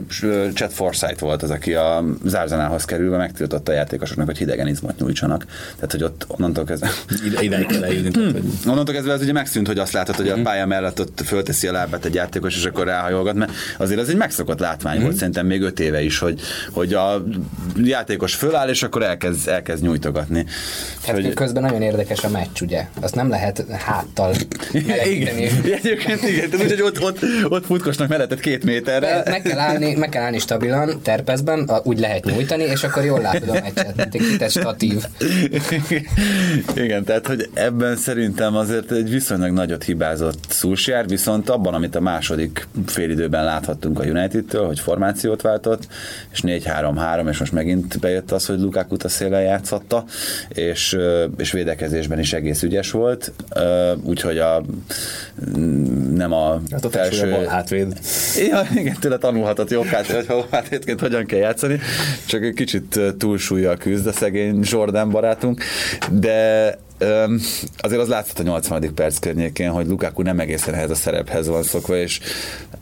Chad 0.54 0.72
Forsyth 0.72 1.20
volt 1.20 1.44
az, 1.44 1.50
aki 1.50 1.74
a 1.74 2.04
Zárzanához 2.26 2.86
kerülve 2.86 3.18
megtiltotta 3.18 3.72
a 3.72 3.76
játékosoknak, 3.76 4.26
hogy 4.26 4.38
hidegen 4.38 4.68
izmot 4.68 5.00
nyújtsanak. 5.00 5.46
Tehát, 5.76 5.92
hogy 5.92 6.04
ott 6.08 6.26
onnantól 6.28 6.64
kezdve 6.64 6.90
ide, 7.26 7.42
ideig 7.42 7.66
kell 7.66 7.84
eljutni. 7.84 8.12
Tehát, 8.12 8.32
hogy 8.32 8.44
Onnantól 8.68 8.94
kezdve 8.94 9.14
ez 9.14 9.22
ugye 9.22 9.32
megszűnt, 9.32 9.68
hogy 9.68 9.80
azt 9.80 9.92
látod, 9.92 10.16
hogy 10.16 10.30
a 10.30 10.42
pálya 10.42 10.66
mellett 10.66 11.00
ott 11.00 11.22
fölteszi 11.26 11.68
a 11.68 11.72
lábát 11.72 12.06
egy 12.06 12.14
játékos, 12.14 12.56
és 12.56 12.66
akkor 12.66 12.86
ráhajolgat, 12.86 13.36
mert 13.36 13.52
azért 13.78 14.00
ez 14.00 14.08
egy 14.08 14.16
megszokott 14.16 14.60
látvány 14.60 15.02
volt, 15.02 15.16
szerintem 15.16 15.46
még 15.46 15.62
öt 15.62 15.80
éve 15.80 16.02
is, 16.02 16.20
hogy, 16.20 16.42
hogy 16.72 16.94
a 16.94 17.24
játékos 17.76 18.36
föláll, 18.36 18.70
és 18.70 18.84
akkor 18.84 19.04
elkezd, 19.04 19.48
elkezd 19.48 19.84
nyújtogatni. 19.84 20.46
Hát 21.06 21.16
hogy, 21.16 21.34
közben 21.34 21.64
nagyon 21.64 21.82
érdekes 21.82 22.24
a 22.24 22.30
meccs, 22.30 22.62
ugye? 22.62 22.86
Azt 23.02 23.16
nem 23.16 23.30
lehet 23.30 23.66
háttal 23.72 24.34
igen, 25.04 25.36
egyébként 25.36 26.24
igen, 26.24 26.50
tehát 26.50 26.66
úgyhogy 26.66 26.82
ott, 26.82 27.02
ott, 27.02 27.20
ott 27.44 27.66
futkosnak 27.66 28.08
mellettet 28.08 28.40
két 28.40 28.64
méterre. 28.64 29.24
Meg 29.26 29.42
kell, 29.42 29.60
állni, 29.60 29.96
meg 29.96 30.10
kell 30.10 30.24
állni 30.24 30.40
stabilan, 30.40 31.02
terpezben, 31.02 31.70
úgy 31.84 32.00
lehet 32.00 32.26
nyújtani, 32.26 32.64
és 32.64 32.84
akkor 32.84 33.06
jól 33.06 33.22
látod 33.22 33.50
a 33.50 33.54
meccset, 33.54 34.18
mint 34.20 34.42
egy 34.42 34.52
statív. 34.52 35.04
Igen, 36.84 37.04
tehát 37.04 37.28
hogy 37.28 37.50
ebben 37.54 37.96
szerintem 37.96 38.56
azért 38.56 38.92
egy 38.92 39.10
viszonylag 39.10 39.52
nagyot 39.52 39.84
hibázott 39.84 40.46
Szulsjár, 40.50 41.08
viszont 41.08 41.50
abban, 41.50 41.74
amit 41.74 41.96
a 41.96 42.02
második 42.02 42.68
félidőben 42.86 43.44
láthattunk 43.44 44.00
a 44.00 44.04
United-től, 44.04 44.66
hogy 44.66 44.80
formációt 44.80 45.42
váltott, 45.42 45.88
és 46.32 46.40
4-3-3, 46.44 47.30
és 47.30 47.38
most 47.38 47.52
megint 47.52 48.00
bejött 48.00 48.32
az, 48.32 48.46
hogy 48.46 48.60
Lukaku 48.60 48.96
a 49.04 49.08
szélen 49.08 49.42
játszotta, 49.42 50.06
és, 50.50 50.98
és 51.38 51.52
védekezésben 51.52 52.20
is 52.20 52.34
egész 52.34 52.64
ügyes 52.64 52.92
volt, 52.92 53.32
úgyhogy 54.04 54.38
a, 54.38 54.64
nem 56.14 56.34
a 56.34 56.62
hát 56.72 56.86
a 56.86 56.90
felső 56.90 57.30
bal 57.30 57.46
hátvéd. 57.46 58.00
Ja, 58.50 58.68
igen, 58.76 58.96
tőle 59.00 59.18
tanulhatott 59.18 59.70
jobbhát, 59.70 60.06
hogy 60.06 60.26
hol 60.26 60.46
hétként 60.70 61.00
hogyan 61.00 61.26
kell 61.26 61.40
játszani, 61.40 61.80
csak 62.26 62.44
egy 62.44 62.54
kicsit 62.54 63.00
túlsúlyjal 63.18 63.78
küzd 63.78 64.08
a 64.08 64.12
szegény 64.12 64.60
Jordan 64.64 65.10
barátunk, 65.10 65.64
de 66.12 66.78
öm, 66.98 67.42
azért 67.78 68.02
az 68.02 68.08
látszott 68.08 68.40
a 68.40 68.44
80. 68.44 68.94
perc 68.94 69.20
környékén, 69.20 69.70
hogy 69.70 69.88
Lukaku 69.88 70.22
nem 70.22 70.40
egészen 70.40 70.74
ehhez 70.74 70.90
a 70.90 70.96
szerephez 70.96 71.48
van 71.48 71.64
szokva, 71.64 71.98
és 71.98 72.20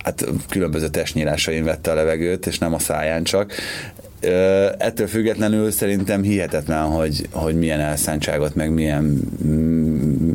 hát 0.03 0.26
különböző 0.49 0.88
testnyílásain 0.88 1.64
vette 1.64 1.91
a 1.91 1.95
levegőt, 1.95 2.47
és 2.47 2.58
nem 2.58 2.74
a 2.74 2.80
száján 2.80 3.24
csak. 3.24 3.53
Ettől 4.78 5.08
függetlenül 5.08 5.72
szerintem 5.72 6.22
hihetetlen, 6.22 6.84
hogy, 6.84 7.28
hogy 7.32 7.56
milyen 7.56 7.80
elszántságot, 7.80 8.56
meg 8.56 8.72
milyen, 8.74 9.22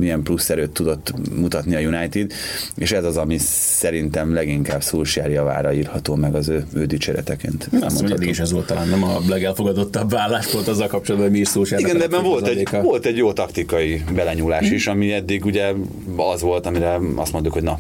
milyen 0.01 0.23
plusz 0.23 0.51
erőt 0.51 0.71
tudott 0.71 1.13
mutatni 1.35 1.75
a 1.75 1.89
United, 1.89 2.33
és 2.77 2.93
ez 2.93 3.05
az, 3.05 3.17
ami 3.17 3.39
szerintem 3.39 4.35
leginkább 4.35 4.83
Szulsjár 4.83 5.31
javára 5.31 5.73
írható 5.73 6.15
meg 6.15 6.35
az 6.35 6.49
ő, 6.49 6.67
ő 6.75 6.87
dicséreteként. 6.87 7.69
Azt 7.81 8.05
is 8.19 8.39
ez 8.39 8.53
volt 8.53 8.67
talán 8.67 8.89
nem 8.89 9.05
a 9.05 9.19
legelfogadottabb 9.29 10.15
álláspont 10.15 10.69
azzal 10.69 10.87
kapcsolatban, 10.87 11.31
hogy 11.31 11.39
mi 11.39 11.45
is 11.45 11.69
sem. 11.69 11.79
Igen, 11.79 11.99
de 11.99 12.05
ebben 12.05 12.23
volt 12.23 12.47
egy, 12.47 12.69
volt 12.83 13.07
egy 13.07 13.17
jó 13.17 13.33
taktikai 13.33 14.03
belenyúlás 14.15 14.71
is, 14.71 14.87
ami 14.87 15.13
eddig 15.13 15.45
ugye 15.45 15.73
az 16.17 16.41
volt, 16.41 16.67
amire 16.67 16.99
azt 17.17 17.33
mondjuk, 17.33 17.55
hogy 17.55 17.63
na, 17.63 17.79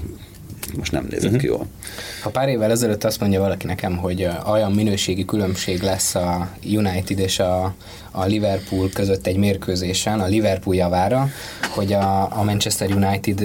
most 0.76 0.92
nem 0.92 1.06
nézett 1.10 1.36
ki 1.36 1.46
jól. 1.46 1.66
Ha 2.22 2.30
pár 2.30 2.48
évvel 2.48 2.70
ezelőtt 2.70 3.04
azt 3.04 3.20
mondja 3.20 3.40
valaki 3.40 3.66
nekem, 3.66 3.96
hogy 3.96 4.28
olyan 4.46 4.72
minőségi 4.72 5.24
különbség 5.24 5.82
lesz 5.82 6.14
a 6.14 6.48
United 6.64 7.18
és 7.18 7.38
a, 7.38 7.74
a 8.10 8.24
Liverpool 8.24 8.88
között 8.94 9.26
egy 9.26 9.36
mérkőzésen, 9.36 10.20
a 10.20 10.26
Liverpool 10.26 10.76
javára, 10.76 11.28
hogy 11.70 11.92
a, 11.92 12.38
a 12.38 12.42
Manchester 12.42 12.90
United 12.90 13.42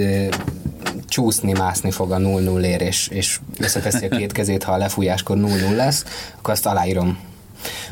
csúszni, 1.08 1.52
mászni 1.52 1.90
fog 1.90 2.10
a 2.10 2.16
0-0 2.16 2.62
ér, 2.62 2.80
és, 2.80 3.08
és 3.08 3.40
összeteszi 3.58 4.04
a 4.04 4.16
két 4.16 4.32
kezét, 4.32 4.62
ha 4.62 4.72
a 4.72 4.76
lefújáskor 4.76 5.36
0-0 5.38 5.76
lesz, 5.76 6.04
akkor 6.38 6.52
azt 6.52 6.66
aláírom. 6.66 7.18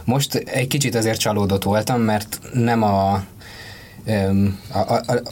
Most 0.04 0.34
egy 0.34 0.66
kicsit 0.66 0.94
azért 0.94 1.18
csalódott 1.18 1.62
voltam, 1.62 2.00
mert 2.00 2.38
nem 2.52 2.82
a, 2.82 3.12
a, 4.72 4.78
a, 4.78 4.94
a 4.94 5.22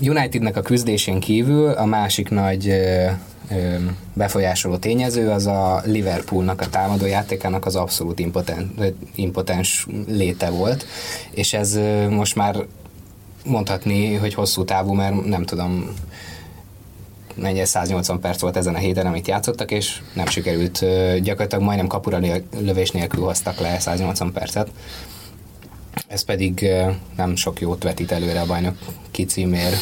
Unitednek 0.00 0.56
a 0.56 0.62
küzdésén 0.62 1.20
kívül 1.20 1.70
a 1.70 1.84
másik 1.84 2.30
nagy 2.30 2.72
befolyásoló 4.12 4.76
tényező 4.76 5.30
az 5.30 5.46
a 5.46 5.82
Liverpoolnak 5.84 6.60
a 6.60 6.68
támadó 6.68 7.06
játékának 7.06 7.66
az 7.66 7.76
abszolút 7.76 8.18
impotens, 8.18 8.64
impotens 9.14 9.86
léte 10.08 10.50
volt, 10.50 10.86
és 11.30 11.52
ez 11.52 11.78
most 12.10 12.34
már 12.34 12.56
mondhatni, 13.44 14.14
hogy 14.14 14.34
hosszú 14.34 14.64
távú, 14.64 14.92
mert 14.92 15.24
nem 15.24 15.44
tudom, 15.44 15.94
mennyi 17.34 17.64
180 17.64 18.20
perc 18.20 18.40
volt 18.40 18.56
ezen 18.56 18.74
a 18.74 18.78
héten, 18.78 19.06
amit 19.06 19.28
játszottak, 19.28 19.70
és 19.70 20.00
nem 20.14 20.26
sikerült, 20.26 20.84
gyakorlatilag 21.20 21.64
majdnem 21.64 21.86
kapura 21.86 22.18
lövés 22.60 22.90
nélkül 22.90 23.22
hoztak 23.22 23.58
le 23.58 23.78
180 23.78 24.32
percet. 24.32 24.70
Ez 26.08 26.24
pedig 26.24 26.66
nem 27.16 27.36
sok 27.36 27.60
jót 27.60 27.82
vetít 27.82 28.12
előre 28.12 28.40
a 28.40 28.46
bajnok 28.46 28.76
kicímér 29.10 29.72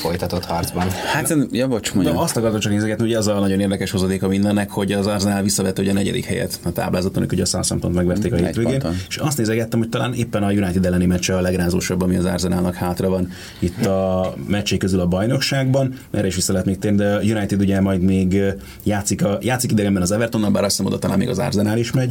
folytatott 0.00 0.44
harcban. 0.44 0.90
Hát, 0.90 1.34
ja, 1.50 1.68
bocs, 1.68 1.92
De 1.92 2.10
azt 2.10 2.36
akartam 2.36 2.60
csak 2.60 2.72
nézegetni, 2.72 3.04
hogy 3.04 3.14
az 3.14 3.26
a 3.26 3.38
nagyon 3.38 3.60
érdekes 3.60 3.90
hozadéka 3.90 4.28
mindennek, 4.28 4.70
hogy 4.70 4.92
az 4.92 5.06
Arsenal 5.06 5.42
visszavette 5.42 5.82
ugye 5.82 5.90
a 5.90 5.94
negyedik 5.94 6.24
helyet 6.24 6.60
a 6.64 6.72
táblázaton, 6.72 7.22
ők 7.22 7.32
ugye 7.32 7.42
a 7.42 7.46
southampton 7.46 7.92
megverték 7.92 8.32
a 8.32 8.36
hétvégén, 8.36 8.82
és 9.08 9.16
azt 9.16 9.38
nézegettem, 9.38 9.78
hogy 9.78 9.88
talán 9.88 10.14
éppen 10.14 10.42
a 10.42 10.50
United 10.50 10.86
elleni 10.86 11.06
meccse 11.06 11.36
a 11.36 11.40
legrázósabb, 11.40 12.02
ami 12.02 12.16
az 12.16 12.24
Arsenalnak 12.24 12.74
hátra 12.74 13.08
van 13.08 13.30
itt 13.58 13.86
a 13.86 14.34
meccsé 14.46 14.76
közül 14.76 15.00
a 15.00 15.06
bajnokságban, 15.06 15.98
erre 16.10 16.26
is 16.26 16.34
vissza 16.34 16.52
lehet 16.52 16.66
még 16.66 16.78
térni, 16.78 16.96
de 16.96 17.14
a 17.14 17.20
United 17.20 17.60
ugye 17.60 17.80
majd 17.80 18.00
még 18.00 18.42
játszik, 18.82 19.24
a, 19.24 19.38
játszik 19.40 19.70
idegenben 19.70 20.02
az 20.02 20.10
Evertonnal, 20.10 20.50
bár 20.50 20.64
azt 20.64 20.76
hiszem 20.76 20.86
oda 20.86 20.98
talán 20.98 21.18
még 21.18 21.28
az 21.28 21.38
Arsenal 21.38 21.78
is 21.78 21.92
megy, 21.92 22.10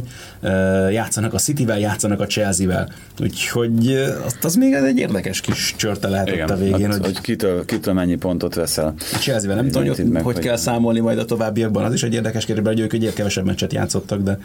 játszanak 0.90 1.34
a 1.34 1.38
Cityvel, 1.38 1.78
játszanak 1.78 2.20
a 2.20 2.26
Chelsea-vel, 2.26 2.92
úgyhogy 3.24 4.04
az 4.42 4.54
még 4.54 4.72
egy 4.72 4.98
érdekes 4.98 5.40
kis 5.40 5.74
csörte 5.76 6.08
lehet 6.08 6.28
Igen, 6.28 6.44
ott 6.44 6.50
a 6.50 6.56
végén, 6.56 6.90
hogy, 6.90 7.00
hogy, 7.00 7.00
hogy 7.00 7.20
kitől, 7.20 7.64
kitől 7.64 7.94
mennyi 7.94 8.14
pontot 8.16 8.54
veszel. 8.54 8.94
a 9.12 9.16
Chelsea-vel 9.16 9.56
nem 9.56 9.70
tudom, 9.70 9.88
hogy, 9.88 10.04
meg, 10.04 10.22
hogy 10.22 10.34
hogy- 10.34 10.44
kell 10.44 10.56
számolni 10.56 11.00
majd 11.00 11.18
a 11.18 11.24
továbbiakban, 11.24 11.84
az 11.84 11.92
is 11.92 12.02
egy 12.02 12.14
érdekes 12.14 12.44
kérdés, 12.44 12.64
mert 12.64 12.78
ők 12.78 12.92
ugye 12.92 13.12
kevesebb 13.12 13.44
meccset 13.44 13.72
játszottak, 13.72 14.22
de 14.22 14.38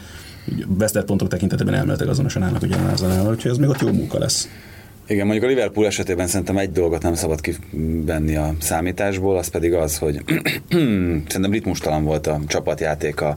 vesztett 0.66 1.04
pontok 1.04 1.28
tekintetében 1.28 1.74
elméletileg 1.74 2.10
azonosan 2.10 2.42
állnak 2.42 2.62
az 2.62 3.02
Arsenal, 3.02 3.32
úgyhogy 3.32 3.50
ez 3.50 3.56
még 3.56 3.68
ott 3.68 3.80
jó 3.80 3.88
munka 3.92 4.18
lesz. 4.18 4.48
Igen, 5.10 5.26
mondjuk 5.26 5.44
a 5.44 5.48
Liverpool 5.48 5.86
esetében 5.86 6.26
szerintem 6.26 6.56
egy 6.56 6.72
dolgot 6.72 7.02
nem 7.02 7.14
szabad 7.14 7.40
kivenni 7.40 8.36
a 8.36 8.54
számításból, 8.60 9.36
az 9.36 9.48
pedig 9.48 9.72
az, 9.72 9.98
hogy 9.98 10.20
szerintem 11.28 11.50
ritmustalan 11.50 12.04
volt 12.04 12.26
a 12.26 12.40
csapatjáték 12.46 13.20
a, 13.20 13.36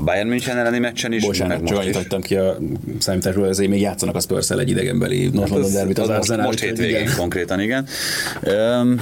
Bayern 0.00 0.28
München 0.28 0.58
elleni 0.58 0.78
meccsen 0.78 1.12
is. 1.12 1.24
Bocsánat, 1.24 1.64
csak 1.64 1.78
annyit 1.78 1.94
hagytam 1.94 2.20
ki 2.20 2.36
a 2.36 2.58
számításból, 2.98 3.48
ezért 3.48 3.70
még 3.70 3.80
játszanak 3.80 4.14
a 4.14 4.20
spurs 4.20 4.50
egy 4.50 4.70
idegenbeli 4.70 5.28
North 5.32 5.52
London 5.52 5.72
derbit 5.72 5.98
az, 5.98 6.08
az 6.08 6.16
Arsenal. 6.16 6.46
most, 6.46 6.60
most 6.60 6.76
hétvégén 6.76 7.08
konkrétan, 7.16 7.60
igen. 7.60 7.86
Um, 8.42 9.00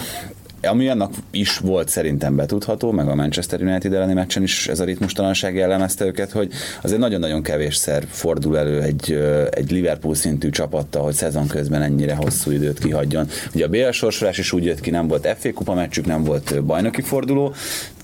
ami 0.67 0.89
annak 0.89 1.13
is 1.31 1.59
volt 1.59 1.89
szerintem 1.89 2.37
betudható, 2.37 2.91
meg 2.91 3.09
a 3.09 3.15
Manchester 3.15 3.61
United 3.61 3.93
elleni 3.93 4.13
meccsen 4.13 4.43
is 4.43 4.69
ez 4.69 4.81
a 4.81 4.85
ritmustalanság 4.85 5.55
jellemezte 5.55 6.05
őket, 6.05 6.31
hogy 6.31 6.53
azért 6.83 7.01
nagyon-nagyon 7.01 7.43
kevésszer 7.43 8.05
fordul 8.09 8.59
elő 8.59 8.81
egy, 8.81 9.13
egy 9.51 9.71
Liverpool 9.71 10.15
szintű 10.15 10.51
csapatta, 10.51 11.01
hogy 11.01 11.15
szezon 11.15 11.47
közben 11.47 11.83
ennyire 11.83 12.15
hosszú 12.15 12.51
időt 12.51 12.79
kihagyjon. 12.79 13.29
Ugye 13.55 13.65
a 13.65 13.69
BL 13.69 13.91
sorsolás 13.91 14.39
is 14.39 14.53
úgy 14.53 14.65
jött 14.65 14.81
ki, 14.81 14.91
nem 14.91 15.09
volt 15.09 15.37
FA 15.39 15.53
kupa 15.53 15.75
meccsük, 15.75 16.07
nem 16.07 16.25
volt 16.25 16.65
bajnoki 16.65 17.03
forduló, 17.03 17.55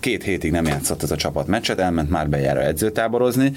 két 0.00 0.22
hétig 0.22 0.50
nem 0.50 0.66
játszott 0.66 1.02
ez 1.02 1.10
a 1.10 1.16
csapat 1.16 1.46
meccset, 1.46 1.78
elment 1.78 2.10
már 2.10 2.28
bejára 2.28 2.62
edzőtáborozni 2.62 3.52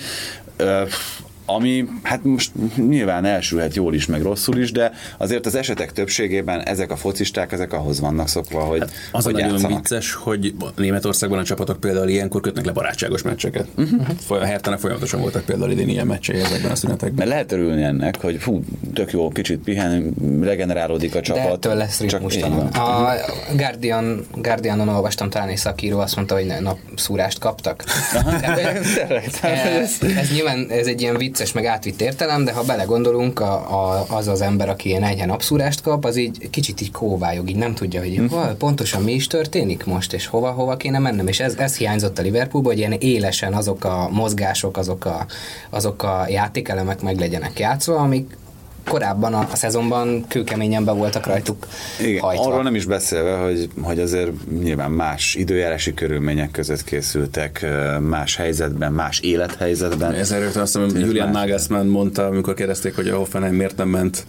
ami 1.46 1.86
hát 2.04 2.24
most 2.24 2.52
nyilván 2.76 3.26
elsülhet 3.26 3.76
jól 3.76 3.94
is, 3.94 4.06
meg 4.06 4.22
rosszul 4.22 4.58
is, 4.58 4.72
de 4.72 4.92
azért 5.18 5.46
az 5.46 5.56
esetek 5.56 5.92
többségében 5.92 6.62
ezek 6.62 6.92
a 6.92 6.96
focisták, 6.96 7.52
ezek 7.52 7.74
ahhoz 7.74 8.00
vannak 8.00 8.28
szokva, 8.28 8.60
hogy 8.60 8.80
hát 8.80 8.92
Az 9.12 9.24
hogy 9.24 9.34
nagyon 9.34 9.50
játszanak. 9.50 9.78
vicces, 9.78 10.14
hogy 10.14 10.56
Németországban 10.76 11.40
a 11.40 11.44
csapatok 11.44 11.80
például 11.80 12.08
ilyenkor 12.08 12.42
kötnek 12.42 12.66
le 12.66 12.72
barátságos 12.72 13.22
meccseket. 13.22 13.68
Uh-huh. 13.78 14.42
A 14.42 14.46
Hertának 14.46 14.80
folyamatosan 14.80 15.22
voltak 15.22 15.46
például 15.46 15.72
idén 15.72 15.90
ilyen 15.90 16.08
meccsei 16.08 16.40
ezekben 16.40 16.72
a 16.72 16.76
szünetekben. 16.76 17.16
Mert 17.16 17.30
lehet 17.30 17.52
örülni 17.52 17.84
ennek, 17.84 18.22
hogy 18.22 18.38
fú, 18.40 18.64
tök 18.94 19.12
jó, 19.12 19.30
kicsit 19.30 19.60
pihen, 19.60 20.14
regenerálódik 20.42 21.12
a 21.12 21.18
De 21.18 21.22
csapat. 21.22 21.54
ettől 21.54 21.76
lesz 21.76 22.02
van. 22.42 22.68
A 22.68 23.14
Guardian, 23.56 24.26
Guardianon 24.36 24.88
olvastam 24.88 25.30
talán 25.30 25.48
egy 25.48 25.58
szakíró, 25.58 26.00
azt 26.00 26.16
mondta, 26.16 26.36
hogy 26.36 26.54
napszúrást 26.60 27.40
kaptak. 27.40 27.84
Hogy 28.24 28.34
ez, 29.42 29.92
ez 30.18 30.32
nyilván 30.32 30.68
ez 30.70 30.88
egy 30.88 31.02
ilyen 31.02 31.18
vicces, 31.34 31.52
meg 31.52 31.66
átvitt 31.66 32.02
értelem, 32.02 32.44
de 32.44 32.52
ha 32.54 32.64
belegondolunk, 32.64 33.40
a, 33.40 33.54
a, 33.54 34.06
az 34.10 34.28
az 34.28 34.42
ember, 34.42 34.70
aki 34.70 34.90
ilyen 34.90 35.04
enyhe 35.04 35.26
napszúrást 35.26 35.82
kap, 35.82 36.06
az 36.06 36.16
így 36.18 36.50
kicsit 36.50 36.82
így 36.82 36.92
kóvályog, 36.92 37.50
így 37.50 37.56
nem 37.56 37.74
tudja, 37.74 38.00
hogy 38.00 38.22
hol, 38.30 38.56
pontosan 38.58 39.02
mi 39.02 39.14
is 39.14 39.28
történik 39.28 39.86
most, 39.86 40.14
és 40.14 40.28
hova, 40.28 40.52
hova 40.52 40.78
kéne 40.78 41.00
mennem. 41.00 41.28
És 41.28 41.40
ez, 41.40 41.56
ez 41.56 41.78
hiányzott 41.78 42.20
a 42.20 42.22
Liverpoolból, 42.22 42.72
hogy 42.72 42.82
ilyen 42.82 42.98
élesen 43.00 43.54
azok 43.54 43.84
a 43.84 44.10
mozgások, 44.12 44.78
azok 44.78 45.06
a, 45.06 45.26
azok 45.70 46.04
a 46.04 46.26
játékelemek 46.30 47.02
meg 47.02 47.20
legyenek 47.20 47.60
játszva, 47.60 47.96
amik 47.96 48.38
korábban 48.86 49.34
a, 49.34 49.48
a 49.52 49.56
szezonban 49.56 50.26
kőkeményen 50.28 50.86
be 50.86 50.92
voltak 50.92 51.26
rajtuk 51.26 51.68
Igen, 52.02 52.22
hajtva. 52.22 52.46
arról 52.46 52.64
nem 52.64 52.76
is 52.76 52.86
beszélve, 52.86 53.36
hogy, 53.36 53.70
hogy 53.82 54.00
azért 54.00 54.32
nyilván 54.62 54.92
más 54.92 55.36
időjárási 55.36 55.94
körülmények 55.94 56.52
között 56.52 56.84
készültek, 56.84 57.66
más 58.00 58.36
helyzetben, 58.36 58.92
más 58.92 59.20
élethelyzetben. 59.20 60.14
Ezzel 60.14 60.40
rögtön 60.40 60.62
azt 60.62 60.78
hiszem, 60.78 61.00
Julian. 61.00 61.30
Nagelsmann 61.30 61.88
mondta, 61.88 62.26
amikor 62.26 62.54
kérdezték, 62.54 62.96
hogy 62.96 63.08
a 63.08 63.18
Hoffenheim 63.18 63.56
miért 63.56 63.78
nem 63.78 63.88
ment 63.88 64.26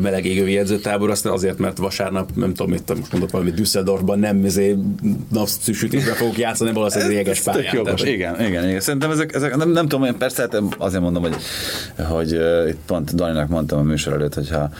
meleg 0.00 0.24
égővi 0.24 0.58
edzőtábor, 0.58 1.10
azt 1.10 1.26
azért, 1.26 1.58
mert 1.58 1.78
vasárnap, 1.78 2.30
nem 2.34 2.54
tudom, 2.54 2.72
mit 2.72 2.88
most 2.98 3.12
mondott 3.12 3.30
valamit 3.30 3.54
Düsseldorfban 3.54 4.18
nem 4.18 4.44
izé, 4.44 4.76
napszűsütésbe 5.32 6.12
fogok 6.12 6.38
játszani, 6.38 6.72
valószínűleg 6.72 7.24
tök 7.24 7.42
pályán. 7.44 7.74
jogos. 7.74 8.00
Tehát, 8.00 8.14
Igen, 8.14 8.40
igen, 8.46 8.68
igen. 8.68 8.80
Szerintem 8.80 9.10
ezek, 9.10 9.34
ezek 9.34 9.56
nem, 9.56 9.70
nem 9.70 9.88
tudom, 9.88 10.04
én 10.04 10.16
persze 10.18 10.42
hát 10.42 10.62
azért 10.78 11.02
mondom, 11.02 11.22
hogy, 11.22 11.36
hogy 11.96 12.34
uh, 12.34 12.68
itt 12.68 12.78
pont 12.86 13.14
Daninak 13.14 13.48
mondtam 13.48 13.78
a 13.78 13.82
műsor 13.82 14.12
előtt, 14.12 14.34
hogyha 14.34 14.70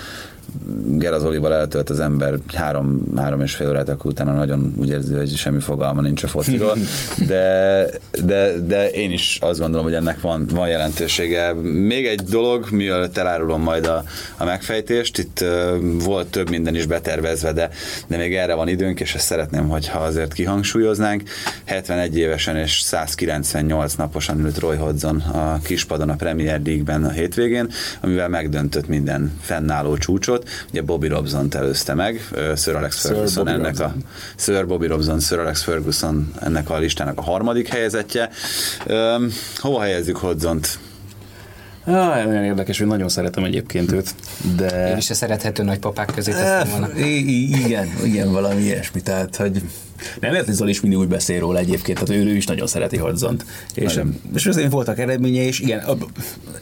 Gerazolival 0.86 1.54
eltölt 1.54 1.90
az 1.90 2.00
ember 2.00 2.38
három, 2.54 3.02
három 3.16 3.40
és 3.40 3.54
fél 3.54 3.68
órát, 3.68 3.88
akkor 3.88 4.10
utána 4.10 4.32
nagyon 4.32 4.74
úgy 4.76 4.88
érzi, 4.88 5.14
hogy 5.14 5.36
semmi 5.36 5.60
fogalma 5.60 6.00
nincs 6.00 6.22
a 6.22 6.28
fociról, 6.28 6.76
de, 7.26 7.86
de, 8.24 8.52
de 8.66 8.90
én 8.90 9.12
is 9.12 9.38
azt 9.40 9.60
gondolom, 9.60 9.84
hogy 9.84 9.94
ennek 9.94 10.20
van, 10.20 10.46
van 10.52 10.68
jelentősége. 10.68 11.52
Még 11.62 12.06
egy 12.06 12.20
dolog, 12.22 12.70
mielőtt 12.70 13.16
elárulom 13.16 13.62
majd 13.62 13.86
a, 13.86 14.04
a 14.36 14.44
megfejtést, 14.44 15.18
itt 15.18 15.40
uh, 15.40 16.02
volt 16.04 16.26
több 16.26 16.50
minden 16.50 16.74
is 16.74 16.86
betervezve, 16.86 17.52
de, 17.52 17.70
de 18.06 18.16
még 18.16 18.34
erre 18.34 18.54
van 18.54 18.68
időnk, 18.68 19.00
és 19.00 19.14
ezt 19.14 19.26
szeretném, 19.26 19.68
hogyha 19.68 19.98
azért 19.98 20.32
kihangsúlyoznánk. 20.32 21.22
71 21.64 22.16
évesen 22.16 22.56
és 22.56 22.80
198 22.80 23.94
naposan 23.94 24.40
ült 24.40 24.58
Roy 24.58 24.76
Hodgson 24.76 25.16
a 25.20 25.58
kispadon 25.62 26.08
a 26.08 26.14
Premier 26.14 26.60
League-ben 26.64 27.04
a 27.04 27.10
hétvégén, 27.10 27.70
amivel 28.00 28.28
megdöntött 28.28 28.88
minden 28.88 29.38
fennálló 29.40 29.96
csúcsot. 29.96 30.43
Ugye 30.70 30.82
Bobby 30.82 31.08
Robson-t 31.08 31.54
előzte 31.54 31.94
meg, 31.94 32.28
Sir 32.56 32.74
Alex 32.76 33.00
Sir 33.00 33.10
Ferguson 33.10 33.44
Bobby 33.44 33.58
ennek 33.58 33.80
a 33.80 33.94
Sir 34.36 34.66
Bobby 34.66 34.86
Robson, 34.86 35.20
Sir 35.20 35.38
Alex 35.38 35.62
Ferguson 35.62 36.32
ennek 36.40 36.70
a 36.70 36.78
listának 36.78 37.18
a 37.18 37.22
harmadik 37.22 37.68
helyezettje. 37.68 38.30
Hova 39.56 39.80
helyezzük 39.80 40.16
Hodgson-t? 40.16 40.78
Ah, 41.86 42.24
nagyon 42.24 42.44
érdekes, 42.44 42.78
hogy 42.78 42.86
nagyon 42.86 43.08
szeretem 43.08 43.44
egyébként 43.44 43.92
őt, 43.92 44.14
de... 44.56 44.90
Én 44.90 44.96
is 44.96 45.10
a 45.10 45.14
szerethető 45.14 45.62
nagypapák 45.62 46.10
közé 46.14 46.32
tettem 46.32 46.70
volna. 46.70 46.98
I- 46.98 47.64
igen, 47.64 47.88
igen, 48.04 48.32
valami 48.32 48.62
ilyesmi, 48.62 49.00
tehát, 49.00 49.36
hogy 49.36 49.62
nem 50.20 50.32
lehet, 50.32 50.52
Zoli 50.52 50.70
is 50.70 50.80
mindig 50.80 50.98
úgy 50.98 51.08
beszél 51.08 51.40
róla 51.40 51.58
egyébként, 51.58 51.98
tehát 51.98 52.22
ő, 52.22 52.26
ő 52.26 52.36
is 52.36 52.46
nagyon 52.46 52.66
szereti 52.66 52.96
Hodzont. 52.96 53.44
És, 53.74 54.00
és 54.34 54.46
azért 54.46 54.70
voltak 54.70 54.98
eredménye, 54.98 55.42
és 55.42 55.60
igen, 55.60 55.82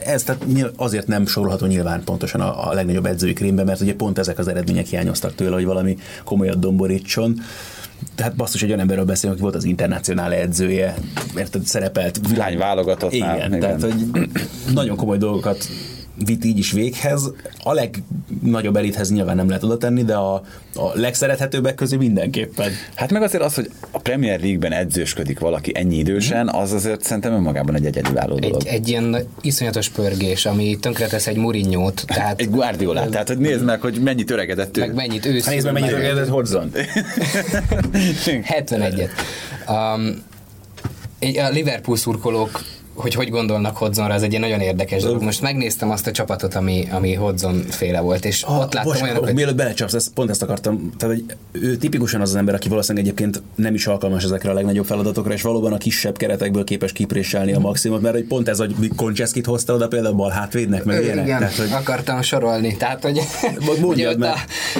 ez 0.05 0.22
tehát 0.22 0.45
azért 0.76 1.07
nem 1.07 1.26
sorolható 1.26 1.66
nyilván 1.66 2.05
pontosan 2.05 2.40
a, 2.40 2.70
a 2.70 2.72
legnagyobb 2.72 3.07
edzői 3.07 3.32
krémbe, 3.32 3.64
mert 3.64 3.80
ugye 3.80 3.95
pont 3.95 4.18
ezek 4.18 4.38
az 4.38 4.49
eredmények 4.49 4.86
hiányoztak 4.86 5.34
tőle, 5.34 5.55
hogy 5.55 5.64
valami 5.64 5.97
komolyat 6.24 6.59
domborítson. 6.59 7.40
Tehát 8.14 8.36
basszus, 8.36 8.62
egy 8.62 8.68
olyan 8.68 8.80
emberről 8.80 9.05
beszélünk, 9.05 9.34
aki 9.34 9.43
volt 9.43 9.55
az 9.55 9.64
internacionál 9.64 10.32
edzője, 10.32 10.95
mert 11.34 11.59
szerepelt 11.64 12.20
Hány 12.38 12.59
válogatottnál? 12.59 13.36
igen, 13.36 13.55
Igen. 13.55 13.61
tehát 13.61 13.82
hogy 13.82 14.28
nagyon 14.74 14.97
komoly 14.97 15.18
dolgokat 15.18 15.68
vitt 16.15 16.45
így 16.45 16.59
is 16.59 16.73
véghez. 16.73 17.33
A 17.63 17.73
legnagyobb 17.73 18.77
elithez 18.77 19.11
nyilván 19.11 19.37
nem 19.37 19.47
lehet 19.49 19.63
oda 19.63 19.77
tenni, 19.77 20.05
de 20.05 20.15
a, 20.15 20.35
a 20.75 20.91
legszerethetőbbek 20.95 21.75
közé 21.75 21.97
mindenképpen. 21.97 22.71
Hát 22.95 23.13
meg 23.13 23.23
azért 23.23 23.43
az, 23.43 23.55
hogy 23.55 23.71
a 23.91 23.99
Premier 23.99 24.41
League-ben 24.41 24.73
edzősködik 24.73 25.39
valaki 25.39 25.73
ennyi 25.75 25.97
idősen, 25.97 26.49
az 26.49 26.73
azért 26.73 27.03
szerintem 27.03 27.33
önmagában 27.33 27.75
egy 27.75 27.87
egyedülálló 27.87 28.39
dolog. 28.39 28.67
Egy, 28.67 28.75
egy 28.75 28.89
ilyen 28.89 29.17
iszonyatos 29.41 29.89
pörgés, 29.89 30.47
ami 30.47 30.79
tönkretesz 30.81 31.27
egy 31.27 31.37
Mourinho-t, 31.37 32.05
tehát 32.07 32.41
Egy 32.41 32.51
Guardiolát, 32.51 33.11
tehát 33.11 33.29
hogy 33.29 33.39
nézd 33.39 33.65
meg, 33.65 33.81
hogy 33.81 34.01
mennyit 34.01 34.31
öregedett 34.31 34.77
ő. 34.77 34.81
meg 34.81 34.95
mennyit 34.95 35.27
ősz. 35.27 35.45
Hát 35.45 35.55
nézd 35.55 35.65
meg, 35.65 35.75
mennyit 35.75 35.93
öregedett 35.93 36.29
Hodzon. 36.29 36.71
71-et. 38.25 39.11
Um, 39.69 40.23
a 41.23 41.49
Liverpool 41.49 41.97
szurkolók 41.97 42.63
hogy 42.95 43.14
hogy 43.14 43.28
gondolnak 43.28 43.76
Hodzonra, 43.76 44.14
az 44.14 44.22
egy 44.22 44.30
ilyen 44.30 44.43
nagyon 44.43 44.61
érdekes 44.61 45.03
dolog. 45.03 45.22
Most 45.22 45.43
megnéztem 45.43 45.90
azt 45.90 46.07
a 46.07 46.11
csapatot, 46.11 46.55
ami, 46.55 46.88
ami 46.90 47.14
Hodzon 47.14 47.64
féle 47.68 48.01
volt, 48.01 48.24
és 48.24 48.43
Ah, 48.43 48.59
ott 48.59 48.74
láttam 48.74 48.93
bocs, 48.93 49.03
olyanokat, 49.03 49.24
hogy 49.26 49.34
Mielőtt 49.34 49.55
belecsapsz, 49.55 49.93
ezt, 49.95 50.12
pont 50.12 50.30
ezt 50.30 50.43
akartam. 50.43 50.93
Tehát, 50.99 51.16
hogy 51.16 51.24
ő 51.53 51.76
tipikusan 51.76 52.20
az 52.20 52.28
az 52.28 52.36
ember, 52.36 52.55
aki 52.55 52.68
valószínűleg 52.68 53.07
egyébként 53.07 53.43
nem 53.55 53.74
is 53.74 53.86
alkalmas 53.86 54.24
ezekre 54.24 54.51
a 54.51 54.55
legnagyobb 54.55 54.84
feladatokra, 54.84 55.32
és 55.32 55.43
valóban 55.43 55.72
a 55.72 55.78
kisebb 55.78 56.16
keretekből 56.16 56.64
képes 56.64 56.93
kipréselni 56.93 57.53
a 57.53 57.59
maximumot, 57.59 58.03
mert 58.03 58.14
hogy 58.14 58.24
pont 58.24 58.49
ez, 58.49 58.59
hogy 58.59 58.74
Koncseszkit 58.97 59.47
hozta 59.47 59.74
oda 59.74 59.88
például 59.88 60.14
bal 60.14 60.30
hátvédnek, 60.30 60.84
meg 60.84 61.03
ilyenek. 61.03 61.24
Igen, 61.24 61.38
Tehát, 61.38 61.55
hogy 61.57 61.72
akartam 61.72 62.22
sorolni. 62.22 62.76
Tehát, 62.76 63.03
hogy 63.03 63.20
mondjad, 63.80 64.16
ugye 64.16 64.30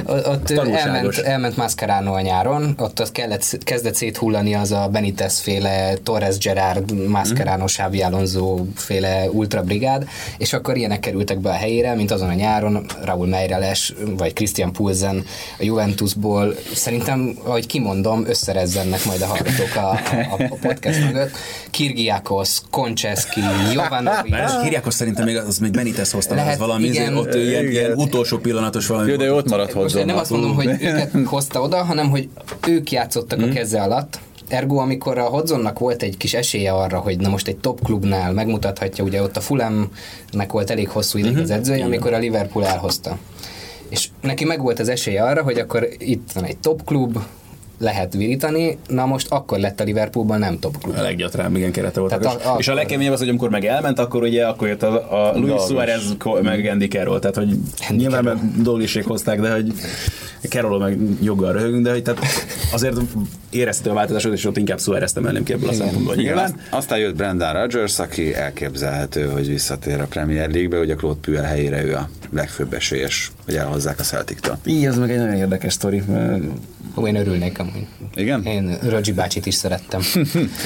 ott, 0.05 0.25
a, 0.25 0.31
ott 0.31 0.51
elment, 0.51 1.19
elment 1.19 1.57
Mascherano 1.57 2.13
a 2.13 2.21
nyáron, 2.21 2.75
ott 2.79 3.01
az 3.01 3.11
kellett, 3.11 3.59
kezdett 3.65 3.95
széthullani 3.95 4.55
az 4.55 4.73
a 4.73 4.89
Benitez 4.93 5.39
féle 5.39 5.95
Torres 6.03 6.39
Gerard, 6.39 7.09
Mascherano, 7.09 7.67
Xabi 8.03 8.15
Alonso 8.15 8.65
féle 8.75 9.29
ultrabrigád, 9.31 10.09
és 10.39 10.53
akkor 10.53 10.77
ilyenek 10.77 11.01
kerültek 11.01 11.39
be 11.39 11.49
a 11.49 11.53
helyére, 11.53 11.95
mint 11.95 12.11
azon 12.11 12.29
a 12.29 12.33
nyáron 12.33 12.87
Raúl 13.05 13.27
Meireles, 13.27 13.95
vagy 14.17 14.33
Christian 14.33 14.73
Pulsen 14.73 15.25
a 15.59 15.65
Juventusból. 15.65 16.55
Szerintem, 16.75 17.37
ahogy 17.45 17.67
kimondom, 17.67 18.25
összerezzennek 18.27 19.05
majd 19.05 19.23
a 19.23 19.27
hallgatók 19.27 19.77
a, 19.77 19.91
a, 19.91 20.43
a 20.51 20.57
podcast 20.61 21.05
mögött. 21.05 21.31
Kirgiakos, 21.71 22.61
Koncseszki, 22.71 23.41
Jovanovic, 23.73 24.31
Mert 24.31 24.63
Kiriakos 24.63 24.95
szerintem 24.95 25.25
még 25.25 25.37
az 25.37 25.59
még 25.59 25.71
Benitez 25.71 26.11
hozta, 26.11 26.35
Lehet, 26.35 26.53
az 26.53 26.59
valami, 26.59 26.85
igen. 26.85 27.17
ott 27.17 27.35
ő 27.35 27.49
ilyen, 27.49 27.71
ilyen 27.71 27.93
utolsó 27.93 28.39
pillanatos 28.39 28.87
valami. 28.87 29.11
Jó, 29.11 29.17
de 29.17 29.33
ott 29.33 29.49
maradt 29.49 29.73
hozzá. 29.73 30.05
nem 30.05 30.17
azt 30.17 30.31
mondom, 30.31 30.55
hogy 30.55 30.67
őket 30.67 31.11
hozta 31.25 31.61
oda, 31.61 31.83
hanem 31.83 32.11
hogy 32.11 32.29
ők 32.69 32.91
játszottak 32.91 33.43
a 33.43 33.49
keze 33.49 33.83
alatt, 33.83 34.19
Ergo, 34.53 34.77
amikor 34.77 35.19
a 35.19 35.25
Hodzonnak 35.25 35.79
volt 35.79 36.03
egy 36.03 36.17
kis 36.17 36.35
esélye 36.35 36.73
arra, 36.73 36.99
hogy 36.99 37.19
na 37.19 37.29
most 37.29 37.49
egy 37.49 37.57
top 37.57 37.83
klubnál 37.83 38.33
megmutathatja, 38.33 39.05
ugye 39.05 39.23
ott 39.23 39.37
a 39.37 39.41
Fulhamnek 39.41 40.53
volt 40.53 40.71
elég 40.71 40.89
hosszú 40.89 41.19
ideig 41.19 41.39
az 41.39 41.51
edzője, 41.51 41.85
amikor 41.85 42.13
a 42.13 42.19
Liverpool 42.19 42.67
elhozta. 42.67 43.19
És 43.89 44.09
neki 44.21 44.45
meg 44.45 44.63
volt 44.63 44.79
az 44.79 44.89
esélye 44.89 45.23
arra, 45.23 45.43
hogy 45.43 45.59
akkor 45.59 45.89
itt 45.99 46.33
van 46.33 46.45
egy 46.45 46.59
top 46.59 46.85
klub, 46.85 47.19
lehet 47.83 48.13
virítani, 48.15 48.79
na 48.89 49.07
most 49.07 49.27
akkor 49.31 49.59
lett 49.59 49.81
a 49.81 49.85
Liverpoolban 49.85 50.39
nem 50.39 50.59
top 50.59 50.79
klub. 50.83 50.97
A 50.99 51.03
leggyatrább, 51.03 51.57
igen, 51.57 51.73
kerete 51.73 52.01
volt. 52.01 52.19
Tehát 52.19 52.39
És, 52.41 52.47
a- 52.47 52.55
és 52.59 52.69
a 52.69 52.75
legkeményebb 52.75 53.13
az, 53.13 53.19
hogy 53.19 53.29
amikor 53.29 53.51
meg 53.51 53.65
elment, 53.65 53.99
akkor 53.99 54.23
ugye 54.23 54.47
akkor 54.47 54.69
jött 54.69 54.83
a, 54.83 55.29
a 55.31 55.39
Luis. 55.39 55.63
Suarez 55.69 56.17
meg 56.43 56.67
Andy 56.67 56.89
Carroll, 56.89 57.19
tehát 57.19 57.37
hogy 57.37 57.57
nyilván 57.89 58.25
meg 58.25 58.63
Dollisék 58.63 59.07
hozták, 59.07 59.41
de 59.41 59.53
hogy 59.53 59.73
Carroll 60.49 60.79
meg 60.79 60.99
joggal 61.23 61.53
röhögünk, 61.53 61.85
de 61.85 61.91
hogy 61.91 62.03
tehát 62.03 62.21
azért 62.73 62.97
érezhető 63.51 63.91
a 63.91 63.95
változásot, 63.95 64.33
és 64.33 64.45
ott 64.45 64.57
inkább 64.57 64.81
Suarez 64.81 65.17
emelném 65.17 65.43
ki 65.45 65.53
ebből 65.53 65.69
a 65.69 65.73
szempontból. 65.73 66.15
Nyilván. 66.15 66.45
azt- 66.45 66.55
aztán 66.71 66.99
jött 66.99 67.17
Brendan 67.17 67.53
Rodgers, 67.53 67.99
aki 67.99 68.35
elképzelhető, 68.35 69.25
hogy 69.27 69.47
visszatér 69.49 70.01
a 70.01 70.07
Premier 70.07 70.51
League-be, 70.51 70.77
hogy 70.79 70.91
a 70.91 70.95
Claude 70.97 71.19
Puel 71.21 71.43
helyére 71.43 71.85
ő 71.85 71.95
a 71.95 72.09
legfőbb 72.33 72.73
esélyes, 72.75 73.33
hogy 73.45 73.57
elhozzák 73.57 74.01
a 74.01 74.03
Celtic-től. 74.03 74.59
Így, 74.65 74.85
ez 74.85 74.99
meg 74.99 75.11
egy 75.11 75.19
nagyon 75.19 75.35
érdekes 75.35 75.73
sztori. 75.73 76.03
mert 76.07 76.43
Ó, 76.97 77.07
én 77.07 77.17
örülnék 77.17 77.59
amúgy. 77.59 77.87
Igen? 78.15 78.45
Én 78.45 78.79
Rogyi 78.89 79.13
bácsit 79.13 79.47
is 79.47 79.55
szerettem. 79.55 80.01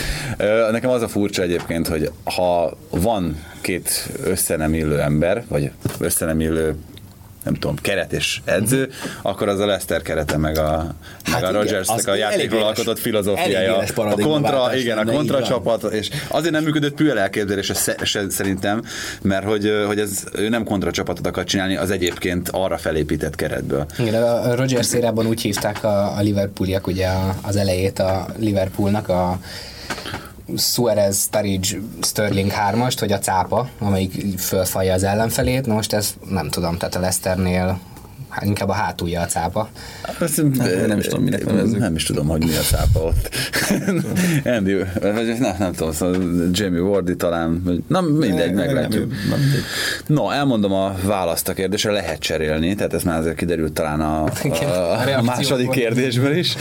Nekem 0.73 0.91
az 0.91 1.03
a 1.03 1.09
furcsa 1.09 1.43
egyébként, 1.43 1.89
hogy 1.89 2.11
ha 2.25 2.79
van 2.91 3.37
két 3.61 4.11
összenem 4.25 4.75
illő 4.75 5.01
ember, 5.01 5.45
vagy 5.49 5.71
összenem 5.99 6.41
illő 6.41 6.77
nem 7.47 7.55
tudom, 7.55 7.77
keret 7.77 8.13
és 8.13 8.41
edző, 8.45 8.89
akkor 9.23 9.49
az 9.49 9.61
a 9.61 9.67
Lester 9.67 10.03
kerete 10.03 10.37
meg 10.37 10.59
a, 10.59 10.77
meg 10.77 10.95
Hát 11.25 11.43
a 11.43 11.49
igen, 11.49 11.53
Rodgersnek 11.53 12.07
a 12.07 12.15
játékról 12.15 12.63
alkotott 12.63 12.99
filozófiája. 12.99 13.77
A 13.97 14.15
kontra, 14.23 14.77
igen, 14.77 14.99
a 14.99 15.05
kontra 15.05 15.43
csapat, 15.43 15.83
és 15.93 16.09
azért 16.29 16.53
nem 16.53 16.65
működött 16.65 16.95
Püel 16.95 17.19
elképzelése 17.19 17.75
sze- 17.75 18.05
se- 18.05 18.31
szerintem, 18.31 18.83
mert 19.23 19.45
hogy, 19.45 19.73
hogy 19.87 19.99
ez, 20.01 20.25
ő 20.35 20.49
nem 20.49 20.65
kontra 20.65 20.91
csapatot 20.91 21.27
akar 21.27 21.45
csinálni 21.45 21.77
az 21.77 21.91
egyébként 21.91 22.49
arra 22.53 22.79
felépített 22.79 23.35
keretből. 23.35 23.87
Igen, 23.99 24.23
a 24.23 24.55
Rogers 24.55 24.93
érában 24.93 25.27
úgy 25.27 25.41
hívták 25.41 25.85
a, 25.85 26.17
a 26.17 26.21
Liverpooliak 26.21 26.87
ugye 26.87 27.07
a- 27.07 27.35
az 27.43 27.57
elejét 27.57 27.99
a 27.99 28.27
Liverpoolnak 28.39 29.09
a 29.09 29.39
Suarez, 30.55 31.23
Sturridge, 31.23 31.79
Sterling 32.03 32.53
3-ast, 32.71 32.97
hogy 32.99 33.13
a 33.13 33.19
cápa, 33.19 33.69
amelyik 33.79 34.39
fölfalja 34.39 34.93
az 34.93 35.03
ellenfelét. 35.03 35.67
Na 35.67 35.75
most 35.75 35.93
ez 35.93 36.15
nem 36.31 36.49
tudom, 36.49 36.77
tehát 36.79 36.95
a 36.95 37.01
Leicesternél 37.01 37.79
inkább 38.43 38.69
a 38.69 38.73
hátulja 38.73 39.21
a 39.21 39.27
cápa. 39.27 39.69
Azt, 40.19 40.43
nem 40.87 40.99
is 40.99 41.05
tudom, 41.07 41.23
minek 41.25 41.45
nevezzük. 41.45 41.79
Nem 41.79 41.95
is 41.95 42.03
tudom, 42.05 42.27
hogy 42.29 42.45
mi 42.45 42.57
a 42.57 42.63
szápa 42.63 43.01
ott. 43.01 43.31
Andy, 44.57 44.75
vagy 45.01 45.37
nem, 45.39 45.55
nem 45.59 45.73
tudom, 45.73 45.93
szóval 45.93 46.21
Jamie 46.53 46.81
Wardy 46.81 47.17
talán, 47.17 47.63
vagy- 47.65 47.83
na 47.89 48.01
mindegy, 48.01 48.55
Nem, 48.55 48.65
meglátjuk. 48.67 49.09
nem, 49.11 49.19
nem. 49.29 49.41
No, 50.07 50.31
elmondom 50.31 50.73
a 50.73 50.95
választ 51.03 51.49
a 51.49 51.53
kérdésre, 51.53 51.91
lehet 51.93 52.19
cserélni, 52.19 52.75
tehát 52.75 52.95
ez 52.95 53.03
már 53.03 53.19
azért 53.19 53.37
kiderült 53.37 53.73
talán 53.73 54.01
a, 54.01 54.25
a 54.25 55.19
a, 55.19 55.23
második 55.23 55.71
kérdésből 55.71 56.37
is. 56.37 56.57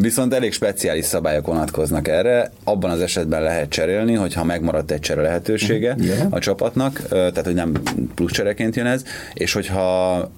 Viszont 0.00 0.34
elég 0.34 0.52
speciális 0.52 1.04
szabályok 1.04 1.46
vonatkoznak 1.46 2.08
erre. 2.08 2.50
Abban 2.64 2.90
az 2.90 3.00
esetben 3.00 3.42
lehet 3.42 3.68
cserélni, 3.68 4.14
hogyha 4.14 4.44
megmaradt 4.44 4.90
egy 4.90 5.00
csere 5.00 5.22
lehetősége 5.22 5.94
Igen. 5.98 6.26
a 6.30 6.38
csapatnak, 6.38 7.02
tehát 7.08 7.44
hogy 7.44 7.54
nem 7.54 7.72
plusz 8.14 8.32
csereként 8.32 8.76
jön 8.76 8.86
ez, 8.86 9.04
és 9.34 9.52
hogyha 9.52 10.30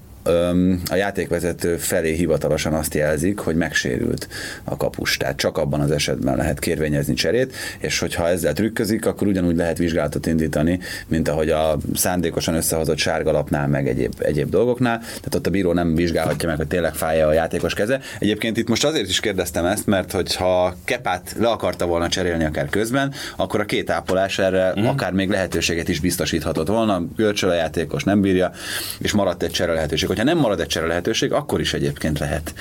a 0.89 0.95
játékvezető 0.95 1.77
felé 1.77 2.13
hivatalosan 2.13 2.73
azt 2.73 2.93
jelzik, 2.93 3.39
hogy 3.39 3.55
megsérült 3.55 4.27
a 4.63 4.77
kapus. 4.77 5.17
Tehát 5.17 5.37
csak 5.37 5.57
abban 5.57 5.79
az 5.79 5.91
esetben 5.91 6.35
lehet 6.35 6.59
kérvényezni 6.59 7.13
cserét, 7.13 7.55
és 7.79 7.99
hogyha 7.99 8.27
ezzel 8.27 8.53
trükközik, 8.53 9.05
akkor 9.05 9.27
ugyanúgy 9.27 9.55
lehet 9.55 9.77
vizsgálatot 9.77 10.25
indítani, 10.25 10.79
mint 11.07 11.27
ahogy 11.27 11.49
a 11.49 11.77
szándékosan 11.93 12.55
összehozott 12.55 12.97
sárgalapnál, 12.97 13.67
meg 13.67 13.87
egyéb, 13.87 14.13
egyéb 14.19 14.49
dolgoknál. 14.49 14.97
Tehát 14.99 15.35
ott 15.35 15.47
a 15.47 15.49
bíró 15.49 15.73
nem 15.73 15.95
vizsgálhatja 15.95 16.47
meg, 16.47 16.57
hogy 16.57 16.67
tényleg 16.67 16.93
fájja 16.93 17.27
a 17.27 17.33
játékos 17.33 17.73
keze. 17.73 17.99
Egyébként 18.19 18.57
itt 18.57 18.67
most 18.67 18.85
azért 18.85 19.09
is 19.09 19.19
kérdeztem 19.19 19.65
ezt, 19.65 19.85
mert 19.85 20.11
hogyha 20.11 20.75
Kepát 20.83 21.35
le 21.39 21.47
akarta 21.47 21.85
volna 21.85 22.09
cserélni 22.09 22.43
akár 22.43 22.69
közben, 22.69 23.13
akkor 23.35 23.59
a 23.59 23.65
két 23.65 23.89
ápolás 23.89 24.39
erre 24.39 24.73
mm. 24.79 24.85
akár 24.85 25.11
még 25.11 25.29
lehetőséget 25.29 25.89
is 25.89 25.99
biztosíthatott 25.99 26.67
volna. 26.67 27.03
Görcsöl 27.15 27.49
a 27.49 27.53
játékos 27.53 28.03
nem 28.03 28.21
bírja, 28.21 28.51
és 28.99 29.11
maradt 29.11 29.43
egy 29.43 29.51
csere 29.51 29.73
lehetőség. 29.73 30.09
Hogyha 30.15 30.29
nem 30.33 30.37
marad 30.37 30.59
egy 30.59 30.67
csere 30.67 30.85
lehetőség, 30.87 31.31
akkor 31.31 31.59
is 31.59 31.73
egyébként 31.73 32.19
lehet 32.19 32.53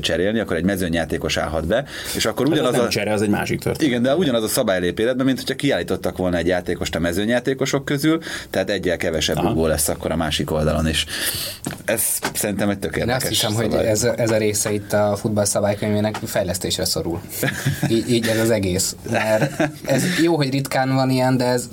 cserélni, 0.00 0.38
akkor 0.38 0.56
egy 0.56 0.64
mezőnyjátékos 0.64 1.36
állhat 1.36 1.66
be, 1.66 1.84
és 2.16 2.24
akkor 2.26 2.46
Az 2.46 2.52
ugyanaz 2.52 2.72
nem 2.72 2.84
a... 2.84 2.88
csere, 2.88 3.12
az 3.12 3.22
egy 3.22 3.28
másik 3.28 3.60
történet. 3.60 3.90
Igen, 3.90 4.02
de 4.02 4.16
ugyanaz 4.16 4.42
a 4.42 4.48
szabály 4.48 4.80
lép 4.80 4.98
életbe, 4.98 5.24
mint 5.24 5.38
hogyha 5.38 5.54
kiállítottak 5.54 6.16
volna 6.16 6.36
egy 6.36 6.46
játékost 6.46 6.94
a 6.94 6.98
mezőnyjátékosok 6.98 7.84
közül, 7.84 8.20
tehát 8.50 8.70
egyel 8.70 8.96
kevesebb 8.96 9.36
rúgó 9.42 9.66
lesz 9.66 9.88
akkor 9.88 10.10
a 10.10 10.16
másik 10.16 10.50
oldalon 10.50 10.88
is. 10.88 11.06
Ez 11.84 12.02
szerintem 12.34 12.68
egy 12.68 12.74
Én 12.74 12.80
tökéletes 12.80 13.16
azt 13.22 13.28
hiszem, 13.28 13.52
hogy 13.54 13.70
szabály. 13.70 13.86
ez, 13.88 14.04
a- 14.04 14.14
ez 14.18 14.30
a 14.30 14.36
része 14.36 14.72
itt 14.72 14.92
a 14.92 15.16
futball 15.16 15.44
szabálykönyvének 15.44 16.14
fejlesztésre 16.24 16.84
szorul. 16.84 17.20
Így, 17.88 18.10
így 18.10 18.26
ez 18.26 18.38
az 18.38 18.50
egész. 18.50 18.96
Mert 19.10 19.62
ez 19.84 20.02
jó, 20.22 20.36
hogy 20.36 20.50
ritkán 20.50 20.94
van 20.94 21.10
ilyen, 21.10 21.36
de 21.36 21.44
ez 21.44 21.68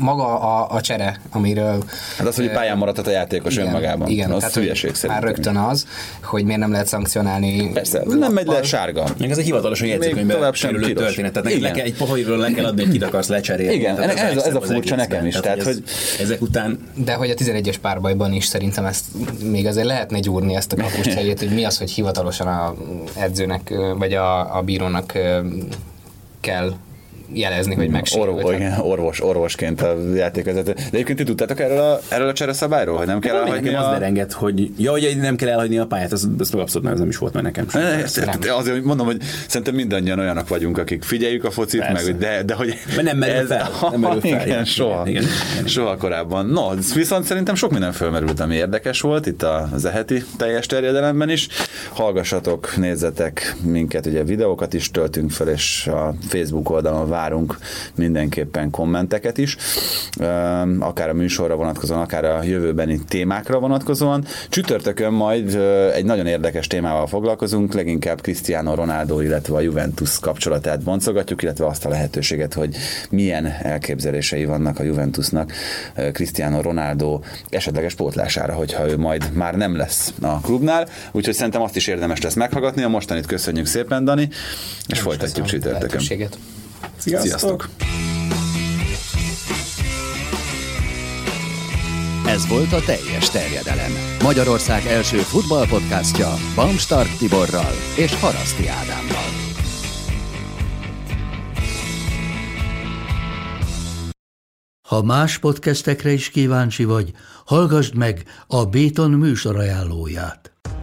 maga 0.00 0.38
a, 0.40 0.66
a 0.74 0.80
csere, 0.80 1.20
amiről... 1.30 1.84
Hát 2.18 2.26
az, 2.26 2.36
hogy 2.36 2.50
pályán 2.50 2.78
maradhat 2.78 3.06
a 3.06 3.10
játékos 3.10 3.56
önmagában. 3.56 4.08
Igen, 4.08 4.30
az 4.30 4.38
tehát 4.38 4.54
hülyeség 4.54 4.90
már 4.90 4.98
szerintem. 4.98 5.24
rögtön 5.24 5.56
az, 5.56 5.86
hogy 6.22 6.44
miért 6.44 6.60
nem 6.60 6.70
lehet 6.70 6.86
szankcionálni. 6.86 7.70
Persze, 7.72 8.02
nem 8.06 8.32
megy 8.32 8.46
le 8.46 8.62
sárga. 8.62 9.04
Meg 9.18 9.30
ez 9.30 9.38
egy 9.38 9.44
hivatalosan 9.44 9.88
jegyzőkönyvben 9.88 10.52
kerülő 10.52 10.92
történet. 10.92 11.32
Tehát 11.32 11.44
neked 11.48 11.60
le 11.60 11.68
Igen. 11.68 11.72
kell, 11.72 11.84
egy 11.84 11.96
pohorról 11.96 12.36
le 12.38 12.50
kell 12.50 12.64
adni, 12.64 12.82
hogy 12.82 12.92
kit 12.92 13.02
akarsz 13.02 13.28
lecserélni. 13.28 13.74
Igen, 13.74 13.94
Tehát 13.94 14.18
ez 14.18 14.36
a- 14.36 14.46
ez 14.46 14.54
a 14.54 14.60
furcsa 14.60 14.96
nekem 14.96 15.26
is, 15.26 15.34
tehát, 15.36 15.58
ez- 15.58 15.64
hogy- 15.64 15.82
ezek 16.20 16.40
után 16.40 16.78
De 16.94 17.14
hogy 17.14 17.30
a 17.30 17.34
11-es 17.34 17.76
párbajban 17.80 18.32
is 18.32 18.44
szerintem 18.44 18.84
ezt 18.84 19.04
még 19.44 19.66
azért 19.66 19.86
lehetne 19.86 20.18
gyúrni 20.20 20.54
ezt 20.54 20.72
a 20.72 20.76
kapuscserét, 20.76 21.38
hogy 21.38 21.54
mi 21.54 21.64
az, 21.64 21.78
hogy 21.78 21.90
hivatalosan 21.90 22.46
a 22.46 22.74
edzőnek 23.16 23.74
vagy 23.98 24.12
a, 24.14 24.56
a 24.56 24.62
bírónak 24.62 25.12
kell 26.40 26.72
jelezni, 27.32 27.74
hogy 27.74 27.88
megsérült. 27.88 28.28
Orvos, 28.28 28.54
igen, 28.54 28.78
orvos, 28.80 29.22
orvosként 29.22 29.82
a 29.82 29.96
játékvezető. 30.14 30.72
De 30.72 30.82
egyébként 30.92 31.18
ti 31.18 31.24
tudtátok 31.24 31.60
erről 31.60 31.78
a, 31.78 32.00
erről 32.08 32.28
a 32.28 32.32
csere 32.32 32.52
szabályról, 32.52 32.96
hogy 32.96 33.06
nem 33.06 33.20
kell 33.20 33.32
Kell 33.32 33.40
elhagyni 33.40 33.68
nekem 33.68 33.82
az 33.82 33.86
a... 33.86 33.98
derengett, 33.98 34.32
hogy 34.32 34.70
ja, 34.76 34.90
hogy 34.90 35.16
nem 35.20 35.36
kell 35.36 35.48
elhagyni 35.48 35.78
a 35.78 35.86
pályát, 35.86 36.12
az, 36.12 36.28
az 36.38 36.54
abszolút 36.54 36.82
nem, 36.82 36.92
ez 36.92 36.98
nem 36.98 37.08
is 37.08 37.16
volt 37.16 37.32
meg 37.32 37.42
nekem. 37.42 37.68
sem. 37.68 38.40
De 38.40 38.52
Azért 38.52 38.74
hogy 38.74 38.84
mondom, 38.84 39.06
hogy 39.06 39.22
szerintem 39.48 39.74
mindannyian 39.74 40.18
olyanok 40.18 40.48
vagyunk, 40.48 40.78
akik 40.78 41.02
figyeljük 41.02 41.44
a 41.44 41.50
focit, 41.50 41.80
Persze. 41.80 42.06
meg, 42.06 42.18
de, 42.18 42.42
de 42.42 42.54
hogy... 42.54 42.74
Mert 42.86 43.02
nem 43.02 43.18
merül 43.18 43.46
fel, 43.46 43.70
nem 43.90 44.00
merül 44.00 44.20
fel. 44.20 44.30
Igen, 44.30 44.46
Igen, 44.46 44.64
soha. 44.64 45.08
igen, 45.08 45.22
igen, 45.22 45.34
igen. 45.52 45.66
Soha 45.66 45.96
korábban. 45.96 46.46
No, 46.46 46.70
viszont 46.94 47.24
szerintem 47.24 47.54
sok 47.54 47.70
minden 47.70 47.92
fölmerült, 47.92 48.40
ami 48.40 48.54
érdekes 48.54 49.00
volt 49.00 49.26
itt 49.26 49.42
az 49.42 49.84
eheti 49.84 50.24
teljes 50.36 50.66
terjedelemben 50.66 51.30
is. 51.30 51.48
Hallgassatok, 51.92 52.76
nézzetek 52.76 53.56
minket, 53.62 54.06
ugye 54.06 54.24
videókat 54.24 54.74
is 54.74 54.90
töltünk 54.90 55.30
fel, 55.30 55.48
és 55.48 55.86
a 55.86 56.14
Facebook 56.28 56.70
oldalon 56.70 57.08
várunk 57.20 57.58
mindenképpen 57.94 58.70
kommenteket 58.70 59.38
is, 59.38 59.56
akár 60.78 61.08
a 61.08 61.12
műsorra 61.12 61.56
vonatkozóan, 61.56 62.00
akár 62.00 62.24
a 62.24 62.42
jövőbeni 62.42 63.00
témákra 63.08 63.58
vonatkozóan. 63.58 64.24
Csütörtökön 64.48 65.12
majd 65.12 65.54
egy 65.94 66.04
nagyon 66.04 66.26
érdekes 66.26 66.66
témával 66.66 67.06
foglalkozunk, 67.06 67.74
leginkább 67.74 68.20
Cristiano 68.20 68.74
Ronaldo, 68.74 69.20
illetve 69.20 69.56
a 69.56 69.60
Juventus 69.60 70.18
kapcsolatát 70.18 70.82
boncogatjuk, 70.82 71.42
illetve 71.42 71.66
azt 71.66 71.84
a 71.84 71.88
lehetőséget, 71.88 72.54
hogy 72.54 72.76
milyen 73.10 73.46
elképzelései 73.46 74.44
vannak 74.44 74.78
a 74.78 74.82
Juventusnak 74.82 75.52
Cristiano 76.12 76.60
Ronaldo 76.60 77.20
esetleges 77.50 77.94
pótlására, 77.94 78.52
hogyha 78.52 78.88
ő 78.88 78.98
majd 78.98 79.30
már 79.32 79.54
nem 79.54 79.76
lesz 79.76 80.12
a 80.20 80.40
klubnál. 80.40 80.88
Úgyhogy 81.12 81.34
szerintem 81.34 81.62
azt 81.62 81.76
is 81.76 81.86
érdemes 81.86 82.20
lesz 82.20 82.34
meghallgatni. 82.34 82.82
A 82.82 82.88
mostanit 82.88 83.26
köszönjük 83.26 83.66
szépen, 83.66 84.04
Dani, 84.04 84.28
és 84.86 85.00
folytatjuk 85.00 85.46
Köszönöm 85.46 85.76
a 85.76 85.80
csütörtökön. 85.80 86.28
Lehetőséget. 86.80 87.20
Sziasztok! 87.20 87.68
Ez 92.26 92.46
volt 92.46 92.72
a 92.72 92.80
teljes 92.80 93.30
terjedelem. 93.30 93.90
Magyarország 94.22 94.86
első 94.86 95.18
futballpodcastja 95.18 96.34
Bamstart 96.54 97.18
Tiborral 97.18 97.72
és 97.96 98.20
Haraszti 98.20 98.68
Ádámmal. 98.68 99.28
Ha 104.88 105.02
más 105.02 105.38
podcastekre 105.38 106.12
is 106.12 106.30
kíváncsi 106.30 106.84
vagy, 106.84 107.12
hallgassd 107.46 107.94
meg 107.94 108.24
a 108.46 108.64
Béton 108.64 109.10
műsor 109.10 109.56
ajánlóját. 109.56 110.59